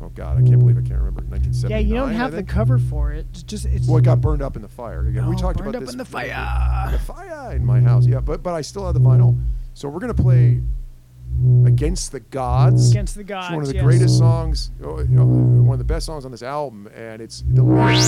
Oh 0.00 0.08
God, 0.14 0.38
I 0.38 0.42
can't 0.46 0.60
believe 0.60 0.76
I 0.78 0.82
can't 0.82 1.00
remember. 1.00 1.22
1979. 1.22 1.70
yeah, 1.70 1.78
you 1.78 1.94
don't 1.94 2.12
have 2.14 2.30
the 2.30 2.44
cover 2.44 2.78
for 2.78 3.12
it. 3.12 3.26
It's 3.32 3.42
just 3.42 3.66
it's. 3.66 3.88
Well, 3.88 3.96
it 3.98 4.04
got 4.04 4.20
burned 4.20 4.42
up 4.42 4.54
in 4.54 4.62
the 4.62 4.68
fire. 4.68 5.08
Again, 5.08 5.26
we 5.26 5.34
Oh, 5.34 5.38
talked 5.38 5.58
burned 5.58 5.70
about 5.70 5.78
up 5.82 5.86
this. 5.86 5.92
in 5.92 5.98
the 5.98 6.04
fire. 6.04 6.88
The 6.92 6.98
fire 7.00 7.52
in 7.56 7.64
my 7.64 7.80
house. 7.80 8.06
Yeah, 8.06 8.20
but 8.20 8.44
but 8.44 8.54
I 8.54 8.60
still 8.60 8.84
have 8.86 8.94
the 8.94 9.00
vinyl. 9.00 9.36
So 9.74 9.88
we're 9.88 9.98
gonna 10.00 10.14
play 10.14 10.60
"Against 11.66 12.12
the 12.12 12.20
Gods." 12.20 12.90
Against 12.90 13.14
the 13.14 13.22
It's 13.22 13.30
one 13.50 13.62
of 13.62 13.68
the 13.68 13.74
yes. 13.74 13.84
greatest 13.84 14.18
songs. 14.18 14.70
oh, 14.82 15.00
you 15.00 15.08
know, 15.08 15.24
one 15.26 15.74
of 15.74 15.78
the 15.78 15.84
best 15.84 16.06
songs 16.06 16.24
on 16.24 16.30
this 16.30 16.42
album, 16.42 16.88
and 16.94 17.20
it's 17.20 17.40
delicious. 17.40 18.06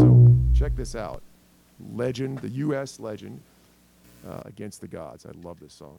So 0.00 0.36
check 0.54 0.76
this 0.76 0.94
out. 0.94 1.22
Legend, 1.94 2.38
the 2.40 2.48
U.S. 2.50 3.00
legend, 3.00 3.40
uh, 4.28 4.40
"Against 4.44 4.80
the 4.80 4.88
Gods." 4.88 5.24
I 5.26 5.30
love 5.46 5.58
this 5.60 5.72
song. 5.74 5.98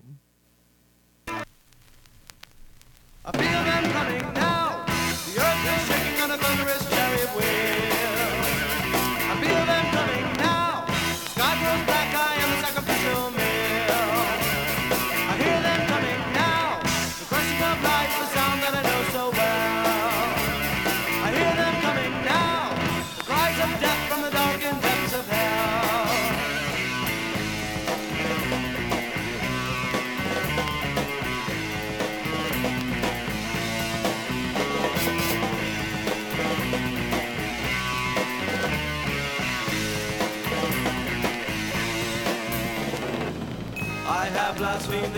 I 3.24 3.32
feel 3.34 3.42
them 3.42 3.92
coming 3.92 4.34
now. 4.34 4.84
The 4.86 5.42
earth 5.42 5.66
is 5.66 5.88
shaking 5.88 6.22
on 6.22 6.32
a 6.32 6.38
thunderous 6.38 6.90
chariot 6.90 7.30
wheel. 7.36 7.91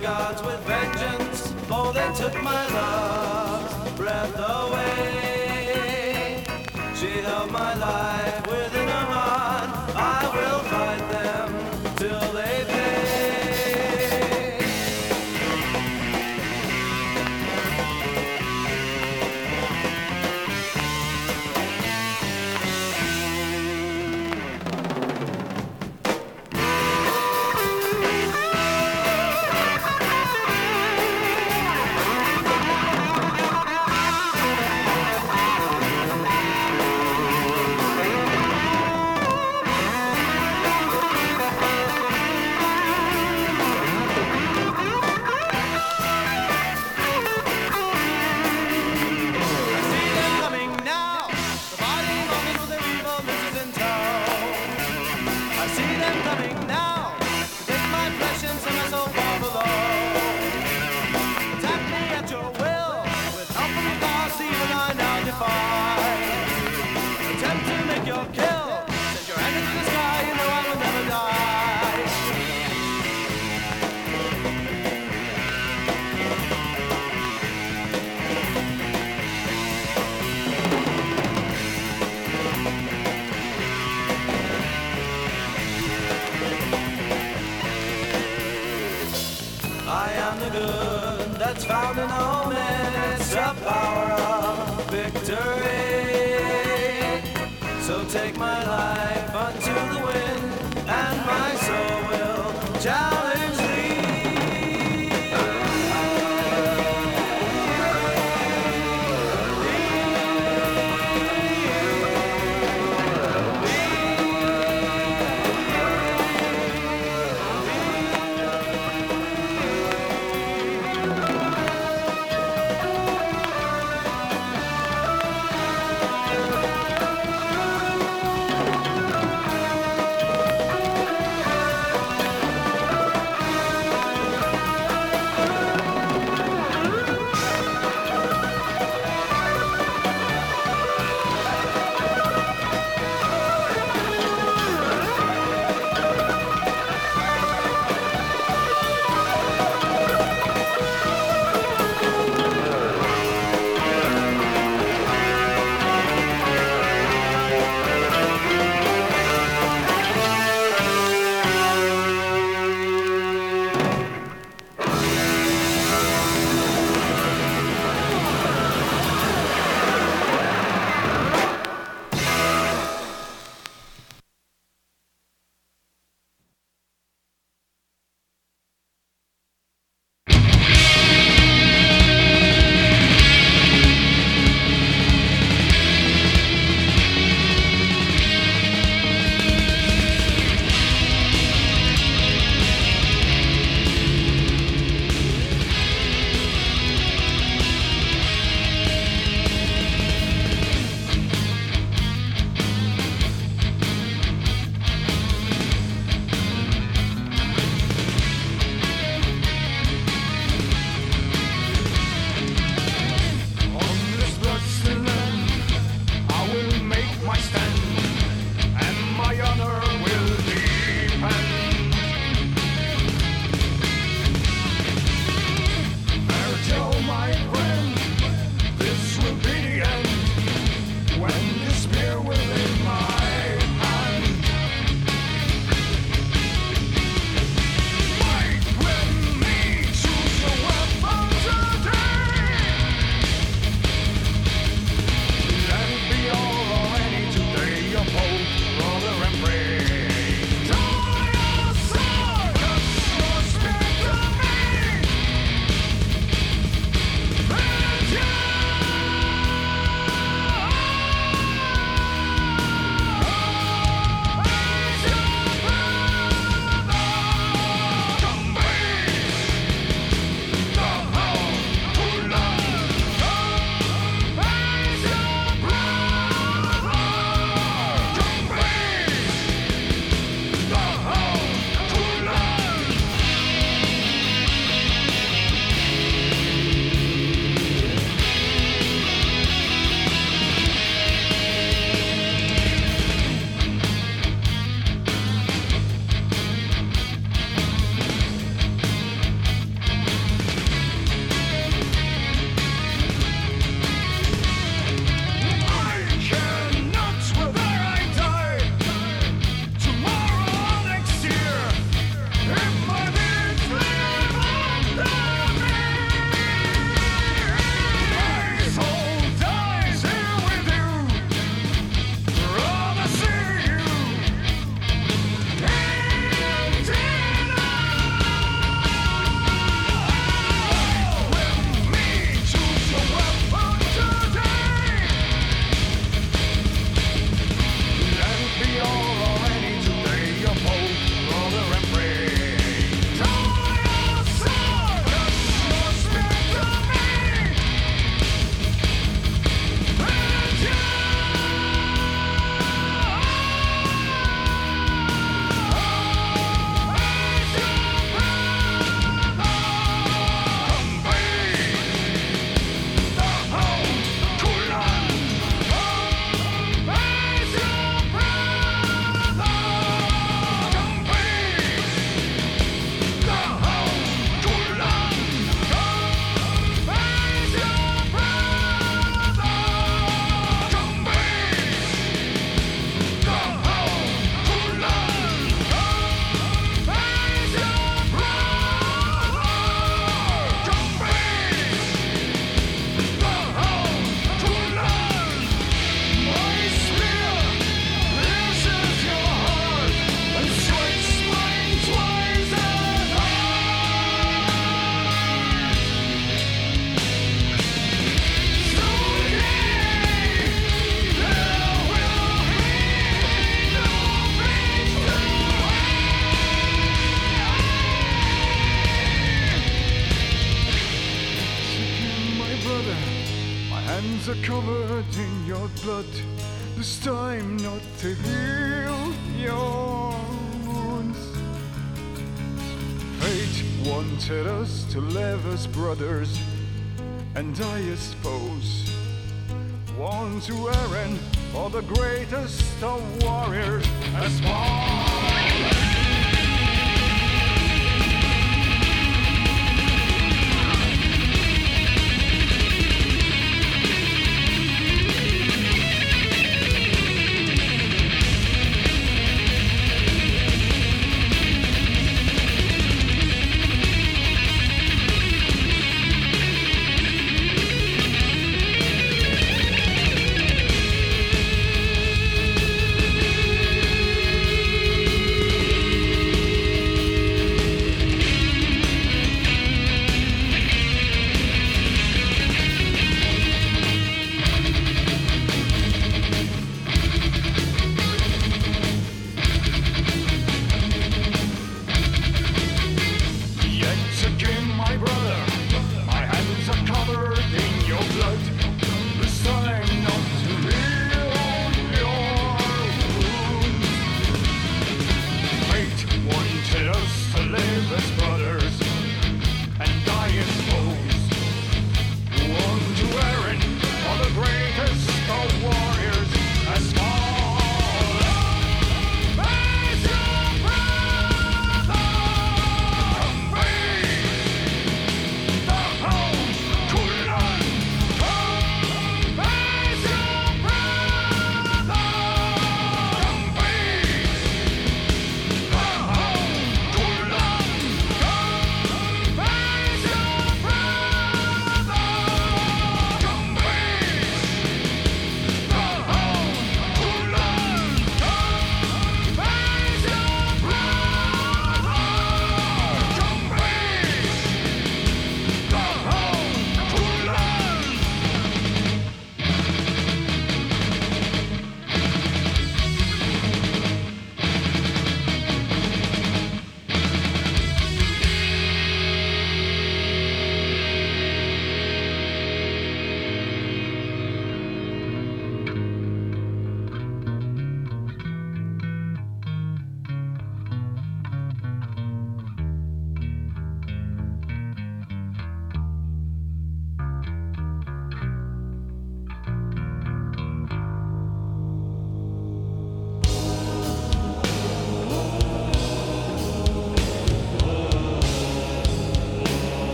Gods 0.00 0.42
with 0.42 0.58
vengeance, 0.60 1.52
for 1.68 1.92
they 1.92 2.10
took 2.16 2.32
my 2.42 2.66
love's 2.72 3.92
breath 3.92 4.34
away. 4.38 6.42
She 6.94 7.20
held 7.20 7.50
my 7.50 7.74
life 7.74 8.29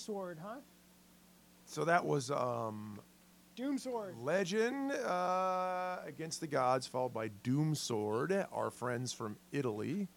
Doom 0.00 0.14
Sword, 0.14 0.38
huh? 0.42 0.56
So 1.66 1.84
that 1.84 2.04
was 2.04 2.30
um, 2.30 3.00
Doom 3.54 3.76
Sword. 3.78 4.16
Legend 4.18 4.92
uh, 4.92 5.98
Against 6.06 6.40
the 6.40 6.46
Gods, 6.46 6.86
followed 6.86 7.12
by 7.12 7.28
Doom 7.42 7.74
Sword, 7.74 8.46
our 8.52 8.70
friends 8.70 9.12
from 9.12 9.36
Italy. 9.52 10.08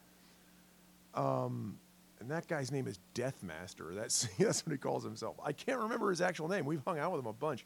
Um, 1.14 1.78
and 2.20 2.32
that 2.32 2.48
guy's 2.48 2.72
name 2.72 2.88
is 2.88 3.00
Deathmaster. 3.14 3.94
That's 3.94 4.28
that's 4.40 4.66
what 4.66 4.72
he 4.72 4.78
calls 4.78 5.04
himself. 5.04 5.36
I 5.44 5.52
can't 5.52 5.80
remember 5.80 6.10
his 6.10 6.22
actual 6.22 6.48
name. 6.48 6.66
We've 6.66 6.82
hung 6.86 6.98
out 6.98 7.12
with 7.12 7.20
him 7.20 7.28
a 7.28 7.34
bunch. 7.34 7.66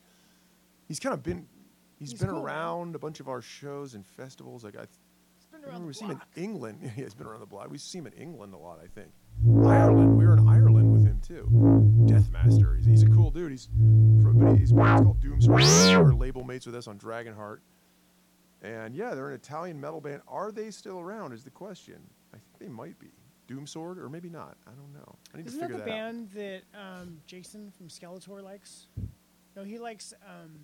He's 0.87 0.99
kind 0.99 1.13
of 1.13 1.21
been 1.21 1.45
he's 1.99 2.11
He's 2.11 2.19
been 2.19 2.29
cool, 2.29 2.43
man. 2.43 2.55
around 2.55 2.95
a 2.95 2.99
bunch 2.99 3.19
of 3.19 3.29
our 3.29 3.41
shows 3.41 3.93
and 3.93 4.05
festivals. 4.05 4.63
Like 4.63 4.75
I, 4.75 4.85
been 5.51 5.61
I 5.63 5.67
around 5.67 5.83
remember 5.83 5.83
the 5.83 5.87
we 5.87 5.93
see 5.93 6.05
him 6.05 6.21
in 6.35 6.43
England. 6.43 6.79
yeah, 6.83 6.89
he's 6.89 7.13
been 7.13 7.27
around 7.27 7.41
the 7.41 7.45
block. 7.45 7.69
We 7.69 7.77
see 7.77 7.99
him 7.99 8.07
in 8.07 8.13
England 8.13 8.55
a 8.55 8.57
lot. 8.57 8.79
I 8.83 8.87
think 8.87 9.09
Ireland. 9.65 10.17
We 10.17 10.25
were 10.25 10.33
in 10.33 10.47
Ireland 10.49 10.86
him 11.07 11.21
too. 11.25 11.47
Deathmaster. 12.05 12.77
He's, 12.77 12.85
he's 12.85 13.03
a 13.03 13.07
cool 13.09 13.31
dude. 13.31 13.51
He's 13.51 13.65
from, 13.65 14.39
but 14.39 14.57
he's 14.57 14.71
called 14.71 16.19
label 16.19 16.43
mates 16.43 16.65
with 16.65 16.75
us 16.75 16.87
on 16.87 16.97
Dragonheart. 16.97 17.59
And 18.61 18.95
yeah, 18.95 19.13
they're 19.13 19.29
an 19.29 19.35
Italian 19.35 19.79
metal 19.79 20.01
band. 20.01 20.21
Are 20.27 20.51
they 20.51 20.71
still 20.71 20.99
around? 20.99 21.33
Is 21.33 21.43
the 21.43 21.51
question. 21.51 21.99
I 22.33 22.37
think 22.37 22.59
they 22.59 22.67
might 22.67 22.97
be. 22.99 23.07
Doomsword, 23.47 23.97
or 23.97 24.09
maybe 24.09 24.29
not. 24.29 24.57
I 24.67 24.71
don't 24.71 24.93
know. 24.93 25.15
I 25.33 25.37
need 25.37 25.47
Isn't 25.47 25.59
to 25.61 25.67
that 25.67 25.73
figure 25.73 25.85
the 25.85 25.89
that 25.89 25.99
out. 25.99 26.13
band 26.13 26.29
that 26.31 26.61
um, 26.77 27.21
Jason 27.27 27.71
from 27.77 27.87
Skelator 27.87 28.43
likes? 28.43 28.87
No, 29.55 29.63
he 29.63 29.79
likes. 29.79 30.13
Um, 30.25 30.59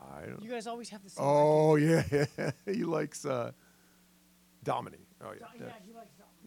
I 0.00 0.26
don't. 0.26 0.42
you 0.42 0.50
guys 0.50 0.66
always 0.66 0.88
have 0.88 1.04
the 1.04 1.10
same. 1.10 1.24
Oh 1.24 1.76
yeah, 1.76 2.02
yeah. 2.38 2.50
he 2.66 2.82
likes 2.84 3.24
uh, 3.24 3.52
Domini. 4.64 4.98
Oh 5.22 5.32
yeah, 5.38 5.46
yeah, 5.56 5.66
yeah. 5.66 5.72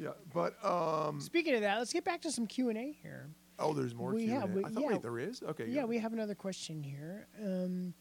He 0.04 0.08
likes 0.08 0.18
that. 0.34 0.34
yeah. 0.34 0.52
But 0.64 1.08
um, 1.08 1.20
Speaking 1.22 1.56
of 1.56 1.62
that, 1.62 1.78
let's 1.80 1.94
get 1.94 2.04
back 2.04 2.22
to 2.22 2.32
some 2.32 2.46
Q 2.48 2.70
and 2.70 2.78
A 2.78 2.92
here. 3.02 3.30
oh, 3.60 3.74
there's 3.74 3.96
more. 3.96 4.12
We 4.14 4.26
Q&A. 4.26 4.40
have- 4.40 4.50
we- 4.52 4.64
I 4.64 4.70
thought 4.70 4.82
yeah. 4.84 4.88
wait, 4.90 5.02
there 5.02 5.20
is. 5.20 5.42
Okay. 5.42 5.68
Yeah, 5.68 5.82
good. 5.82 5.90
we 5.90 5.98
have 6.00 6.14
another 6.14 6.36
question 6.36 6.84
here. 6.84 7.28
Um, 7.44 7.94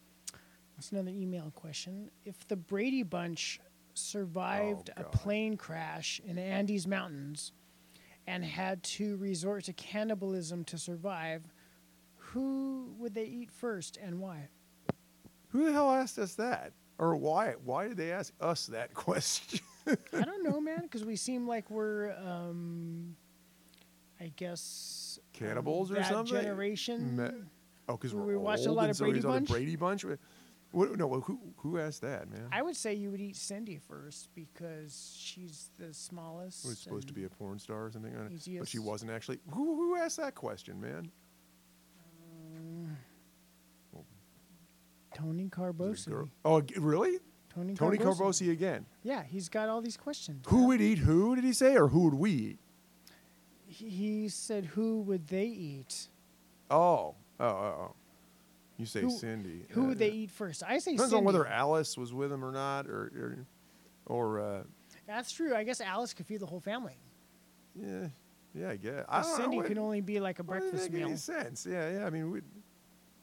it's 0.78 0.90
another 0.92 1.10
email 1.10 1.50
question. 1.54 2.10
If 2.24 2.46
the 2.48 2.56
Brady 2.56 3.02
Bunch 3.02 3.60
survived 3.94 4.88
a 4.90 5.00
Oh, 5.00 5.02
God. 5.02 5.12
plane 5.12 5.56
crash 5.56 6.20
in 6.24 6.36
the 6.36 6.42
Andes 6.42 6.86
Mountains 6.86 7.52
and 8.26 8.44
had 8.44 8.82
to 8.84 9.16
resort 9.18 9.64
to 9.64 9.72
cannibalism 9.74 10.64
to 10.64 10.78
survive, 10.78 11.42
who 12.16 12.94
would 12.98 13.14
they 13.14 13.24
eat 13.26 13.50
first 13.50 13.98
and 14.02 14.18
why? 14.18 14.48
Who 15.48 15.66
the 15.66 15.72
hell 15.72 15.90
asked 15.92 16.18
us 16.18 16.34
that? 16.36 16.72
Or 16.98 17.14
why? 17.16 17.54
Why 17.64 17.88
did 17.88 17.96
they 17.98 18.10
ask 18.12 18.32
us 18.40 18.66
that 18.68 18.94
question? 18.94 19.60
I 19.86 20.22
don't 20.22 20.42
know, 20.42 20.60
man, 20.60 20.82
because 20.82 21.04
we 21.04 21.16
seem 21.16 21.46
like 21.46 21.70
we're, 21.70 22.12
um, 22.12 23.16
I 24.20 24.32
guess, 24.36 25.18
um, 25.20 25.24
Cannibals 25.32 25.90
or 25.90 25.94
that 25.94 26.08
something? 26.08 26.34
generation. 26.40 27.16
Me- 27.16 27.30
oh, 27.88 27.96
because 27.96 28.14
We- 28.14 28.36
watched 28.36 28.66
a 28.66 28.72
lot 28.72 28.90
of 28.90 28.98
Brady 28.98 29.20
Bunch? 29.20 29.48
Brady 29.48 29.76
Bunch. 29.76 30.04
What, 30.70 30.96
no, 30.96 31.20
who 31.20 31.38
who 31.58 31.78
asked 31.78 32.00
that, 32.00 32.30
man? 32.30 32.48
I 32.50 32.62
would 32.62 32.76
say 32.76 32.94
you 32.94 33.10
would 33.10 33.20
eat 33.20 33.36
Cindy 33.36 33.76
first 33.78 34.30
because 34.34 35.14
she's 35.18 35.68
the 35.78 35.92
smallest. 35.92 36.64
was 36.64 36.78
supposed 36.78 37.08
to 37.08 37.14
be 37.14 37.24
a 37.24 37.28
porn 37.28 37.58
star 37.58 37.84
or 37.86 37.90
something, 37.90 38.14
but 38.58 38.68
she 38.68 38.78
wasn't 38.78 39.10
actually. 39.10 39.40
Who 39.50 39.76
who 39.76 39.96
asked 39.96 40.16
that 40.16 40.34
question, 40.34 40.80
man? 40.80 41.10
Tony 45.14 45.44
Was 45.44 46.06
it 46.06 46.10
Carbosi. 46.10 46.30
Oh, 46.44 46.62
really? 46.78 47.18
Tony, 47.54 47.74
Tony 47.74 47.98
Carbosi. 47.98 48.50
Again. 48.50 48.86
Yeah, 49.02 49.22
he's 49.24 49.48
got 49.48 49.68
all 49.68 49.80
these 49.80 49.96
questions. 49.96 50.44
Who 50.48 50.66
would 50.68 50.80
eat 50.80 50.98
who? 50.98 51.34
Did 51.34 51.44
he 51.44 51.52
say, 51.52 51.76
or 51.76 51.88
who 51.88 52.04
would 52.04 52.14
we 52.14 52.30
eat? 52.30 52.58
He 53.66 53.88
he 53.88 54.28
said, 54.28 54.66
"Who 54.66 55.00
would 55.02 55.28
they 55.28 55.46
eat? 55.46 56.08
Oh, 56.70 57.14
oh, 57.40 57.44
oh, 57.46 57.46
oh. 57.80 57.94
You 58.78 58.86
say 58.86 59.02
Who- 59.02 59.10
Cindy. 59.10 59.66
Who 59.70 59.84
Uh, 59.84 59.86
would 59.88 59.98
they 59.98 60.10
eat 60.10 60.30
first? 60.30 60.62
I 60.62 60.78
say 60.78 60.92
Depends 60.92 61.10
Cindy. 61.10 61.18
on 61.18 61.24
whether 61.24 61.46
Alice 61.46 61.96
was 61.96 62.12
with 62.12 62.32
him 62.32 62.44
or 62.44 62.52
not, 62.52 62.86
or 62.86 63.46
or, 64.06 64.16
or 64.36 64.40
uh, 64.40 64.62
That's 65.06 65.30
true. 65.32 65.54
I 65.54 65.64
guess 65.64 65.80
Alice 65.80 66.12
could 66.14 66.26
feed 66.26 66.40
the 66.40 66.46
whole 66.46 66.60
family. 66.60 66.96
yeah, 67.74 68.08
yeah, 68.54 68.70
I 68.70 68.76
guess. 68.76 69.04
I 69.08 69.22
don't 69.22 69.36
Cindy 69.36 69.56
know. 69.58 69.62
could 69.64 69.78
only 69.78 70.00
be 70.00 70.20
like 70.20 70.38
a 70.38 70.42
Why 70.42 70.58
does 70.58 70.64
it 70.66 70.70
breakfast 70.72 70.92
meal. 70.92 71.06
Any 71.08 71.16
sense? 71.16 71.66
Yeah, 71.68 71.90
yeah. 71.98 72.06
I 72.06 72.10
mean, 72.10 72.30
we, 72.30 72.40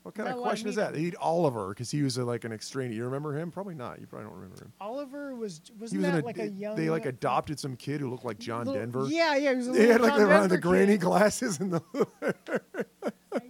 what 0.03 0.15
kind 0.15 0.29
of 0.29 0.37
of 0.37 0.41
question 0.41 0.69
is 0.69 0.75
that? 0.75 0.95
eat 0.95 1.15
Oliver 1.19 1.69
because 1.69 1.91
he 1.91 2.01
was 2.03 2.17
a, 2.17 2.23
like 2.23 2.43
an 2.45 2.51
extraneous. 2.53 2.95
You 2.97 3.03
remember 3.05 3.37
him? 3.37 3.51
Probably 3.51 3.75
not. 3.75 3.99
You 3.99 4.07
probably 4.07 4.27
don't 4.27 4.35
remember 4.35 4.63
him. 4.63 4.71
Oliver 4.79 5.35
was 5.35 5.61
He 5.67 5.73
wasn't 5.79 6.01
that 6.03 6.23
a, 6.23 6.25
like 6.25 6.39
a 6.39 6.47
young? 6.49 6.75
They 6.75 6.89
like 6.89 7.05
adopted 7.05 7.59
some 7.59 7.75
kid 7.75 7.99
who 8.01 8.09
looked 8.09 8.25
like 8.25 8.39
John 8.39 8.65
little- 8.65 8.79
Denver. 8.81 9.05
Yeah, 9.07 9.35
yeah. 9.35 9.51
He 9.51 9.55
was 9.57 9.67
a 9.67 9.71
They 9.71 9.87
had 9.87 10.01
like 10.01 10.11
John 10.11 10.19
the, 10.21 10.27
around 10.27 10.43
the 10.43 10.55
Denver 10.55 10.67
granny 10.69 10.93
kid. 10.93 11.01
glasses 11.01 11.59
and 11.59 11.71
the 11.73 11.81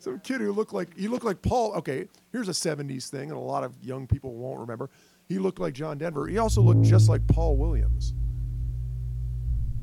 some 0.00 0.20
kid 0.20 0.40
who 0.40 0.52
looked 0.52 0.72
like 0.72 0.96
he 0.96 1.08
looked 1.08 1.24
like 1.24 1.40
Paul. 1.42 1.72
Okay, 1.76 2.08
here's 2.32 2.48
a 2.48 2.52
'70s 2.52 3.08
thing, 3.08 3.30
and 3.30 3.38
a 3.38 3.42
lot 3.42 3.64
of 3.64 3.74
young 3.82 4.06
people 4.06 4.34
won't 4.34 4.60
remember. 4.60 4.90
He 5.28 5.38
looked 5.38 5.58
like 5.60 5.74
John 5.74 5.98
Denver. 5.98 6.26
He 6.26 6.38
also 6.38 6.60
looked 6.60 6.82
just 6.82 7.08
like 7.08 7.26
Paul 7.26 7.56
Williams. 7.56 8.14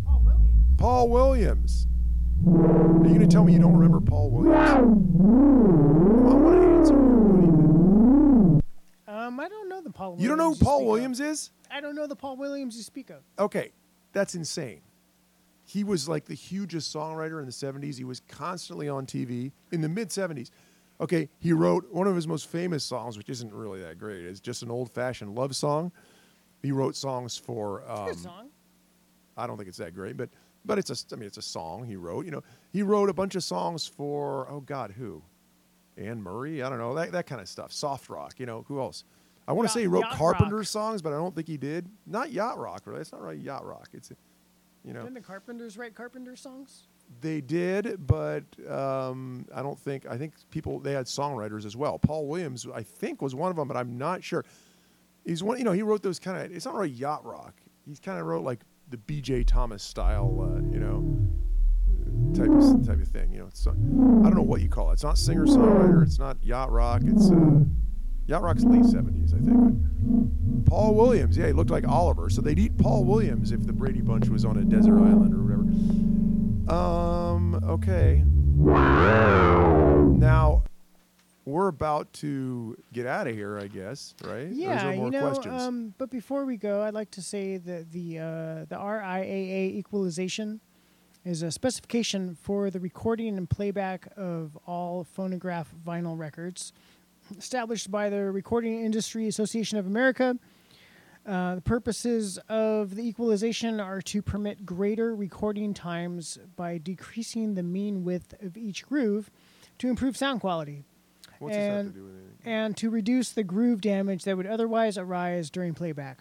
Oh, 0.07 0.19
Williams. 0.23 0.65
Paul 0.77 1.09
Williams. 1.09 1.87
Are 2.45 3.07
you 3.07 3.13
gonna 3.13 3.27
tell 3.27 3.43
me 3.43 3.53
you 3.53 3.59
don't 3.59 3.73
remember 3.75 4.01
Paul 4.01 4.29
Williams? 4.31 4.69
I 4.69 4.81
want 6.35 6.61
to 6.61 6.67
answer. 6.67 6.93
Um, 9.07 9.39
I 9.39 9.47
don't 9.47 9.69
know 9.69 9.81
the 9.81 9.89
Paul. 9.91 10.11
Williams 10.11 10.23
You 10.23 10.29
don't 10.29 10.37
know 10.37 10.53
who 10.53 10.63
Paul 10.63 10.77
speak 10.79 10.83
of. 10.83 10.87
Williams 10.91 11.19
is? 11.19 11.51
I 11.71 11.81
don't 11.81 11.95
know 11.95 12.07
the 12.07 12.15
Paul 12.15 12.37
Williams 12.37 12.75
you 12.75 12.83
speak 12.83 13.09
of. 13.09 13.21
Okay, 13.39 13.71
that's 14.11 14.35
insane. 14.35 14.81
He 15.65 15.83
was 15.83 16.09
like 16.09 16.25
the 16.25 16.33
hugest 16.33 16.93
songwriter 16.93 17.39
in 17.39 17.45
the 17.45 17.51
70s. 17.51 17.97
He 17.97 18.03
was 18.03 18.19
constantly 18.27 18.89
on 18.89 19.05
TV 19.05 19.51
in 19.71 19.79
the 19.81 19.87
mid 19.89 20.09
70s. 20.09 20.49
Okay, 20.99 21.29
he 21.39 21.53
wrote 21.53 21.91
one 21.91 22.07
of 22.07 22.15
his 22.15 22.27
most 22.27 22.47
famous 22.49 22.83
songs, 22.83 23.17
which 23.17 23.29
isn't 23.29 23.53
really 23.53 23.81
that 23.81 23.97
great. 23.97 24.25
It's 24.25 24.39
just 24.39 24.61
an 24.61 24.69
old 24.69 24.91
fashioned 24.91 25.35
love 25.35 25.55
song. 25.55 25.91
He 26.61 26.71
wrote 26.71 26.95
songs 26.95 27.37
for. 27.37 27.89
Um, 27.89 28.07
Good 28.07 28.19
song. 28.19 28.49
I 29.35 29.47
don't 29.47 29.57
think 29.57 29.67
it's 29.69 29.79
that 29.79 29.95
great, 29.95 30.15
but 30.17 30.29
but 30.65 30.77
it's 30.77 30.89
a 30.89 31.13
I 31.13 31.17
mean 31.17 31.27
it's 31.27 31.37
a 31.37 31.41
song 31.41 31.85
he 31.85 31.95
wrote. 31.95 32.25
You 32.25 32.31
know, 32.31 32.43
he 32.71 32.83
wrote 32.83 33.09
a 33.09 33.13
bunch 33.13 33.35
of 33.35 33.43
songs 33.43 33.87
for 33.87 34.47
oh 34.49 34.61
God, 34.61 34.91
who? 34.91 35.21
Anne 35.97 36.21
Murray? 36.21 36.63
I 36.63 36.69
don't 36.69 36.79
know 36.79 36.95
that 36.95 37.11
that 37.11 37.27
kind 37.27 37.41
of 37.41 37.47
stuff. 37.47 37.71
Soft 37.71 38.09
rock. 38.09 38.35
You 38.39 38.45
know 38.45 38.65
who 38.67 38.79
else? 38.79 39.03
I 39.47 39.51
want 39.51 39.67
to 39.67 39.73
say 39.73 39.81
he 39.81 39.87
wrote 39.87 40.05
yacht 40.05 40.13
Carpenter 40.17 40.57
rock. 40.57 40.65
songs, 40.65 41.01
but 41.01 41.11
I 41.11 41.17
don't 41.17 41.35
think 41.35 41.47
he 41.47 41.57
did. 41.57 41.87
Not 42.07 42.31
yacht 42.31 42.57
rock, 42.57 42.83
really. 42.85 43.01
It's 43.01 43.11
not 43.11 43.21
really 43.21 43.37
yacht 43.37 43.65
rock. 43.65 43.89
It's 43.93 44.11
you 44.85 44.93
know 44.93 45.01
Didn't 45.01 45.15
the 45.15 45.21
Carpenters 45.21 45.77
write 45.77 45.95
Carpenter 45.95 46.35
songs? 46.35 46.87
they 47.21 47.41
did, 47.41 48.07
but 48.07 48.43
um, 48.69 49.45
I 49.53 49.61
don't 49.61 49.77
think 49.77 50.05
I 50.07 50.17
think 50.17 50.33
people 50.49 50.79
they 50.79 50.93
had 50.93 51.05
songwriters 51.05 51.65
as 51.65 51.75
well. 51.75 51.99
Paul 51.99 52.27
Williams, 52.27 52.65
I 52.73 52.83
think, 52.83 53.21
was 53.21 53.35
one 53.35 53.49
of 53.51 53.55
them, 53.57 53.67
but 53.67 53.77
I'm 53.77 53.97
not 53.97 54.23
sure. 54.23 54.45
He's 55.25 55.43
one. 55.43 55.57
You 55.57 55.63
know, 55.63 55.71
he 55.71 55.83
wrote 55.83 56.01
those 56.03 56.19
kind 56.19 56.37
of. 56.37 56.55
It's 56.55 56.65
not 56.65 56.73
really 56.75 56.89
yacht 56.89 57.25
rock. 57.25 57.53
He's 57.85 57.99
kind 57.99 58.19
of 58.19 58.25
wrote 58.25 58.43
like 58.43 58.61
the 58.93 58.97
B.J. 58.97 59.43
Thomas 59.45 59.81
style. 59.81 60.37
Uh, 60.39 60.61
you 60.71 60.79
know, 60.79 61.01
type 62.35 62.51
of 62.51 62.85
type 62.85 63.01
of 63.01 63.07
thing. 63.07 63.33
You 63.33 63.39
know, 63.39 63.47
it's 63.47 63.65
I 63.65 63.71
don't 63.71 64.35
know 64.35 64.43
what 64.43 64.61
you 64.61 64.69
call 64.69 64.91
it. 64.91 64.93
It's 64.93 65.03
not 65.03 65.17
singer 65.17 65.47
songwriter. 65.47 66.03
It's 66.03 66.19
not 66.19 66.37
yacht 66.43 66.71
rock. 66.71 67.01
It's 67.03 67.31
uh, 67.31 67.61
yacht 68.27 68.43
rock's 68.43 68.63
late 68.63 68.83
'70s, 68.83 69.33
I 69.33 69.39
think. 69.43 69.57
But 69.57 70.69
Paul 70.69 70.93
Williams, 70.93 71.35
yeah, 71.35 71.47
he 71.47 71.53
looked 71.53 71.71
like 71.71 71.87
Oliver. 71.87 72.29
So 72.29 72.41
they'd 72.41 72.59
eat 72.59 72.77
Paul 72.77 73.03
Williams 73.05 73.51
if 73.51 73.65
the 73.65 73.73
Brady 73.73 74.01
Bunch 74.01 74.29
was 74.29 74.45
on 74.45 74.57
a 74.57 74.63
desert 74.63 74.99
island 74.99 75.33
or 75.33 75.41
whatever. 75.41 75.63
Um. 76.71 77.55
Okay. 77.67 78.23
Now, 80.19 80.63
we're 81.45 81.67
about 81.67 82.11
to 82.13 82.77
get 82.93 83.05
out 83.05 83.27
of 83.27 83.35
here, 83.35 83.59
I 83.59 83.67
guess, 83.67 84.15
right? 84.23 84.47
Yeah, 84.49 84.91
you 84.91 85.09
know. 85.09 85.19
questions? 85.19 85.61
Um, 85.61 85.93
but 85.97 86.09
before 86.09 86.45
we 86.45 86.57
go, 86.57 86.83
I'd 86.83 86.93
like 86.93 87.11
to 87.11 87.21
say 87.21 87.57
that 87.57 87.91
the 87.91 88.19
uh, 88.19 88.65
the 88.69 88.77
RIAA 88.77 89.75
equalization 89.75 90.61
is 91.25 91.41
a 91.41 91.51
specification 91.51 92.35
for 92.35 92.69
the 92.69 92.79
recording 92.79 93.37
and 93.37 93.49
playback 93.49 94.07
of 94.17 94.57
all 94.65 95.03
phonograph 95.03 95.73
vinyl 95.85 96.17
records, 96.17 96.73
established 97.37 97.89
by 97.91 98.09
the 98.09 98.31
Recording 98.31 98.83
Industry 98.83 99.27
Association 99.27 99.77
of 99.77 99.85
America. 99.85 100.37
Uh, 101.25 101.55
the 101.55 101.61
purposes 101.61 102.37
of 102.49 102.95
the 102.95 103.07
equalization 103.07 103.79
are 103.79 104.01
to 104.01 104.21
permit 104.21 104.65
greater 104.65 105.15
recording 105.15 105.73
times 105.73 106.37
by 106.57 106.77
decreasing 106.77 107.53
the 107.53 107.63
mean 107.63 108.03
width 108.03 108.33
of 108.41 108.57
each 108.57 108.85
groove 108.85 109.31
to 109.77 109.87
improve 109.87 110.17
sound 110.17 110.41
quality 110.41 110.83
What's 111.43 111.55
this 111.55 111.65
have 111.65 111.73
to 111.73 111.79
and- 111.79 111.93
do 111.93 112.03
with 112.03 112.11
anything? 112.13 112.29
and 112.45 112.75
to 112.77 112.89
reduce 112.89 113.31
the 113.31 113.43
groove 113.43 113.79
damage 113.81 114.23
that 114.25 114.35
would 114.35 114.47
otherwise 114.47 114.97
arise 114.97 115.49
during 115.49 115.73
playback. 115.73 116.19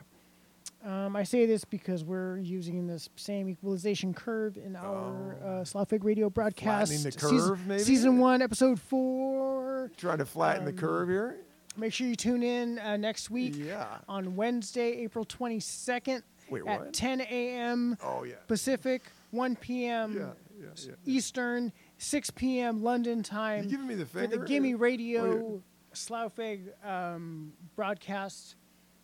Um, 0.85 1.15
I 1.15 1.23
say 1.23 1.47
this 1.47 1.65
because 1.65 2.03
we're 2.05 2.39
using 2.39 2.87
this 2.89 3.09
same 3.17 3.49
equalization 3.49 4.13
curve 4.15 4.57
in 4.57 4.75
our 4.75 5.37
uh, 5.45 5.65
Slough 5.65 5.89
Feg 5.91 6.03
radio 6.05 6.29
broadcast. 6.29 6.93
Oh. 6.93 6.97
Flattening 6.97 7.03
the 7.05 7.13
season, 7.13 7.49
curve, 7.49 7.67
maybe? 7.69 7.83
Season 7.83 8.19
one, 8.19 8.43
episode 8.43 8.81
four. 8.81 9.91
Trying 9.97 10.19
to 10.19 10.27
flatten 10.27 10.65
the 10.65 10.71
um, 10.73 10.77
curve 10.77 11.09
here? 11.09 11.37
Make 11.77 11.93
sure 11.93 12.07
you 12.07 12.17
tune 12.17 12.43
in 12.43 12.79
uh, 12.81 12.97
next 12.97 13.31
week 13.31 13.55
Yeah. 13.57 13.87
on 14.09 14.35
Wednesday, 14.37 14.91
April 15.03 15.25
22nd 15.25 16.23
Wait, 16.51 16.63
at 16.67 16.81
what? 16.81 16.93
10 16.93 17.21
a.m. 17.23 17.97
Oh, 18.03 18.25
yeah. 18.25 18.35
Pacific, 18.49 19.03
1 19.31 19.57
p.m. 19.57 20.17
Yeah. 20.61 20.93
Eastern, 21.07 21.73
6 22.03 22.31
p.m. 22.31 22.83
London 22.83 23.23
time 23.23 23.65
You 23.65 23.71
giving 23.71 23.87
me 23.87 23.95
the 23.95 24.07
for 24.07 24.27
the? 24.27 24.39
Gimme 24.39 24.75
Oh, 24.75 24.79
Radio 24.79 25.63
Slough 25.93 26.35
Feg 26.37 26.69
um, 26.85 27.53
broadcast. 27.77 28.57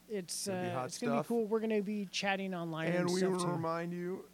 It's 0.08 0.48
uh, 0.48 0.82
it's 0.84 0.98
gonna 0.98 1.22
be 1.22 1.28
cool. 1.28 1.46
We're 1.46 1.60
gonna 1.60 1.82
be 1.82 2.08
chatting 2.10 2.54
online 2.54 2.88
and, 2.88 3.08
And 3.08 3.10
we 3.10 3.22
will 3.22 3.46
remind 3.46 3.92
you 3.92 4.24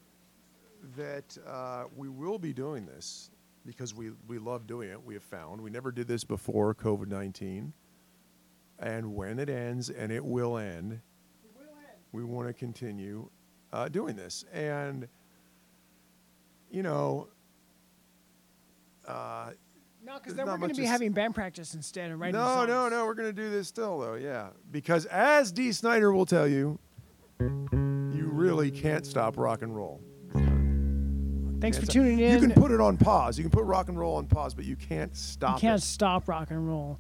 that 0.97 1.37
uh, 1.47 1.85
we 1.97 2.09
will 2.09 2.39
be 2.39 2.53
doing 2.53 2.87
this 2.87 3.31
because 3.67 3.95
we, 3.95 4.13
we 4.29 4.39
love 4.39 4.67
doing 4.67 4.91
it. 4.91 5.03
We 5.05 5.15
have 5.15 5.23
found 5.23 5.61
we 5.61 5.71
never 5.71 5.91
did 5.91 6.07
this 6.07 6.25
before 6.25 6.75
COVID 6.75 7.09
19. 7.09 7.73
And 8.79 9.15
when 9.15 9.39
it 9.39 9.49
ends, 9.49 9.91
and 9.91 10.11
it 10.11 10.25
will 10.25 10.59
end, 10.59 11.01
we 12.13 12.25
want 12.25 12.49
to 12.49 12.53
continue 12.53 13.29
uh, 13.73 13.89
doing 13.89 14.17
this. 14.17 14.45
And, 14.53 15.07
you 16.71 16.83
know, 16.83 17.29
uh, 19.07 19.51
no, 20.05 20.15
because 20.19 20.35
then 20.35 20.47
we're 20.47 20.69
be 20.69 20.75
to 20.75 20.87
having 20.87 21.13
band 21.13 21.35
practice 21.35 21.75
instead 21.75 22.11
and 22.11 22.21
writing 22.21 22.39
no, 22.39 22.45
songs. 22.47 22.69
no, 22.69 22.89
no. 22.91 23.07
We're 23.07 23.15
going 23.15 23.29
to 23.29 23.33
do 23.43 23.51
this 23.51 23.69
still, 23.69 23.99
though. 23.99 24.15
Yeah. 24.15 24.49
Because 24.71 25.07
as 25.07 25.51
Dee 25.51 25.73
Snider 25.73 26.13
will 26.13 26.27
tell 26.27 26.47
you, 26.47 26.79
you 27.41 28.29
really 28.31 28.71
can't 28.71 29.07
stop 29.07 29.39
rock 29.39 29.63
and 29.63 29.75
roll. 29.75 30.03
Thanks 31.61 31.79
for 31.79 31.87
stop- 31.87 31.95
tuning 31.95 32.19
in. 32.19 32.33
You 32.43 32.49
can 32.49 32.53
put 32.53 32.71
it 32.71 32.81
on 32.81 32.99
pause. 32.99 33.39
You 33.39 33.45
can 33.45 33.51
put 33.51 33.65
rock 33.65 33.89
and 33.89 33.99
roll 33.99 34.17
on 34.17 34.27
pause, 34.27 34.53
but 34.53 34.67
you 34.67 34.77
can't 34.77 35.17
stop 35.17 35.57
You 35.57 35.69
can't 35.69 35.83
it. 35.83 35.87
stop 35.87 36.29
rock 36.29 36.51
and 36.51 36.69
roll. 36.69 36.99